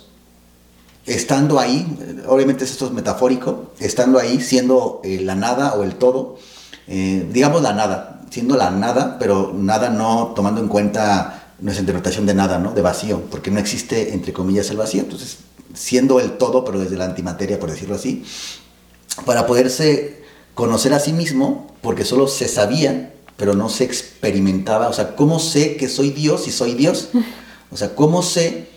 estando 1.07 1.59
ahí, 1.59 1.87
obviamente 2.27 2.65
esto 2.65 2.85
es 2.85 2.91
metafórico, 2.91 3.71
estando 3.79 4.19
ahí, 4.19 4.41
siendo 4.41 5.01
eh, 5.03 5.21
la 5.21 5.35
nada 5.35 5.73
o 5.73 5.83
el 5.83 5.95
todo, 5.95 6.37
eh, 6.87 7.27
digamos 7.31 7.61
la 7.61 7.73
nada, 7.73 8.21
siendo 8.29 8.57
la 8.57 8.69
nada, 8.69 9.17
pero 9.17 9.53
nada 9.55 9.89
no 9.89 10.33
tomando 10.35 10.61
en 10.61 10.67
cuenta 10.67 11.53
nuestra 11.59 11.81
interpretación 11.81 12.25
de 12.25 12.33
nada, 12.33 12.59
¿no? 12.59 12.73
De 12.73 12.81
vacío, 12.81 13.23
porque 13.31 13.49
no 13.49 13.59
existe, 13.59 14.13
entre 14.13 14.33
comillas, 14.33 14.69
el 14.69 14.77
vacío. 14.77 15.01
Entonces, 15.01 15.37
siendo 15.73 16.19
el 16.19 16.37
todo, 16.37 16.65
pero 16.65 16.79
desde 16.79 16.97
la 16.97 17.05
antimateria, 17.05 17.59
por 17.59 17.71
decirlo 17.71 17.95
así, 17.95 18.23
para 19.25 19.47
poderse 19.47 20.23
conocer 20.53 20.93
a 20.93 20.99
sí 20.99 21.13
mismo, 21.13 21.73
porque 21.81 22.03
solo 22.03 22.27
se 22.27 22.47
sabía, 22.47 23.13
pero 23.37 23.53
no 23.53 23.69
se 23.69 23.85
experimentaba. 23.85 24.89
O 24.89 24.93
sea, 24.93 25.15
¿cómo 25.15 25.39
sé 25.39 25.77
que 25.77 25.87
soy 25.87 26.11
Dios 26.11 26.43
si 26.43 26.51
soy 26.51 26.73
Dios? 26.73 27.09
O 27.71 27.77
sea, 27.77 27.95
¿cómo 27.95 28.21
sé 28.21 28.76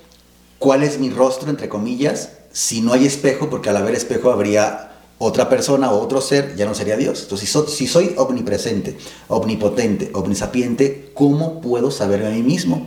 cuál 0.60 0.84
es 0.84 1.00
mi 1.00 1.10
rostro, 1.10 1.50
entre 1.50 1.68
comillas, 1.68 2.34
si 2.52 2.82
no 2.82 2.92
hay 2.92 3.06
espejo, 3.06 3.50
porque 3.50 3.70
al 3.70 3.78
haber 3.78 3.94
espejo 3.94 4.30
habría 4.30 4.92
otra 5.18 5.48
persona 5.48 5.90
o 5.90 6.00
otro 6.00 6.20
ser, 6.20 6.54
ya 6.54 6.66
no 6.66 6.74
sería 6.74 6.96
Dios. 6.96 7.22
Entonces, 7.22 7.50
si, 7.74 7.86
soy 7.86 8.14
omnipresente, 8.16 8.96
omnipotente, 9.28 10.10
omnisapiente, 10.14 11.10
¿cómo 11.14 11.60
puedo 11.60 11.90
saberme 11.90 12.28
a 12.28 12.30
mí 12.30 12.42
mismo? 12.42 12.86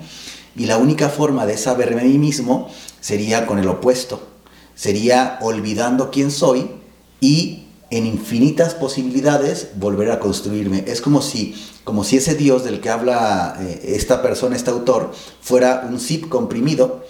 Y 0.56 0.68
la 0.68 0.78
única 0.78 1.10
forma 1.10 1.46
de 1.46 1.58
saberme 1.58 2.02
a 2.02 2.06
mí 2.06 2.20
mismo 2.20 2.70
sería 3.02 3.48
con 3.48 3.58
el 3.58 3.68
opuesto. 3.68 4.22
Sería 4.76 5.40
olvidando 5.42 6.12
quién 6.12 6.30
soy 6.30 6.70
y 7.22 7.66
en 7.90 8.06
infinitas 8.06 8.76
posibilidades 8.76 9.70
volver 9.76 10.12
a 10.12 10.20
construirme. 10.20 10.84
Es 10.88 11.02
como 11.02 11.24
si, 11.24 11.56
como 11.84 12.04
si 12.04 12.18
ese 12.18 12.36
Dios 12.36 12.64
del 12.64 12.82
que 12.82 12.90
habla 12.90 13.58
eh, 13.60 13.96
esta 13.96 14.22
persona, 14.22 14.56
este 14.56 14.70
autor, 14.70 15.12
fuera 15.42 15.88
un 15.90 16.00
zip 16.00 16.30
comprimido 16.30 17.04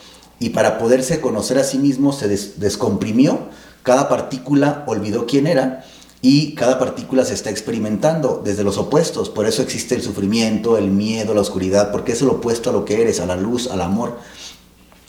y 0.44 0.50
para 0.50 0.78
poderse 0.78 1.22
conocer 1.22 1.58
a 1.58 1.64
sí 1.64 1.78
mismo 1.78 2.12
se 2.12 2.28
descomprimió, 2.28 3.40
cada 3.82 4.10
partícula 4.10 4.84
olvidó 4.88 5.26
quién 5.26 5.48
era 5.48 5.86
y 6.22 6.54
cada 6.56 6.80
partícula 6.80 7.24
se 7.24 7.34
está 7.34 7.50
experimentando 7.50 8.42
desde 8.44 8.66
los 8.66 8.78
opuestos, 8.78 9.30
por 9.30 9.46
eso 9.46 9.62
existe 9.62 9.96
el 9.96 10.02
sufrimiento, 10.02 10.78
el 10.78 10.92
miedo, 10.92 11.34
la 11.34 11.40
oscuridad, 11.40 11.94
porque 11.94 12.12
es 12.12 12.22
el 12.22 12.28
opuesto 12.28 12.72
a 12.72 12.74
lo 12.74 12.84
que 12.84 13.02
eres, 13.02 13.22
a 13.22 13.26
la 13.26 13.38
luz, 13.38 13.72
al 13.72 13.80
amor. 13.80 14.20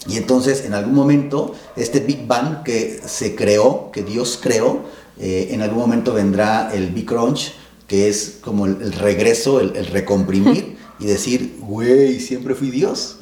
Y 0.06 0.18
entonces 0.18 0.64
en 0.66 0.74
algún 0.74 0.94
momento 0.94 1.56
este 1.74 1.98
Big 1.98 2.28
Bang 2.28 2.62
que 2.62 3.00
se 3.04 3.34
creó, 3.34 3.90
que 3.90 4.04
Dios 4.04 4.38
creó, 4.40 4.82
eh, 5.18 5.48
en 5.50 5.62
algún 5.62 5.80
momento 5.80 6.14
vendrá 6.14 6.72
el 6.72 6.90
Big 6.90 7.06
Crunch, 7.06 7.54
que 7.88 8.08
es 8.08 8.38
como 8.40 8.66
el, 8.66 8.92
regreso, 8.92 9.58
el, 9.58 9.74
el 9.74 9.86
recomprimir. 9.86 10.73
Y 10.98 11.06
decir, 11.06 11.58
güey, 11.60 12.20
siempre 12.20 12.54
fui 12.54 12.70
Dios. 12.70 13.16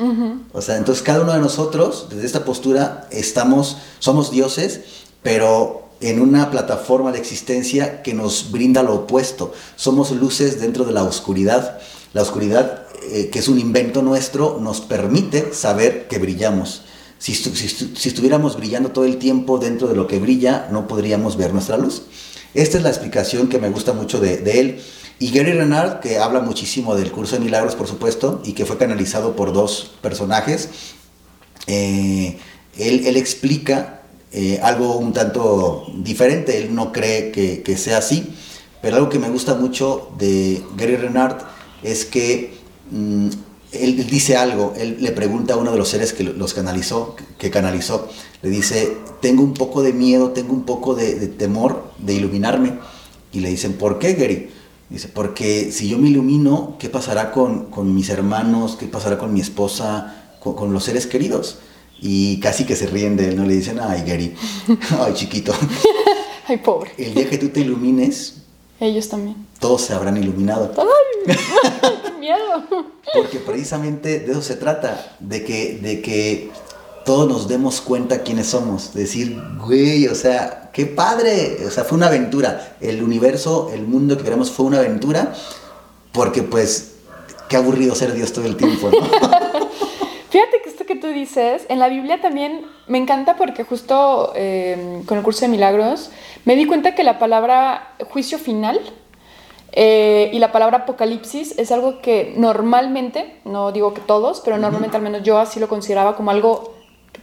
O 0.53 0.61
sea, 0.61 0.77
entonces 0.77 1.03
cada 1.03 1.23
uno 1.23 1.33
de 1.33 1.41
nosotros, 1.41 2.09
desde 2.11 2.27
esta 2.27 2.45
postura, 2.45 3.09
estamos, 3.11 3.79
somos 3.99 4.31
dioses, 4.31 4.81
pero 5.23 5.83
en 6.03 6.21
una 6.21 6.51
plataforma 6.51 7.13
de 7.13 7.19
existencia 7.19 8.03
que 8.03 8.13
nos 8.13 8.51
brinda 8.51 8.83
lo 8.83 8.95
opuesto. 8.95 9.53
Somos 9.77 10.11
luces 10.11 10.61
dentro 10.61 10.85
de 10.85 10.93
la 10.93 11.05
oscuridad. 11.05 11.79
La 12.13 12.23
oscuridad, 12.23 12.87
eh, 13.11 13.31
que 13.31 13.39
es 13.39 13.49
un 13.49 13.59
invento 13.59 14.03
nuestro, 14.03 14.59
nos 14.61 14.81
permite 14.81 15.55
saber 15.55 16.09
que 16.09 16.19
brillamos. 16.19 16.83
Si, 17.19 17.35
si, 17.35 18.09
estuviéramos 18.09 18.57
brillando 18.57 18.91
todo 18.91 19.05
el 19.05 19.19
tiempo 19.19 19.59
dentro 19.59 19.87
de 19.87 19.95
lo 19.95 20.09
que 20.09 20.19
brilla, 20.19 20.69
no 20.73 20.89
podríamos 20.89 21.37
ver 21.37 21.53
nuestra 21.53 21.77
luz. 21.77 22.03
Esta 22.53 22.79
es 22.79 22.83
la 22.83 22.91
explicación 22.91 23.49
que 23.49 23.59
me 23.59 23.71
gusta 23.71 23.93
mucho 23.93 24.21
de, 24.21 24.39
de 24.39 24.61
él. 24.61 24.81
Y 25.23 25.31
Gary 25.31 25.53
Renard, 25.53 26.01
que 26.01 26.19
habla 26.19 26.41
muchísimo 26.41 26.97
del 26.97 27.13
curso 27.13 27.37
de 27.37 27.45
milagros, 27.45 27.77
por 27.77 27.87
supuesto, 27.87 28.43
y 28.45 28.55
que 28.55 28.67
fue 28.67 28.77
canalizado 28.77 29.37
por 29.37 29.53
dos 29.53 29.93
personajes, 30.03 30.69
eh, 31.69 32.41
él, 32.77 33.17
explica 33.17 34.03
eh, 34.33 34.59
algo 34.65 34.97
un 34.97 35.13
tanto 35.13 35.87
diferente, 35.95 36.59
él 36.59 36.75
no 36.75 36.91
cree 36.91 37.31
que, 37.31 37.77
sea 37.77 37.99
así, 37.99 38.35
pero 38.81 38.97
algo 38.97 39.09
que 39.11 39.21
me 39.21 39.31
gusta 39.31 39.55
mucho 39.55 40.11
de 40.19 40.61
Gary 40.77 40.97
Renard 40.97 41.37
es 41.85 42.05
que 42.05 42.55
mm, 42.91 43.29
él, 43.71 44.05
dice 44.09 44.37
algo, 44.37 44.75
él 44.77 44.97
le 44.99 45.13
pregunta 45.13 45.55
a 45.55 45.57
uno 45.57 45.71
de 45.71 45.79
los 45.79 45.89
seres 45.89 46.13
que 46.13 46.25
los 46.25 46.53
canalizó, 46.53 47.15
que 47.39 47.49
canalizó, 47.49 48.09
le 48.43 48.51
dice, 48.51 48.97
tengo 49.21 49.45
un 49.45 49.55
poco 49.55 49.85
de 49.85 49.93
miedo, 49.93 50.33
tengo 50.33 50.53
un 50.53 50.65
poco 50.65 50.97
de, 50.97 51.15
de 51.15 51.29
temor 51.29 51.93
de 51.99 52.15
iluminarme, 52.15 52.81
y 53.33 53.39
le 53.39 53.51
dicen, 53.51 53.75
¿por 53.75 54.01
qué 54.01 54.15
Gary? 54.15 54.49
Dice, 54.93 55.09
porque 55.09 55.73
si 55.73 55.89
yo 55.89 55.97
me 55.97 56.11
ilumino, 56.11 56.77
¿qué 56.79 56.91
pasará 56.91 57.33
con, 57.33 57.95
mis 57.95 58.11
hermanos? 58.11 58.77
¿Qué 58.79 58.85
pasará 58.85 59.17
con 59.17 59.33
mi 59.33 59.41
esposa? 59.41 60.35
Con, 60.39 60.75
los 60.75 60.85
seres 60.85 61.07
queridos? 61.07 61.61
Y 61.99 62.39
casi 62.41 62.67
que 62.67 62.77
se 62.77 62.87
ríen 62.89 63.17
de 63.17 63.31
él, 63.31 63.37
¿no? 63.37 63.47
Le 63.47 63.55
dicen, 63.55 63.81
ay, 63.81 64.05
Gary, 64.07 64.35
ay, 65.01 65.15
chiquito. 65.15 65.55
ay, 66.47 66.59
pobre. 66.59 66.93
El 66.99 67.15
día 67.15 67.31
que 67.31 67.39
tú 67.39 67.49
te 67.49 67.61
ilumines... 67.61 68.35
Ellos 68.81 69.09
también. 69.09 69.47
Todos 69.61 69.81
se 69.81 69.95
habrán 69.95 70.19
iluminado. 70.19 70.71
¡Ay! 70.77 71.37
¡Qué 72.05 72.11
miedo! 72.19 72.67
Porque 73.15 73.39
precisamente 73.39 74.21
de 74.21 74.33
eso 74.33 74.43
se 74.43 74.57
trata, 74.57 75.17
de 75.21 75.43
que, 75.43 75.79
de 75.81 76.03
que 76.03 76.51
todos 77.05 77.29
nos 77.29 77.49
demos 77.49 77.81
cuenta 77.81 78.23
quiénes 78.23 78.49
somos. 78.49 78.95
Decir, 78.95 79.41
güey, 79.59 80.09
o 80.09 80.15
sea, 80.15 80.71
qué 80.73 80.87
padre. 80.87 81.59
O 81.67 81.71
sea, 81.71 81.85
fue 81.85 81.97
una 81.97 82.07
aventura. 82.07 82.77
El 82.81 83.03
universo, 83.03 83.71
el 83.73 83.83
mundo 83.83 84.17
que 84.17 84.25
queremos 84.25 84.51
fue 84.51 84.67
una 84.67 84.79
aventura. 84.79 85.33
Porque 86.13 86.43
pues 86.43 86.93
qué 87.49 87.57
aburrido 87.57 87.95
ser 87.95 88.15
Dios 88.15 88.33
todo 88.33 88.47
el 88.47 88.57
tiempo, 88.57 88.91
¿no? 88.91 89.01
Fíjate 90.31 90.63
que 90.63 90.71
esto 90.71 90.87
que 90.87 90.97
tú 90.97 91.09
dices, 91.09 91.67
en 91.69 91.79
la 91.79 91.89
Biblia 91.89 92.23
también 92.23 92.65
me 92.87 92.97
encanta 92.97 93.37
porque 93.37 93.65
justo 93.65 94.33
eh, 94.35 95.03
con 95.05 95.19
el 95.19 95.25
curso 95.25 95.43
de 95.43 95.49
milagros 95.49 96.11
me 96.47 96.57
di 96.57 96.65
cuenta 96.65 96.95
que 96.95 97.05
la 97.05 97.19
palabra 97.19 97.95
juicio 98.09 98.39
final 98.39 98.81
eh, 99.73 100.31
y 100.33 100.39
la 100.39 100.51
palabra 100.51 100.79
apocalipsis 100.79 101.59
es 101.59 101.71
algo 101.71 102.01
que 102.01 102.33
normalmente, 102.37 103.41
no 103.45 103.73
digo 103.73 103.93
que 103.93 104.01
todos, 104.01 104.41
pero 104.43 104.57
normalmente 104.57 104.97
al 104.97 105.03
menos 105.03 105.23
yo 105.23 105.39
así 105.39 105.61
lo 105.61 105.69
consideraba 105.69 106.17
como 106.17 106.31
algo 106.31 106.75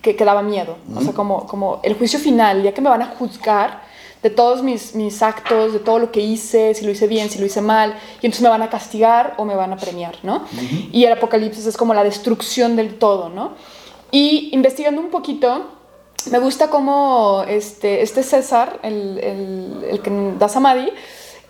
que, 0.02 0.16
que 0.16 0.26
daba 0.26 0.42
miedo. 0.42 0.78
O 0.96 1.02
sea, 1.02 1.14
como, 1.14 1.46
como 1.48 1.80
el 1.84 1.94
juicio 1.96 2.20
final, 2.20 2.64
ya 2.64 2.74
que 2.74 2.82
me 2.82 2.90
van 2.90 3.02
a 3.02 3.08
juzgar 3.08 3.82
de 4.24 4.30
todos 4.30 4.64
mis, 4.64 4.96
mis 4.96 5.22
actos, 5.24 5.72
de 5.72 5.80
todo 5.80 5.98
lo 6.00 6.12
que 6.12 6.20
hice, 6.20 6.74
si 6.74 6.84
lo 6.86 6.92
hice 6.92 7.08
bien, 7.08 7.30
si 7.30 7.40
lo 7.40 7.46
hice 7.46 7.62
mal, 7.62 7.96
y 8.22 8.26
entonces 8.26 8.42
me 8.42 8.50
van 8.50 8.62
a 8.62 8.70
castigar 8.70 9.36
o 9.38 9.46
me 9.46 9.56
van 9.56 9.72
a 9.72 9.78
premiar, 9.78 10.16
¿no? 10.24 10.44
Y 10.92 11.06
el 11.06 11.14
apocalipsis 11.14 11.66
es 11.66 11.78
como 11.78 11.94
la 11.94 12.04
destrucción 12.04 12.76
del 12.76 12.98
todo, 13.00 13.30
¿no? 13.30 13.54
Y 14.12 14.50
investigando 14.54 15.00
un 15.00 15.10
poquito, 15.10 15.68
me 16.32 16.40
gusta 16.40 16.70
cómo 16.70 17.46
este, 17.48 18.02
este 18.02 18.24
César, 18.24 18.80
el, 18.84 19.20
el, 19.20 19.86
el 19.90 20.02
que 20.02 20.12
da 20.38 20.50
Samadhi, 20.50 20.90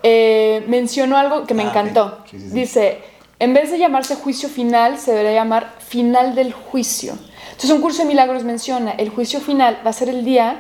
eh, 0.04 0.64
mencionó 0.68 1.18
algo 1.18 1.46
que 1.46 1.54
me 1.56 1.64
Ah, 1.64 1.70
encantó. 1.70 2.06
ok. 2.22 2.28
Sí, 2.30 2.40
sí, 2.40 2.50
sí. 2.50 2.54
Dice, 2.54 3.00
en 3.40 3.54
vez 3.56 3.72
de 3.72 3.80
llamarse 3.80 4.16
juicio 4.16 4.48
final, 4.48 5.00
se 5.00 5.12
debería 5.12 5.34
llamar 5.40 5.74
final 5.80 6.36
del 6.36 6.54
juicio. 6.54 7.14
Entonces 7.52 7.72
un 7.72 7.82
curso 7.82 8.02
de 8.04 8.08
milagros 8.08 8.44
menciona, 8.44 8.92
el 8.92 9.10
juicio 9.10 9.40
final 9.40 9.80
va 9.86 9.90
a 9.90 9.94
ser 9.94 10.10
el 10.10 10.24
día 10.26 10.60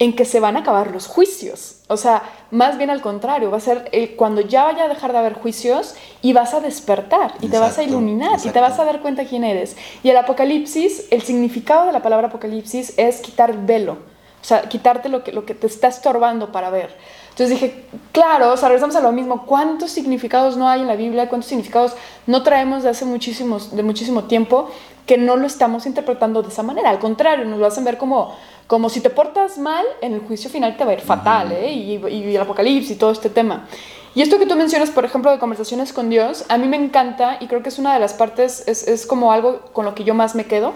en 0.00 0.14
que 0.14 0.24
se 0.24 0.38
van 0.38 0.56
a 0.56 0.60
acabar 0.60 0.92
los 0.92 1.08
juicios. 1.08 1.80
O 1.88 1.96
sea, 1.96 2.22
más 2.52 2.78
bien 2.78 2.88
al 2.88 3.00
contrario, 3.00 3.50
va 3.50 3.56
a 3.56 3.60
ser 3.60 3.88
el- 3.92 4.14
cuando 4.14 4.40
ya 4.40 4.62
vaya 4.64 4.84
a 4.84 4.88
dejar 4.88 5.10
de 5.10 5.18
haber 5.18 5.34
juicios 5.34 5.96
y 6.22 6.32
vas 6.32 6.54
a 6.54 6.60
despertar 6.60 7.34
y 7.40 7.48
te 7.48 7.58
vas 7.58 7.78
a 7.78 7.82
Exacto, 7.82 7.90
iluminar 7.90 8.38
y 8.44 8.50
te 8.50 8.60
vas 8.60 8.78
a 8.78 8.84
dar 8.84 9.00
cuenta 9.00 9.24
quién 9.24 9.42
eres. 9.42 9.76
Y 10.04 10.10
el 10.10 10.16
apocalipsis, 10.16 11.06
el 11.10 11.22
significado 11.22 11.86
de 11.86 11.92
la 11.92 12.00
palabra 12.00 12.28
apocalipsis 12.28 12.94
es 12.96 13.20
quitar 13.20 13.66
velo. 13.66 13.98
O 14.40 14.44
sea, 14.44 14.62
quitarte 14.68 15.08
lo 15.08 15.24
que, 15.24 15.32
lo 15.32 15.44
que 15.44 15.54
te 15.54 15.66
está 15.66 15.88
estorbando 15.88 16.52
para 16.52 16.70
ver. 16.70 16.96
Entonces 17.30 17.50
dije, 17.50 17.84
claro, 18.12 18.52
o 18.52 18.56
sea, 18.56 18.68
regresamos 18.68 18.94
a 18.94 19.00
lo 19.00 19.10
mismo. 19.10 19.46
¿Cuántos 19.46 19.90
significados 19.90 20.56
no 20.56 20.68
hay 20.68 20.80
en 20.82 20.86
la 20.86 20.94
Biblia? 20.94 21.28
¿Cuántos 21.28 21.48
significados 21.48 21.94
no 22.26 22.44
traemos 22.44 22.84
de 22.84 22.90
hace 22.90 23.04
muchísimos, 23.04 23.74
de 23.74 23.82
muchísimo 23.82 24.24
tiempo 24.24 24.70
que 25.08 25.18
no 25.18 25.34
lo 25.34 25.46
estamos 25.46 25.86
interpretando 25.86 26.42
de 26.42 26.50
esa 26.50 26.62
manera? 26.62 26.90
Al 26.90 27.00
contrario, 27.00 27.44
nos 27.44 27.58
lo 27.58 27.66
hacen 27.66 27.82
ver 27.82 27.98
como, 27.98 28.36
como 28.68 28.90
si 28.90 29.00
te 29.00 29.10
portas 29.10 29.58
mal, 29.58 29.84
en 30.02 30.12
el 30.12 30.20
juicio 30.20 30.48
final 30.50 30.76
te 30.76 30.84
va 30.84 30.92
a 30.92 30.94
ir 30.94 31.00
fatal, 31.00 31.50
¿eh? 31.50 31.72
Y, 31.72 31.94
y 32.06 32.36
el 32.36 32.40
apocalipsis 32.40 32.92
y 32.92 32.96
todo 32.96 33.10
este 33.10 33.30
tema. 33.30 33.66
Y 34.14 34.22
esto 34.22 34.38
que 34.38 34.46
tú 34.46 34.54
mencionas, 34.54 34.90
por 34.90 35.04
ejemplo, 35.04 35.30
de 35.30 35.38
conversaciones 35.38 35.92
con 35.92 36.10
Dios, 36.10 36.44
a 36.48 36.58
mí 36.58 36.68
me 36.68 36.76
encanta 36.76 37.38
y 37.40 37.46
creo 37.46 37.62
que 37.62 37.70
es 37.70 37.78
una 37.78 37.94
de 37.94 38.00
las 38.00 38.14
partes, 38.14 38.64
es, 38.68 38.86
es 38.86 39.06
como 39.06 39.32
algo 39.32 39.62
con 39.72 39.84
lo 39.84 39.94
que 39.94 40.04
yo 40.04 40.14
más 40.14 40.34
me 40.34 40.44
quedo 40.44 40.74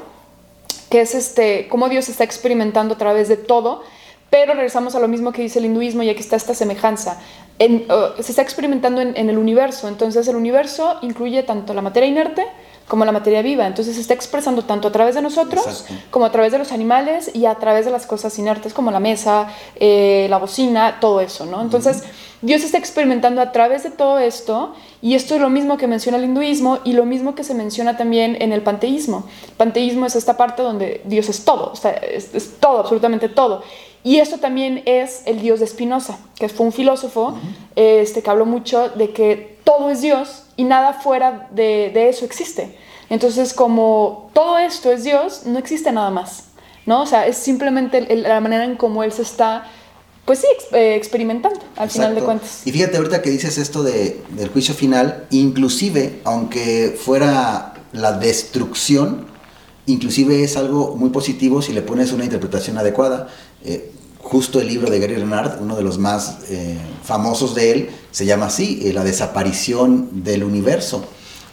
que 0.92 1.00
es 1.00 1.14
este, 1.14 1.68
cómo 1.68 1.88
Dios 1.88 2.10
está 2.10 2.22
experimentando 2.22 2.96
a 2.96 2.98
través 2.98 3.26
de 3.26 3.38
todo, 3.38 3.82
pero 4.28 4.52
regresamos 4.52 4.94
a 4.94 5.00
lo 5.00 5.08
mismo 5.08 5.32
que 5.32 5.40
dice 5.40 5.58
el 5.58 5.64
hinduismo 5.64 6.02
y 6.02 6.10
aquí 6.10 6.20
está 6.20 6.36
esta 6.36 6.54
semejanza. 6.54 7.18
En, 7.58 7.86
uh, 7.90 8.22
se 8.22 8.32
está 8.32 8.42
experimentando 8.42 9.00
en, 9.00 9.16
en 9.16 9.30
el 9.30 9.38
universo, 9.38 9.88
entonces 9.88 10.28
el 10.28 10.36
universo 10.36 10.98
incluye 11.00 11.42
tanto 11.44 11.72
la 11.72 11.80
materia 11.80 12.06
inerte 12.06 12.46
como 12.88 13.04
la 13.04 13.12
materia 13.12 13.42
viva, 13.42 13.66
entonces 13.66 13.94
se 13.94 14.00
está 14.00 14.14
expresando 14.14 14.62
tanto 14.62 14.88
a 14.88 14.92
través 14.92 15.14
de 15.14 15.22
nosotros 15.22 15.66
Exacto. 15.66 15.94
como 16.10 16.24
a 16.26 16.32
través 16.32 16.52
de 16.52 16.58
los 16.58 16.72
animales 16.72 17.30
y 17.34 17.46
a 17.46 17.54
través 17.54 17.84
de 17.84 17.90
las 17.90 18.06
cosas 18.06 18.38
inertes 18.38 18.74
como 18.74 18.90
la 18.90 19.00
mesa, 19.00 19.48
eh, 19.76 20.26
la 20.28 20.38
bocina, 20.38 20.98
todo 21.00 21.20
eso, 21.20 21.46
¿no? 21.46 21.60
Entonces 21.62 22.02
Dios 22.42 22.62
está 22.64 22.78
experimentando 22.78 23.40
a 23.40 23.52
través 23.52 23.84
de 23.84 23.90
todo 23.90 24.18
esto 24.18 24.74
y 25.00 25.14
esto 25.14 25.36
es 25.36 25.40
lo 25.40 25.48
mismo 25.48 25.76
que 25.76 25.86
menciona 25.86 26.18
el 26.18 26.24
hinduismo 26.24 26.80
y 26.84 26.92
lo 26.92 27.04
mismo 27.04 27.34
que 27.34 27.44
se 27.44 27.54
menciona 27.54 27.96
también 27.96 28.36
en 28.40 28.52
el 28.52 28.62
panteísmo. 28.62 29.26
Panteísmo 29.56 30.06
es 30.06 30.16
esta 30.16 30.36
parte 30.36 30.62
donde 30.62 31.00
Dios 31.04 31.28
es 31.28 31.44
todo, 31.44 31.70
o 31.72 31.76
sea, 31.76 31.92
es, 31.92 32.34
es 32.34 32.58
todo, 32.58 32.80
absolutamente 32.80 33.28
todo. 33.28 33.62
Y 34.04 34.18
esto 34.18 34.38
también 34.38 34.82
es 34.84 35.22
el 35.26 35.40
Dios 35.40 35.60
de 35.60 35.66
Spinoza, 35.66 36.18
que 36.36 36.48
fue 36.48 36.66
un 36.66 36.72
filósofo 36.72 37.38
este, 37.76 38.22
que 38.22 38.30
habló 38.30 38.46
mucho 38.46 38.88
de 38.88 39.10
que 39.10 39.58
todo 39.62 39.90
es 39.90 40.00
Dios 40.02 40.41
y 40.62 40.64
nada 40.64 40.92
fuera 40.92 41.48
de, 41.50 41.90
de 41.92 42.08
eso 42.08 42.24
existe. 42.24 42.64
Entonces, 43.10 43.52
como 43.52 44.30
todo 44.32 44.58
esto 44.58 44.92
es 44.92 45.02
Dios, 45.04 45.42
no 45.44 45.58
existe 45.58 45.90
nada 45.92 46.10
más, 46.10 46.44
¿no? 46.86 47.02
O 47.02 47.06
sea, 47.06 47.26
es 47.26 47.36
simplemente 47.36 47.96
la 48.16 48.40
manera 48.40 48.64
en 48.64 48.76
cómo 48.76 49.02
Él 49.02 49.12
se 49.12 49.22
está, 49.22 49.64
pues 50.24 50.38
sí, 50.38 50.46
ex- 50.56 50.72
eh, 50.72 50.94
experimentando, 50.94 51.58
al 51.76 51.90
final 51.90 52.10
de 52.14 52.20
Exacto. 52.20 52.24
cuentas. 52.26 52.66
Y 52.66 52.70
fíjate 52.72 52.96
ahorita 52.96 53.20
que 53.22 53.30
dices 53.30 53.58
esto 53.58 53.82
de, 53.82 54.22
del 54.38 54.48
juicio 54.50 54.72
final, 54.74 55.26
inclusive, 55.30 56.20
aunque 56.24 56.96
fuera 57.06 57.74
la 57.92 58.12
destrucción, 58.12 59.26
inclusive 59.86 60.44
es 60.44 60.56
algo 60.56 60.94
muy 60.96 61.10
positivo 61.10 61.60
si 61.60 61.72
le 61.72 61.82
pones 61.82 62.12
una 62.12 62.24
interpretación 62.24 62.78
adecuada. 62.78 63.28
Eh, 63.64 63.90
justo 64.32 64.60
el 64.60 64.66
libro 64.68 64.90
de 64.90 64.98
Gary 64.98 65.16
Renard, 65.16 65.60
uno 65.60 65.76
de 65.76 65.82
los 65.82 65.98
más 65.98 66.38
eh, 66.48 66.78
famosos 67.04 67.54
de 67.54 67.70
él, 67.72 67.90
se 68.10 68.24
llama 68.24 68.46
así, 68.46 68.80
eh, 68.82 68.92
La 68.94 69.04
desaparición 69.04 70.24
del 70.24 70.42
universo. 70.42 71.04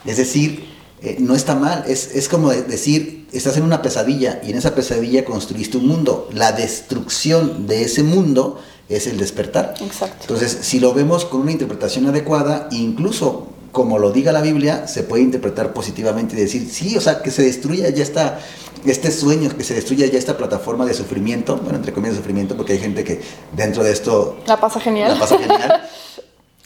Es 0.06 0.16
decir, 0.16 0.64
eh, 1.02 1.16
no 1.20 1.34
está 1.34 1.54
mal, 1.54 1.84
es, 1.86 2.14
es 2.14 2.28
como 2.30 2.48
de- 2.50 2.62
decir, 2.62 3.26
estás 3.32 3.58
en 3.58 3.64
una 3.64 3.82
pesadilla 3.82 4.40
y 4.42 4.50
en 4.50 4.56
esa 4.56 4.74
pesadilla 4.74 5.26
construiste 5.26 5.76
un 5.76 5.86
mundo. 5.88 6.28
La 6.32 6.52
destrucción 6.52 7.66
de 7.66 7.82
ese 7.84 8.02
mundo 8.02 8.58
es 8.88 9.06
el 9.06 9.18
despertar. 9.18 9.74
Exacto. 9.82 10.16
Entonces, 10.22 10.58
si 10.62 10.80
lo 10.80 10.94
vemos 10.94 11.26
con 11.26 11.42
una 11.42 11.52
interpretación 11.52 12.06
adecuada, 12.06 12.68
incluso 12.72 13.46
como 13.72 13.98
lo 13.98 14.10
diga 14.10 14.32
la 14.32 14.40
Biblia, 14.40 14.86
se 14.86 15.02
puede 15.02 15.22
interpretar 15.22 15.72
positivamente 15.72 16.36
y 16.36 16.40
decir, 16.40 16.68
sí, 16.70 16.96
o 16.96 17.00
sea, 17.00 17.22
que 17.22 17.30
se 17.30 17.42
destruya 17.42 17.88
ya 17.90 18.02
esta, 18.02 18.40
este 18.84 19.10
sueño, 19.10 19.50
que 19.56 19.64
se 19.64 19.74
destruya 19.74 20.06
ya 20.06 20.18
esta 20.18 20.36
plataforma 20.36 20.84
de 20.86 20.94
sufrimiento, 20.94 21.56
bueno, 21.58 21.76
entre 21.76 21.92
comillas 21.92 22.16
sufrimiento, 22.16 22.56
porque 22.56 22.72
hay 22.72 22.78
gente 22.78 23.04
que 23.04 23.20
dentro 23.56 23.84
de 23.84 23.92
esto 23.92 24.38
La 24.46 24.58
pasa 24.58 24.80
genial. 24.80 25.12
la 25.14 25.18
pasa 25.18 25.38
genial, 25.38 25.82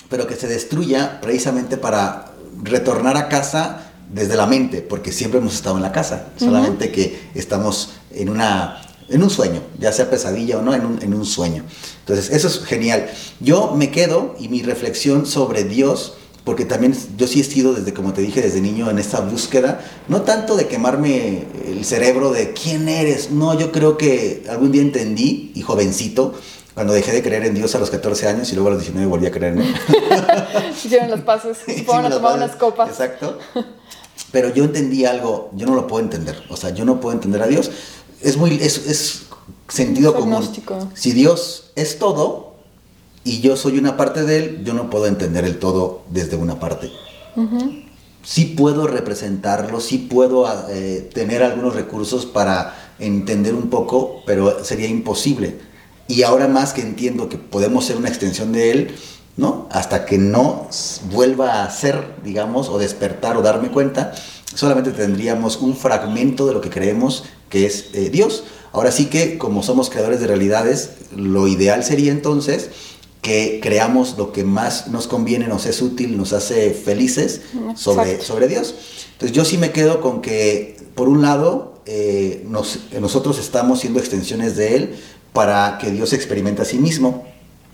pero 0.08 0.26
que 0.26 0.36
se 0.36 0.48
destruya 0.48 1.20
precisamente 1.20 1.76
para 1.76 2.32
retornar 2.62 3.16
a 3.16 3.28
casa 3.28 3.90
desde 4.10 4.36
la 4.36 4.46
mente, 4.46 4.80
porque 4.80 5.12
siempre 5.12 5.40
hemos 5.40 5.54
estado 5.54 5.76
en 5.76 5.82
la 5.82 5.92
casa, 5.92 6.28
solamente 6.38 6.90
que 6.90 7.30
estamos 7.34 7.90
en 8.12 8.28
una 8.28 8.80
en 9.08 9.22
un 9.22 9.30
sueño, 9.30 9.60
ya 9.78 9.92
sea 9.92 10.08
pesadilla 10.08 10.58
o 10.58 10.62
no, 10.62 10.74
en 10.74 10.86
un, 10.86 11.02
en 11.02 11.14
un 11.14 11.26
sueño. 11.26 11.64
Entonces, 12.00 12.30
eso 12.30 12.48
es 12.48 12.64
genial. 12.64 13.10
Yo 13.40 13.74
me 13.76 13.90
quedo 13.90 14.34
y 14.38 14.48
mi 14.48 14.62
reflexión 14.62 15.26
sobre 15.26 15.64
Dios, 15.64 16.14
porque 16.44 16.66
también 16.66 16.94
yo 17.16 17.26
sí 17.26 17.40
he 17.40 17.44
sido 17.44 17.72
desde, 17.72 17.94
como 17.94 18.12
te 18.12 18.20
dije, 18.20 18.42
desde 18.42 18.60
niño 18.60 18.90
en 18.90 18.98
esta 18.98 19.20
búsqueda, 19.20 19.80
no 20.08 20.22
tanto 20.22 20.56
de 20.56 20.68
quemarme 20.68 21.46
el 21.66 21.84
cerebro 21.86 22.32
de 22.32 22.52
quién 22.52 22.88
eres, 22.88 23.30
no, 23.30 23.58
yo 23.58 23.72
creo 23.72 23.96
que 23.96 24.44
algún 24.50 24.70
día 24.70 24.82
entendí, 24.82 25.52
y 25.54 25.62
jovencito, 25.62 26.34
cuando 26.74 26.92
dejé 26.92 27.12
de 27.12 27.22
creer 27.22 27.44
en 27.44 27.54
Dios 27.54 27.74
a 27.74 27.78
los 27.78 27.88
14 27.88 28.28
años 28.28 28.52
y 28.52 28.56
luego 28.56 28.68
a 28.68 28.72
los 28.72 28.80
19 28.80 29.06
volví 29.08 29.26
a 29.26 29.30
creer 29.30 29.54
en 29.54 29.62
él. 29.62 29.74
Hicieron 30.84 31.10
las 31.10 31.20
paces, 31.20 31.58
se 31.64 31.84
fueron 31.84 32.06
a 32.06 32.08
las 32.08 32.18
tomar 32.18 32.36
unas 32.36 32.56
copas. 32.56 32.90
Exacto. 32.90 33.38
Pero 34.32 34.52
yo 34.52 34.64
entendí 34.64 35.04
algo, 35.04 35.50
yo 35.54 35.66
no 35.66 35.76
lo 35.76 35.86
puedo 35.86 36.02
entender. 36.02 36.42
O 36.50 36.56
sea, 36.56 36.70
yo 36.70 36.84
no 36.84 37.00
puedo 37.00 37.14
entender 37.14 37.40
a 37.42 37.46
Dios. 37.46 37.70
Es 38.20 38.36
muy, 38.36 38.56
es, 38.56 38.88
es 38.88 39.22
sentido 39.68 40.14
común. 40.14 40.50
Si 40.94 41.12
Dios 41.12 41.70
es 41.76 41.98
todo 41.98 42.43
y 43.24 43.40
yo 43.40 43.56
soy 43.56 43.78
una 43.78 43.96
parte 43.96 44.22
de 44.22 44.36
él, 44.36 44.64
yo 44.64 44.74
no 44.74 44.90
puedo 44.90 45.06
entender 45.06 45.44
el 45.44 45.58
todo 45.58 46.02
desde 46.10 46.36
una 46.36 46.60
parte. 46.60 46.90
Sí 48.22 48.44
puedo 48.56 48.86
representarlo, 48.86 49.80
sí 49.80 49.98
puedo 49.98 50.46
eh, 50.70 51.10
tener 51.12 51.42
algunos 51.42 51.74
recursos 51.74 52.26
para 52.26 52.92
entender 52.98 53.54
un 53.54 53.70
poco, 53.70 54.22
pero 54.26 54.62
sería 54.62 54.88
imposible. 54.88 55.58
Y 56.06 56.22
ahora 56.22 56.48
más 56.48 56.74
que 56.74 56.82
entiendo 56.82 57.28
que 57.28 57.38
podemos 57.38 57.86
ser 57.86 57.96
una 57.96 58.08
extensión 58.08 58.52
de 58.52 58.70
él, 58.70 58.94
¿no? 59.36 59.68
Hasta 59.70 60.04
que 60.04 60.18
no 60.18 60.68
vuelva 61.10 61.64
a 61.64 61.70
ser, 61.70 62.16
digamos, 62.22 62.68
o 62.68 62.78
despertar 62.78 63.36
o 63.36 63.42
darme 63.42 63.70
cuenta, 63.70 64.12
solamente 64.54 64.90
tendríamos 64.92 65.56
un 65.56 65.76
fragmento 65.76 66.46
de 66.46 66.54
lo 66.54 66.60
que 66.60 66.70
creemos 66.70 67.24
que 67.48 67.66
es 67.66 67.86
eh, 67.94 68.10
Dios. 68.10 68.44
Ahora 68.72 68.90
sí 68.90 69.06
que, 69.06 69.38
como 69.38 69.62
somos 69.62 69.88
creadores 69.88 70.20
de 70.20 70.26
realidades, 70.26 70.90
lo 71.14 71.46
ideal 71.46 71.84
sería 71.84 72.12
entonces 72.12 72.70
que 73.24 73.58
creamos 73.62 74.16
lo 74.18 74.32
que 74.32 74.44
más 74.44 74.88
nos 74.88 75.06
conviene, 75.08 75.48
nos 75.48 75.64
es 75.64 75.80
útil, 75.80 76.16
nos 76.18 76.34
hace 76.34 76.72
felices 76.74 77.40
sobre, 77.74 78.20
sobre 78.20 78.48
Dios. 78.48 78.74
Entonces 79.14 79.34
yo 79.34 79.46
sí 79.46 79.56
me 79.56 79.72
quedo 79.72 80.02
con 80.02 80.20
que, 80.20 80.76
por 80.94 81.08
un 81.08 81.22
lado, 81.22 81.80
eh, 81.86 82.44
nos- 82.46 82.80
nosotros 83.00 83.38
estamos 83.38 83.80
siendo 83.80 83.98
extensiones 83.98 84.56
de 84.56 84.76
Él 84.76 84.94
para 85.32 85.78
que 85.80 85.90
Dios 85.90 86.12
experimente 86.12 86.60
a 86.60 86.64
sí 86.66 86.76
mismo. 86.78 87.24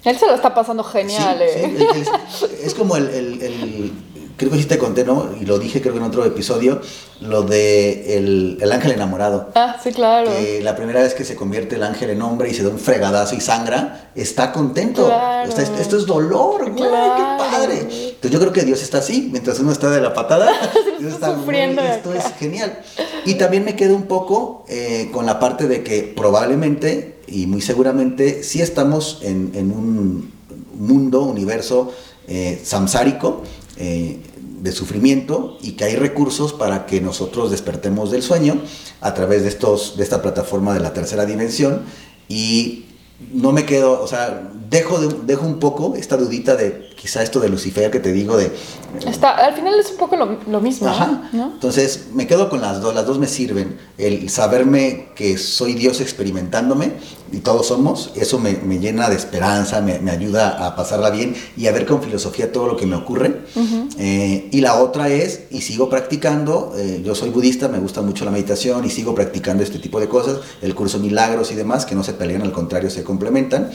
Él 0.05 0.17
se 0.19 0.27
lo 0.27 0.35
está 0.35 0.55
pasando 0.55 0.85
genial, 0.85 1.39
Sí, 1.53 1.61
¿eh? 1.61 1.77
sí, 1.79 2.47
es, 2.55 2.67
es 2.69 2.75
como 2.75 2.97
el, 2.97 3.09
el- 3.09 3.43
el 3.43 3.93
creo 4.41 4.53
que 4.53 4.59
sí 4.59 4.65
te 4.65 4.79
conté, 4.79 5.05
¿no? 5.05 5.29
Y 5.41 5.45
lo 5.45 5.59
dije 5.59 5.81
creo 5.83 5.93
que 5.93 5.99
en 6.01 6.05
otro 6.07 6.25
episodio, 6.25 6.81
lo 7.21 7.43
de 7.43 8.17
el, 8.17 8.59
el 8.61 8.73
ángel 8.73 8.93
enamorado. 8.93 9.51
Ah, 9.55 9.77
sí, 9.83 9.93
claro. 9.93 10.31
Que 10.31 10.61
la 10.63 10.75
primera 10.75 11.01
vez 11.03 11.13
que 11.15 11.25
se 11.25 11.37
convierte 11.37 11.77
el 11.77 11.83
ángel 11.83 12.09
en 12.11 12.23
hombre 12.23 12.49
y 12.51 12.55
se 12.55 12.63
da 12.63 12.71
un 12.71 12.79
fregadazo 12.79 13.35
y 13.37 13.41
sangra, 13.41 14.11
está 14.15 14.51
contento. 14.53 15.07
Claro. 15.07 15.49
Está- 15.49 15.63
esto 15.63 15.97
es 15.99 16.07
dolor, 16.07 16.71
güey, 16.73 16.89
Claro. 16.89 17.15
qué 17.17 17.45
padre. 17.51 17.79
Entonces 17.81 18.31
yo 18.31 18.41
creo 18.41 18.53
que 18.53 18.63
Dios 18.63 18.83
está 18.83 18.99
así, 18.99 19.29
mientras 19.31 19.61
uno 19.61 19.71
está 19.73 19.91
de 19.91 20.01
la 20.01 20.15
patada, 20.15 20.51
Dios 20.99 21.13
está 21.13 21.35
sufriendo 21.35 21.83
"Güey, 21.83 21.93
de 21.93 21.97
Esto 21.99 22.11
acá". 22.11 22.19
es 22.21 22.35
genial. 22.39 22.81
Y 23.27 23.35
también 23.35 23.65
me 23.65 23.77
quedo 23.77 23.95
un 23.95 24.05
poco 24.05 24.65
eh, 24.69 25.11
con 25.13 25.27
la 25.27 25.39
parte 25.39 25.69
de 25.69 25.83
que 25.85 26.03
probablemente 26.17 27.17
y 27.29 27.47
muy 27.47 27.61
seguramente 27.61 28.43
sí 28.43 28.61
estamos 28.63 29.19
en, 29.23 29.53
en 29.55 29.71
un 29.71 30.33
mundo, 30.75 31.23
universo 31.23 31.93
eh, 32.27 32.61
samsárico 32.65 33.43
eh, 33.77 34.19
de 34.61 34.73
sufrimiento 34.73 35.59
y 35.63 35.73
que 35.73 35.85
hay 35.85 35.97
recursos 35.97 36.53
para 36.53 36.87
que 36.87 37.01
nosotros 37.01 37.51
despertemos 37.51 38.11
del 38.11 38.23
sueño 38.23 38.61
a 39.01 39.15
través 39.15 39.43
de, 39.43 39.49
estos, 39.49 39.97
de 39.97 40.05
esta 40.05 40.23
plataforma 40.23 40.75
de 40.75 40.81
la 40.81 40.93
tercera 40.93 41.25
dimensión 41.25 41.83
y 42.29 42.85
no 43.33 43.53
me 43.53 43.65
quedo, 43.65 44.01
o 44.03 44.07
sea, 44.07 44.51
dejo, 44.71 44.99
de- 45.01 45.15
dejo 45.27 45.47
un 45.47 45.59
poco 45.59 45.95
esta 45.97 46.17
dudita 46.17 46.57
de 46.57 46.89
quizá 46.97 47.23
esto 47.23 47.41
de 47.41 47.49
Lucifer 47.49 47.91
que 47.91 47.99
te 48.01 48.13
digo 48.13 48.37
de... 48.37 48.53
Está, 49.07 49.31
al 49.31 49.55
final 49.55 49.75
es 49.81 49.91
un 49.91 49.97
poco 49.97 50.17
lo, 50.17 50.39
lo 50.47 50.61
mismo, 50.61 50.89
Ajá. 50.89 51.31
¿no? 51.33 51.53
Entonces 51.55 52.09
me 52.13 52.27
quedo 52.27 52.51
con 52.51 52.61
las 52.61 52.81
dos, 52.83 52.95
las 52.95 53.07
dos 53.07 53.19
me 53.19 53.27
sirven. 53.27 53.79
El 53.97 54.29
saberme 54.29 55.09
que 55.15 55.39
soy 55.39 55.73
Dios 55.75 56.01
experimentándome 56.01 56.93
y 57.33 57.39
todos 57.39 57.69
somos, 57.69 58.11
eso 58.17 58.39
me, 58.39 58.53
me 58.65 58.81
llena 58.81 59.09
de 59.09 59.17
esperanza, 59.17 59.81
me, 59.81 59.99
me 60.01 60.11
ayuda 60.11 60.67
a 60.67 60.77
pasarla 60.77 61.09
bien 61.11 61.35
y 61.57 61.69
a 61.69 61.73
ver 61.73 61.87
con 61.87 62.03
filosofía 62.03 62.53
todo 62.53 62.67
lo 62.67 62.77
que 62.77 62.85
me 62.87 62.97
ocurre. 62.97 63.43
Eh, 63.99 64.49
y 64.51 64.61
la 64.61 64.81
otra 64.83 65.09
es, 65.09 65.43
y 65.51 65.61
sigo 65.63 65.89
practicando, 65.89 66.75
eh, 66.77 67.01
yo 67.05 67.15
soy 67.15 67.31
budista, 67.31 67.69
me 67.69 67.79
gusta 67.79 68.03
mucho 68.03 68.25
la 68.25 68.31
meditación 68.31 68.85
y 68.85 68.91
sigo 68.91 69.15
practicando 69.15 69.63
este 69.63 69.79
tipo 69.79 70.01
de 70.01 70.09
cosas, 70.09 70.39
el 70.61 70.75
curso 70.75 70.99
Milagros 70.99 71.51
y 71.53 71.55
demás, 71.55 71.87
que 71.87 71.95
no 71.95 72.03
se 72.05 72.13
pelean, 72.13 72.43
al 72.43 72.53
contrario, 72.53 72.91
se 72.91 73.05
complementan, 73.11 73.71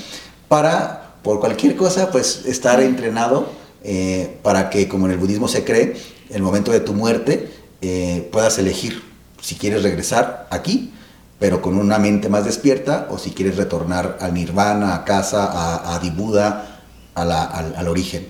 para, 0.47 1.11
por 1.21 1.39
cualquier 1.39 1.75
cosa, 1.75 2.09
pues 2.11 2.45
estar 2.45 2.79
entrenado 2.81 3.49
eh, 3.83 4.37
para 4.41 4.69
que, 4.69 4.87
como 4.87 5.05
en 5.07 5.11
el 5.11 5.17
budismo 5.17 5.47
se 5.47 5.63
cree, 5.63 5.95
el 6.29 6.41
momento 6.41 6.71
de 6.71 6.79
tu 6.79 6.93
muerte 6.93 7.51
eh, 7.81 8.27
puedas 8.31 8.57
elegir 8.57 9.03
si 9.41 9.55
quieres 9.55 9.83
regresar 9.83 10.47
aquí, 10.49 10.91
pero 11.37 11.61
con 11.61 11.77
una 11.77 11.99
mente 11.99 12.29
más 12.29 12.45
despierta, 12.45 13.07
o 13.11 13.17
si 13.17 13.31
quieres 13.31 13.57
retornar 13.57 14.17
al 14.21 14.33
nirvana, 14.33 14.95
a 14.95 15.03
casa, 15.03 15.45
a, 15.45 15.93
a 15.95 15.99
Dibuda, 15.99 16.81
a 17.13 17.25
la- 17.25 17.43
al, 17.43 17.75
al 17.75 17.87
origen. 17.87 18.25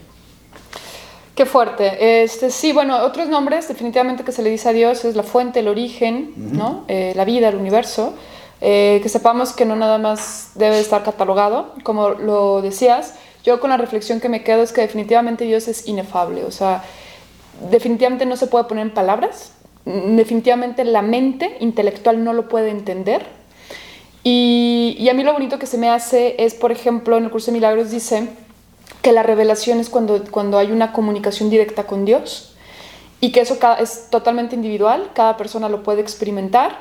Qué 1.36 1.46
fuerte. 1.46 2.24
Este, 2.24 2.50
sí, 2.50 2.72
bueno, 2.74 2.98
otros 3.04 3.28
nombres 3.28 3.68
definitivamente 3.68 4.24
que 4.24 4.32
se 4.32 4.42
le 4.42 4.50
dice 4.50 4.70
a 4.70 4.74
Dios 4.74 5.04
es 5.06 5.16
la 5.16 5.24
fuente, 5.24 5.60
el 5.60 5.68
origen, 5.68 6.34
¿no? 6.36 6.86
Eh, 6.88 7.12
la 7.16 7.26
vida, 7.26 7.50
el 7.50 7.56
universo. 7.56 8.14
Eh, 8.62 9.00
que 9.04 9.10
sepamos 9.10 9.54
que 9.54 9.66
no 9.66 9.76
nada 9.76 9.98
más 9.98 10.52
debe 10.56 10.80
estar 10.80 11.04
catalogado, 11.04 11.74
como 11.84 12.10
lo 12.10 12.62
decías. 12.62 13.16
Yo 13.44 13.60
con 13.60 13.70
la 13.70 13.78
reflexión 13.78 14.20
que 14.20 14.30
me 14.30 14.44
quedo 14.44 14.64
es 14.64 14.72
que 14.72 14.82
definitivamente 14.82 15.46
Dios 15.46 15.68
es 15.68 15.88
inefable, 15.88 16.46
o 16.46 16.52
sea, 16.52 16.84
definitivamente 17.70 18.26
no 18.26 18.38
se 18.38 18.48
puede 18.48 18.66
poner 18.66 18.88
en 18.88 18.94
palabras, 18.94 19.52
definitivamente 19.86 20.84
la 20.84 21.04
mente 21.04 21.58
intelectual 21.60 22.24
no 22.24 22.34
lo 22.34 22.50
puede 22.50 22.72
entender. 22.72 23.26
Y, 24.24 24.96
y 24.98 25.10
a 25.10 25.14
mí 25.14 25.22
lo 25.22 25.34
bonito 25.34 25.60
que 25.60 25.68
se 25.68 25.78
me 25.78 25.90
hace 25.90 26.36
es, 26.44 26.56
por 26.56 26.72
ejemplo, 26.72 27.18
en 27.18 27.26
el 27.26 27.30
curso 27.30 27.52
de 27.52 27.58
milagros 27.58 27.92
dice 27.92 28.28
que 29.04 29.12
la 29.12 29.22
revelación 29.22 29.80
es 29.80 29.90
cuando, 29.90 30.24
cuando 30.32 30.58
hay 30.58 30.72
una 30.72 30.92
comunicación 30.92 31.52
directa 31.52 31.86
con 31.86 32.06
Dios 32.06 32.56
y 33.22 33.32
que 33.32 33.42
eso 33.42 33.60
es 33.80 34.10
totalmente 34.10 34.56
individual, 34.56 35.12
cada 35.14 35.38
persona 35.38 35.70
lo 35.70 35.84
puede 35.84 36.02
experimentar, 36.02 36.76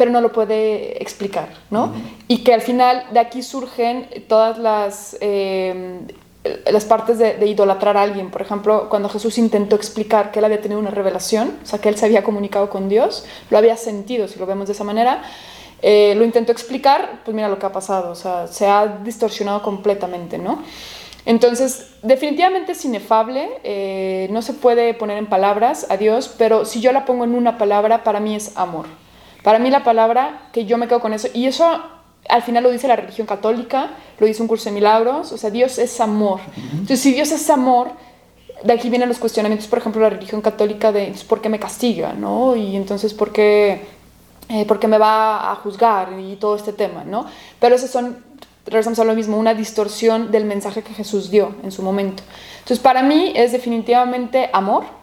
pero 0.00 0.10
no 0.10 0.22
lo 0.22 0.32
puede 0.32 1.02
explicar, 1.02 1.50
¿no? 1.68 1.92
Y 2.26 2.38
que 2.38 2.54
al 2.54 2.62
final 2.62 3.04
de 3.12 3.20
aquí 3.20 3.42
surgen 3.42 4.08
todas 4.28 4.56
las, 4.56 5.14
eh, 5.20 6.00
las 6.72 6.86
partes 6.86 7.18
de, 7.18 7.34
de 7.34 7.46
idolatrar 7.46 7.98
a 7.98 8.02
alguien. 8.02 8.30
Por 8.30 8.40
ejemplo, 8.40 8.88
cuando 8.88 9.10
Jesús 9.10 9.36
intentó 9.36 9.76
explicar 9.76 10.30
que 10.30 10.38
él 10.38 10.46
había 10.46 10.62
tenido 10.62 10.80
una 10.80 10.90
revelación, 10.90 11.58
o 11.62 11.66
sea, 11.66 11.80
que 11.80 11.90
él 11.90 11.96
se 11.96 12.06
había 12.06 12.24
comunicado 12.24 12.70
con 12.70 12.88
Dios, 12.88 13.26
lo 13.50 13.58
había 13.58 13.76
sentido, 13.76 14.26
si 14.26 14.38
lo 14.38 14.46
vemos 14.46 14.68
de 14.68 14.72
esa 14.72 14.84
manera, 14.84 15.22
eh, 15.82 16.14
lo 16.16 16.24
intentó 16.24 16.50
explicar, 16.50 17.20
pues 17.22 17.34
mira 17.34 17.50
lo 17.50 17.58
que 17.58 17.66
ha 17.66 17.72
pasado, 17.72 18.12
o 18.12 18.14
sea, 18.14 18.46
se 18.46 18.66
ha 18.66 18.86
distorsionado 19.04 19.60
completamente, 19.60 20.38
¿no? 20.38 20.62
Entonces, 21.26 21.90
definitivamente 22.02 22.72
es 22.72 22.82
inefable, 22.86 23.50
eh, 23.64 24.28
no 24.30 24.40
se 24.40 24.54
puede 24.54 24.94
poner 24.94 25.18
en 25.18 25.26
palabras 25.26 25.86
a 25.90 25.98
Dios, 25.98 26.34
pero 26.38 26.64
si 26.64 26.80
yo 26.80 26.90
la 26.90 27.04
pongo 27.04 27.24
en 27.24 27.34
una 27.34 27.58
palabra, 27.58 28.02
para 28.02 28.18
mí 28.18 28.34
es 28.34 28.56
amor. 28.56 28.86
Para 29.42 29.58
mí 29.58 29.70
la 29.70 29.84
palabra, 29.84 30.48
que 30.52 30.66
yo 30.66 30.76
me 30.78 30.88
quedo 30.88 31.00
con 31.00 31.12
eso, 31.12 31.28
y 31.32 31.46
eso 31.46 31.82
al 32.28 32.42
final 32.42 32.62
lo 32.62 32.70
dice 32.70 32.88
la 32.88 32.96
religión 32.96 33.26
católica, 33.26 33.90
lo 34.18 34.26
dice 34.26 34.42
un 34.42 34.48
curso 34.48 34.66
de 34.66 34.72
milagros, 34.72 35.32
o 35.32 35.38
sea, 35.38 35.50
Dios 35.50 35.78
es 35.78 36.00
amor. 36.00 36.40
Entonces, 36.72 37.00
si 37.00 37.12
Dios 37.12 37.32
es 37.32 37.48
amor, 37.50 37.90
de 38.62 38.72
aquí 38.72 38.90
vienen 38.90 39.08
los 39.08 39.18
cuestionamientos, 39.18 39.68
por 39.68 39.78
ejemplo, 39.78 40.02
la 40.02 40.10
religión 40.10 40.42
católica 40.42 40.92
de 40.92 41.14
por 41.28 41.40
qué 41.40 41.48
me 41.48 41.58
castiga, 41.58 42.12
¿no? 42.12 42.56
Y 42.56 42.76
entonces, 42.76 43.14
¿por 43.14 43.32
qué, 43.32 43.86
eh, 44.48 44.66
por 44.66 44.78
qué 44.78 44.86
me 44.86 44.98
va 44.98 45.50
a 45.50 45.54
juzgar 45.56 46.12
y 46.20 46.36
todo 46.36 46.56
este 46.56 46.72
tema, 46.72 47.04
¿no? 47.04 47.26
Pero 47.58 47.74
esos 47.74 47.90
son, 47.90 48.18
regresamos 48.66 48.98
a 48.98 49.04
lo 49.04 49.14
mismo, 49.14 49.38
una 49.38 49.54
distorsión 49.54 50.30
del 50.30 50.44
mensaje 50.44 50.82
que 50.82 50.92
Jesús 50.92 51.30
dio 51.30 51.54
en 51.62 51.72
su 51.72 51.82
momento. 51.82 52.22
Entonces, 52.58 52.80
para 52.80 53.02
mí 53.02 53.32
es 53.34 53.52
definitivamente 53.52 54.50
amor. 54.52 54.99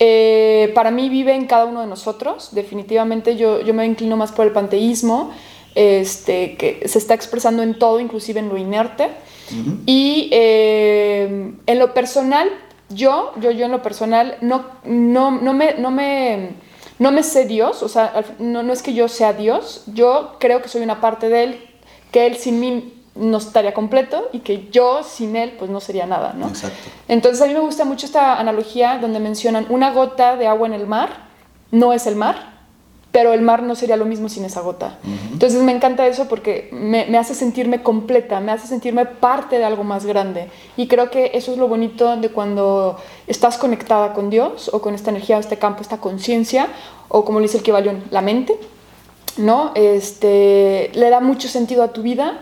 Eh, 0.00 0.70
para 0.74 0.90
mí 0.90 1.08
vive 1.08 1.34
en 1.34 1.46
cada 1.46 1.64
uno 1.64 1.80
de 1.80 1.86
nosotros. 1.86 2.50
Definitivamente 2.52 3.36
yo, 3.36 3.60
yo 3.60 3.74
me 3.74 3.84
inclino 3.84 4.16
más 4.16 4.32
por 4.32 4.46
el 4.46 4.52
panteísmo, 4.52 5.32
este, 5.74 6.56
que 6.56 6.88
se 6.88 6.98
está 6.98 7.14
expresando 7.14 7.62
en 7.62 7.78
todo, 7.78 8.00
inclusive 8.00 8.40
en 8.40 8.48
lo 8.48 8.56
inerte. 8.56 9.08
Y 9.86 10.28
eh, 10.30 11.54
en 11.64 11.78
lo 11.78 11.94
personal, 11.94 12.50
yo, 12.90 13.32
yo, 13.40 13.50
yo 13.50 13.64
en 13.64 13.72
lo 13.72 13.82
personal, 13.82 14.36
no, 14.42 14.66
no, 14.84 15.30
no, 15.30 15.54
me, 15.54 15.74
no, 15.74 15.90
me, 15.90 16.50
no 16.98 17.12
me 17.12 17.22
sé 17.22 17.46
Dios, 17.46 17.82
o 17.82 17.88
sea, 17.88 18.24
no, 18.38 18.62
no 18.62 18.74
es 18.74 18.82
que 18.82 18.92
yo 18.92 19.08
sea 19.08 19.32
Dios, 19.32 19.84
yo 19.94 20.36
creo 20.38 20.60
que 20.60 20.68
soy 20.68 20.82
una 20.82 21.00
parte 21.00 21.30
de 21.30 21.44
Él, 21.44 21.60
que 22.12 22.26
Él 22.26 22.36
sin 22.36 22.60
mí 22.60 22.97
no 23.18 23.38
estaría 23.38 23.74
completo 23.74 24.28
y 24.32 24.40
que 24.40 24.68
yo 24.70 25.02
sin 25.02 25.36
Él 25.36 25.56
pues 25.58 25.70
no 25.70 25.80
sería 25.80 26.06
nada, 26.06 26.34
¿no? 26.36 26.48
Exacto. 26.48 26.88
Entonces 27.08 27.42
a 27.42 27.46
mí 27.46 27.54
me 27.54 27.60
gusta 27.60 27.84
mucho 27.84 28.06
esta 28.06 28.38
analogía 28.38 28.98
donde 28.98 29.20
mencionan 29.20 29.66
una 29.68 29.92
gota 29.92 30.36
de 30.36 30.46
agua 30.46 30.66
en 30.68 30.74
el 30.74 30.86
mar, 30.86 31.28
no 31.70 31.92
es 31.92 32.06
el 32.06 32.16
mar, 32.16 32.58
pero 33.10 33.32
el 33.32 33.40
mar 33.40 33.62
no 33.62 33.74
sería 33.74 33.96
lo 33.96 34.04
mismo 34.04 34.28
sin 34.28 34.44
esa 34.44 34.60
gota. 34.60 34.98
Entonces 35.32 35.60
me 35.62 35.72
encanta 35.72 36.06
eso 36.06 36.28
porque 36.28 36.68
me, 36.72 37.06
me 37.06 37.18
hace 37.18 37.34
sentirme 37.34 37.82
completa, 37.82 38.38
me 38.40 38.52
hace 38.52 38.66
sentirme 38.66 39.06
parte 39.06 39.58
de 39.58 39.64
algo 39.64 39.82
más 39.82 40.04
grande. 40.04 40.50
Y 40.76 40.88
creo 40.88 41.10
que 41.10 41.32
eso 41.34 41.52
es 41.52 41.58
lo 41.58 41.68
bonito 41.68 42.16
de 42.16 42.28
cuando 42.28 42.98
estás 43.26 43.56
conectada 43.56 44.12
con 44.12 44.30
Dios 44.30 44.70
o 44.72 44.80
con 44.80 44.94
esta 44.94 45.10
energía, 45.10 45.38
este 45.38 45.56
campo, 45.56 45.80
esta 45.80 45.98
conciencia, 45.98 46.68
o 47.08 47.24
como 47.24 47.40
le 47.40 47.44
dice 47.44 47.56
el 47.56 47.62
Kibalión, 47.62 48.04
la 48.10 48.20
mente, 48.20 48.58
¿no? 49.38 49.72
Este, 49.74 50.90
le 50.94 51.10
da 51.10 51.20
mucho 51.20 51.48
sentido 51.48 51.82
a 51.82 51.92
tu 51.92 52.02
vida 52.02 52.40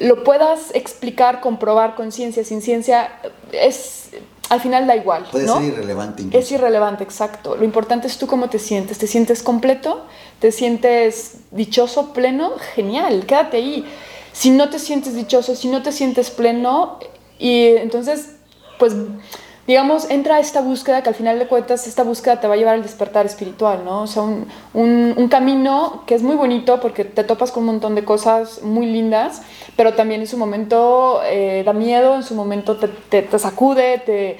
lo 0.00 0.24
puedas 0.24 0.74
explicar, 0.74 1.40
comprobar 1.40 1.94
con 1.94 2.10
ciencia, 2.10 2.42
sin 2.44 2.62
ciencia, 2.62 3.20
es, 3.52 4.08
al 4.48 4.60
final 4.60 4.86
da 4.86 4.96
igual. 4.96 5.26
Puede 5.30 5.46
¿no? 5.46 5.58
ser 5.58 5.72
irrelevante 5.72 6.22
incluso. 6.22 6.38
Es 6.38 6.52
irrelevante, 6.52 7.04
exacto. 7.04 7.54
Lo 7.56 7.64
importante 7.64 8.06
es 8.06 8.18
tú 8.18 8.26
cómo 8.26 8.48
te 8.48 8.58
sientes. 8.58 8.98
¿Te 8.98 9.06
sientes 9.06 9.42
completo? 9.42 10.04
¿Te 10.38 10.52
sientes 10.52 11.36
dichoso, 11.50 12.12
pleno? 12.12 12.52
Genial, 12.74 13.26
quédate 13.26 13.58
ahí. 13.58 13.84
Si 14.32 14.50
no 14.50 14.70
te 14.70 14.78
sientes 14.78 15.14
dichoso, 15.14 15.54
si 15.54 15.68
no 15.68 15.82
te 15.82 15.92
sientes 15.92 16.30
pleno, 16.30 16.98
y 17.38 17.66
entonces, 17.76 18.36
pues, 18.78 18.94
digamos, 19.70 20.10
entra 20.10 20.34
a 20.34 20.40
esta 20.40 20.62
búsqueda 20.62 21.00
que 21.00 21.10
al 21.10 21.14
final 21.14 21.38
de 21.38 21.46
cuentas, 21.46 21.86
esta 21.86 22.02
búsqueda 22.02 22.40
te 22.40 22.48
va 22.48 22.54
a 22.54 22.56
llevar 22.56 22.74
al 22.74 22.82
despertar 22.82 23.24
espiritual, 23.24 23.84
¿no? 23.84 24.02
O 24.02 24.06
sea, 24.08 24.22
un, 24.22 24.48
un, 24.74 25.28
camino 25.28 26.02
que 26.08 26.16
es 26.16 26.24
muy 26.24 26.34
bonito 26.34 26.80
porque 26.80 27.04
te 27.04 27.22
topas 27.22 27.52
con 27.52 27.62
un 27.62 27.66
montón 27.74 27.94
de 27.94 28.04
cosas 28.04 28.62
muy 28.64 28.86
lindas, 28.86 29.42
pero 29.76 29.94
también 29.94 30.22
en 30.22 30.26
su 30.26 30.36
momento 30.36 31.20
eh, 31.24 31.62
da 31.64 31.72
miedo, 31.72 32.16
en 32.16 32.24
su 32.24 32.34
momento 32.34 32.78
te, 32.78 32.88
te, 32.88 33.22
te 33.22 33.38
sacude, 33.38 34.02
te 34.04 34.38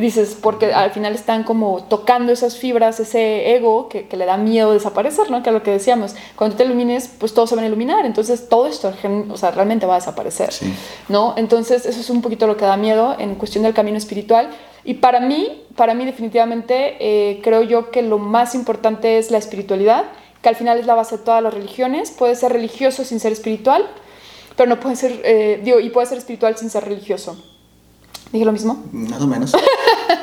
dices, 0.00 0.36
porque 0.40 0.72
al 0.72 0.90
final 0.90 1.14
están 1.14 1.44
como 1.44 1.84
tocando 1.84 2.32
esas 2.32 2.56
fibras, 2.56 3.00
ese 3.00 3.54
ego 3.54 3.88
que, 3.88 4.06
que 4.08 4.16
le 4.16 4.26
da 4.26 4.36
miedo 4.36 4.72
desaparecer, 4.72 5.30
¿no? 5.30 5.42
Que 5.42 5.50
es 5.50 5.54
lo 5.54 5.62
que 5.62 5.70
decíamos, 5.70 6.14
cuando 6.36 6.56
te 6.56 6.64
ilumines, 6.64 7.08
pues 7.18 7.34
todos 7.34 7.48
se 7.50 7.56
van 7.56 7.64
a 7.64 7.68
iluminar, 7.68 8.04
entonces 8.06 8.48
todo 8.48 8.66
esto, 8.66 8.92
o 9.30 9.36
sea, 9.36 9.50
realmente 9.50 9.86
va 9.86 9.94
a 9.94 9.98
desaparecer, 9.98 10.52
Sí. 10.52 10.72
¿no? 11.08 11.34
Entonces 11.36 11.86
eso 11.86 12.00
es 12.00 12.10
un 12.10 12.22
poquito 12.22 12.46
lo 12.46 12.56
que 12.56 12.64
da 12.64 12.76
miedo 12.76 13.16
en 13.18 13.34
cuestión 13.36 13.64
del 13.64 13.74
camino 13.74 13.96
espiritual. 13.98 14.50
Y 14.84 14.94
para 14.94 15.20
mí, 15.20 15.64
para 15.74 15.94
mí 15.94 16.04
definitivamente, 16.04 16.96
eh, 17.00 17.40
creo 17.42 17.62
yo 17.62 17.90
que 17.90 18.02
lo 18.02 18.18
más 18.18 18.54
importante 18.54 19.18
es 19.18 19.30
la 19.30 19.38
espiritualidad, 19.38 20.04
que 20.42 20.48
al 20.48 20.56
final 20.56 20.78
es 20.78 20.86
la 20.86 20.94
base 20.94 21.16
de 21.18 21.24
todas 21.24 21.42
las 21.42 21.52
religiones. 21.52 22.10
Puede 22.12 22.36
ser 22.36 22.52
religioso 22.52 23.04
sin 23.04 23.18
ser 23.18 23.32
espiritual, 23.32 23.84
pero 24.56 24.68
no 24.68 24.78
puede 24.78 24.96
ser, 24.96 25.20
eh, 25.24 25.60
digo, 25.64 25.80
y 25.80 25.90
puede 25.90 26.06
ser 26.06 26.18
espiritual 26.18 26.56
sin 26.56 26.70
ser 26.70 26.84
religioso. 26.84 27.36
¿Dije 28.32 28.44
lo 28.44 28.52
mismo? 28.52 28.84
Más 28.92 29.20
o 29.20 29.26
menos. 29.26 29.52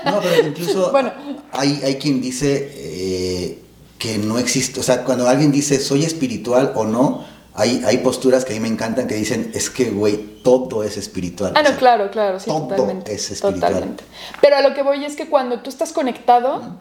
No, 0.05 0.19
pero 0.21 0.47
incluso 0.47 0.91
bueno. 0.91 1.11
hay, 1.51 1.81
hay 1.83 1.95
quien 1.95 2.21
dice 2.21 2.71
eh, 2.75 3.59
que 3.97 4.17
no 4.17 4.37
existe, 4.37 4.81
o 4.81 4.83
sea, 4.83 5.05
cuando 5.05 5.27
alguien 5.27 5.49
dice 5.51 5.79
soy 5.79 6.03
espiritual 6.03 6.73
o 6.75 6.83
no, 6.83 7.23
hay, 7.53 7.81
hay 7.85 7.99
posturas 7.99 8.43
que 8.43 8.51
a 8.51 8.55
mí 8.55 8.59
me 8.59 8.67
encantan 8.67 9.07
que 9.07 9.15
dicen, 9.15 9.51
es 9.53 9.69
que, 9.69 9.91
güey, 9.91 10.41
todo 10.43 10.83
es 10.83 10.97
espiritual. 10.97 11.53
Ah, 11.55 11.63
no, 11.63 11.75
claro, 11.77 12.11
claro, 12.11 12.39
sí, 12.39 12.47
todo 12.47 12.67
totalmente. 12.67 13.13
es 13.13 13.31
espiritual. 13.31 13.73
Totalmente. 13.73 14.03
Pero 14.41 14.57
a 14.57 14.61
lo 14.61 14.73
que 14.73 14.83
voy 14.83 15.05
es 15.05 15.15
que 15.15 15.29
cuando 15.29 15.61
tú 15.61 15.69
estás 15.69 15.93
conectado, 15.93 16.79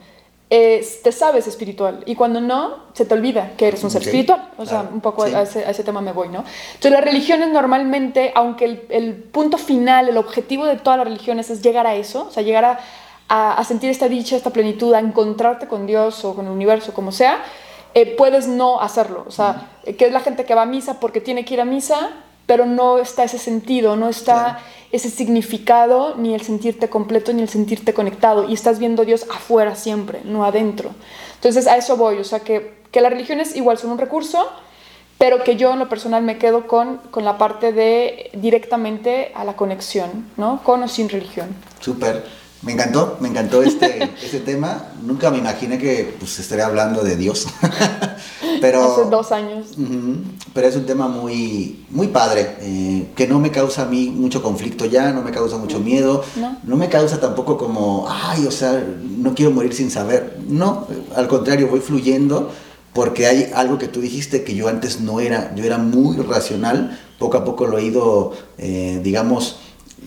te 1.02 1.12
sabes 1.12 1.46
espiritual. 1.46 2.02
Y 2.04 2.14
cuando 2.14 2.40
no, 2.40 2.76
se 2.92 3.06
te 3.06 3.14
olvida 3.14 3.52
que 3.56 3.68
eres 3.68 3.82
un 3.84 3.90
ser 3.90 4.02
espiritual. 4.02 4.50
O 4.58 4.66
sea, 4.66 4.82
un 4.82 5.00
poco 5.00 5.22
a, 5.22 5.42
ese, 5.42 5.64
a, 5.64 5.70
ese, 5.70 5.82
tema 5.82 6.02
me 6.02 6.12
voy, 6.12 6.28
¿no? 6.28 6.44
Entonces, 6.74 6.90
las 6.90 7.02
religiones 7.02 7.48
normalmente, 7.48 8.32
aunque 8.34 8.66
el, 8.66 8.86
el, 8.90 9.14
punto 9.14 9.56
final, 9.56 10.08
el 10.10 10.18
objetivo 10.18 10.66
de 10.66 10.76
todas 10.76 10.98
las 10.98 11.06
religiones 11.06 11.48
es 11.48 11.62
llegar 11.62 11.86
a 11.86 11.94
eso, 11.94 12.26
o 12.28 12.30
sea, 12.30 12.42
llegar 12.42 12.66
a, 12.66 12.78
a, 13.28 13.64
sentir 13.64 13.88
esta 13.88 14.08
dicha, 14.08 14.36
esta 14.36 14.50
plenitud, 14.50 14.92
a 14.92 14.98
encontrarte 14.98 15.66
con 15.66 15.86
Dios 15.86 16.22
o 16.24 16.34
con 16.34 16.44
el 16.44 16.52
universo, 16.52 16.92
como 16.92 17.12
sea, 17.12 17.42
eh, 17.94 18.14
puedes 18.14 18.46
no 18.46 18.80
hacerlo. 18.80 19.24
O 19.26 19.30
sea, 19.30 19.70
que 19.84 20.04
es 20.04 20.12
la 20.12 20.20
gente 20.20 20.44
que 20.44 20.54
va 20.54 20.62
a 20.62 20.66
misa 20.66 21.00
porque 21.00 21.22
tiene 21.22 21.46
que 21.46 21.54
ir 21.54 21.62
a 21.62 21.64
misa, 21.64 22.10
pero 22.44 22.66
no 22.66 22.98
está 22.98 23.24
ese 23.24 23.38
sentido, 23.38 23.96
no 23.96 24.10
está 24.10 24.60
ese 24.92 25.10
significado, 25.10 26.14
ni 26.16 26.34
el 26.34 26.42
sentirte 26.42 26.88
completo, 26.88 27.32
ni 27.32 27.42
el 27.42 27.48
sentirte 27.48 27.94
conectado. 27.94 28.48
Y 28.48 28.52
estás 28.52 28.78
viendo 28.78 29.02
a 29.02 29.04
Dios 29.04 29.26
afuera 29.34 29.74
siempre, 29.74 30.20
no 30.24 30.44
adentro. 30.44 30.90
Entonces 31.34 31.66
a 31.66 31.76
eso 31.76 31.96
voy, 31.96 32.18
o 32.18 32.24
sea, 32.24 32.40
que, 32.40 32.74
que 32.90 33.00
las 33.00 33.10
religiones 33.10 33.56
igual 33.56 33.78
son 33.78 33.90
un 33.90 33.98
recurso, 33.98 34.46
pero 35.18 35.42
que 35.44 35.56
yo 35.56 35.72
en 35.72 35.78
lo 35.78 35.88
personal 35.88 36.22
me 36.22 36.36
quedo 36.36 36.66
con, 36.66 36.98
con 37.10 37.24
la 37.24 37.38
parte 37.38 37.72
de 37.72 38.30
directamente 38.34 39.32
a 39.34 39.44
la 39.44 39.56
conexión, 39.56 40.28
¿no? 40.36 40.62
Con 40.62 40.82
o 40.82 40.88
sin 40.88 41.08
religión. 41.08 41.48
Súper. 41.80 42.24
Me 42.62 42.72
encantó, 42.72 43.16
me 43.20 43.28
encantó 43.28 43.62
este, 43.62 44.10
este 44.22 44.40
tema. 44.40 44.92
Nunca 45.02 45.30
me 45.30 45.38
imaginé 45.38 45.78
que 45.78 46.14
pues, 46.18 46.38
estaría 46.38 46.66
hablando 46.66 47.02
de 47.02 47.16
Dios. 47.16 47.46
pero, 48.62 48.92
Hace 48.92 49.10
dos 49.10 49.32
años. 49.32 49.66
pero 50.54 50.68
es 50.68 50.76
un 50.76 50.86
tema 50.86 51.08
muy, 51.08 51.84
muy 51.90 52.06
padre, 52.06 52.56
eh, 52.60 53.08
que 53.16 53.26
no 53.26 53.40
me 53.40 53.50
causa 53.50 53.82
a 53.82 53.86
mí 53.86 54.08
mucho 54.08 54.42
conflicto 54.42 54.86
ya, 54.86 55.12
no 55.12 55.22
me 55.22 55.32
causa 55.32 55.58
mucho 55.58 55.80
miedo, 55.80 56.24
no. 56.36 56.56
no 56.62 56.76
me 56.76 56.88
causa 56.88 57.20
tampoco 57.20 57.58
como, 57.58 58.06
ay, 58.08 58.46
o 58.46 58.50
sea, 58.50 58.82
no 59.18 59.34
quiero 59.34 59.50
morir 59.50 59.74
sin 59.74 59.90
saber. 59.90 60.38
No, 60.48 60.86
al 61.14 61.26
contrario, 61.26 61.68
voy 61.68 61.80
fluyendo 61.80 62.50
porque 62.92 63.26
hay 63.26 63.50
algo 63.54 63.78
que 63.78 63.88
tú 63.88 64.00
dijiste 64.00 64.44
que 64.44 64.54
yo 64.54 64.68
antes 64.68 65.00
no 65.00 65.20
era, 65.20 65.54
yo 65.56 65.64
era 65.64 65.78
muy 65.78 66.16
racional, 66.18 66.98
poco 67.18 67.38
a 67.38 67.44
poco 67.44 67.66
lo 67.66 67.78
he 67.78 67.84
ido, 67.84 68.32
eh, 68.58 69.00
digamos, 69.02 69.56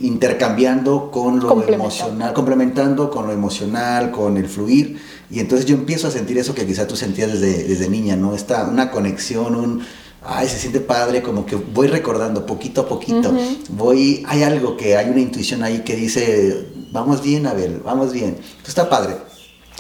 intercambiando 0.02 1.10
con 1.12 1.40
lo 1.40 1.64
emocional, 1.68 2.34
complementando 2.34 3.10
con 3.10 3.28
lo 3.28 3.34
emocional, 3.34 4.12
con 4.12 4.38
el 4.38 4.48
fluir. 4.48 5.00
Y 5.30 5.40
entonces 5.40 5.66
yo 5.66 5.76
empiezo 5.76 6.08
a 6.08 6.12
sentir 6.12 6.38
eso 6.38 6.54
que 6.54 6.66
quizá 6.66 6.88
tú 6.88 6.96
sentías 6.96 7.32
desde, 7.32 7.64
desde 7.64 7.90
niña, 7.90 8.16
¿no? 8.16 8.36
Esta, 8.36 8.66
una 8.66 8.92
conexión, 8.92 9.56
un, 9.56 9.82
ay, 10.24 10.48
se 10.48 10.58
siente 10.58 10.80
padre, 10.80 11.22
como 11.22 11.46
que 11.46 11.56
voy 11.56 11.88
recordando 11.88 12.46
poquito 12.46 12.82
a 12.82 12.88
poquito. 12.88 13.34
Voy, 13.70 14.24
hay 14.28 14.44
algo 14.44 14.78
que, 14.78 14.98
hay 14.98 15.10
una 15.10 15.22
intuición 15.22 15.64
ahí 15.64 15.80
que 15.80 15.96
dice, 15.96 16.68
vamos 16.92 17.22
bien, 17.22 17.48
Abel, 17.48 17.82
vamos 17.84 18.12
bien. 18.12 18.38
Esto 18.58 18.70
está 18.70 18.90
padre. 18.90 19.18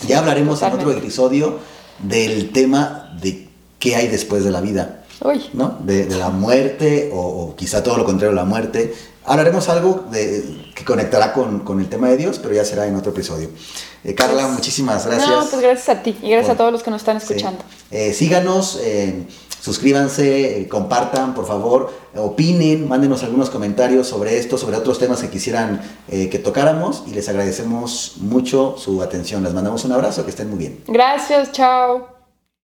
Ya 0.07 0.19
hablaremos 0.19 0.61
en 0.61 0.73
otro 0.73 0.91
episodio 0.91 1.59
del 1.99 2.51
tema 2.51 3.17
de 3.21 3.47
qué 3.79 3.95
hay 3.95 4.07
después 4.07 4.43
de 4.43 4.51
la 4.51 4.61
vida. 4.61 5.03
¿no? 5.53 5.77
De, 5.79 6.09
la 6.09 6.29
muerte 6.29 7.09
o, 7.13 7.19
o, 7.19 7.55
quizá 7.55 7.81
todo 7.81 7.97
lo 7.97 8.05
contrario, 8.05 8.35
la 8.35 8.45
muerte. 8.45 8.93
Hablaremos 9.25 9.67
algo 9.69 10.05
de, 10.11 10.71
que 10.75 10.85
conectará 10.85 11.33
con, 11.33 11.59
con, 11.59 11.79
el 11.79 11.89
tema 11.89 12.09
de 12.09 12.17
Dios, 12.17 12.39
pero 12.39 12.53
ya 12.53 12.63
será 12.63 12.85
en 12.85 12.95
otro 12.95 13.11
episodio. 13.11 13.49
Eh, 14.03 14.13
Carla, 14.13 14.43
pues, 14.43 14.53
muchísimas 14.53 15.05
gracias. 15.05 15.29
No, 15.29 15.45
pues 15.45 15.61
gracias 15.61 15.89
a 15.89 16.03
ti 16.03 16.15
y 16.21 16.29
gracias 16.29 16.53
a 16.53 16.57
todos 16.57 16.71
los 16.71 16.83
que 16.83 16.91
nos 16.91 17.01
están 17.01 17.17
escuchando. 17.17 17.63
Eh, 17.89 18.13
síganos, 18.13 18.79
eh, 18.83 19.25
suscríbanse, 19.59 20.67
compartan, 20.69 21.33
por 21.33 21.47
favor, 21.47 21.91
opinen, 22.15 22.87
mándenos 22.87 23.23
algunos 23.23 23.49
comentarios 23.49 24.07
sobre 24.07 24.37
esto, 24.37 24.59
sobre 24.59 24.77
otros 24.77 24.99
temas 24.99 25.21
que 25.21 25.29
quisieran 25.29 25.81
que 26.07 26.39
tocáramos 26.39 27.03
y 27.07 27.11
les 27.11 27.27
agradecemos 27.27 28.17
mucho 28.17 28.75
su 28.77 29.01
atención. 29.01 29.43
Les 29.43 29.53
mandamos 29.53 29.85
un 29.85 29.91
abrazo, 29.91 30.23
que 30.23 30.29
estén 30.29 30.49
muy 30.49 30.59
bien. 30.59 30.83
Gracias, 30.87 31.51
chao. 31.51 32.14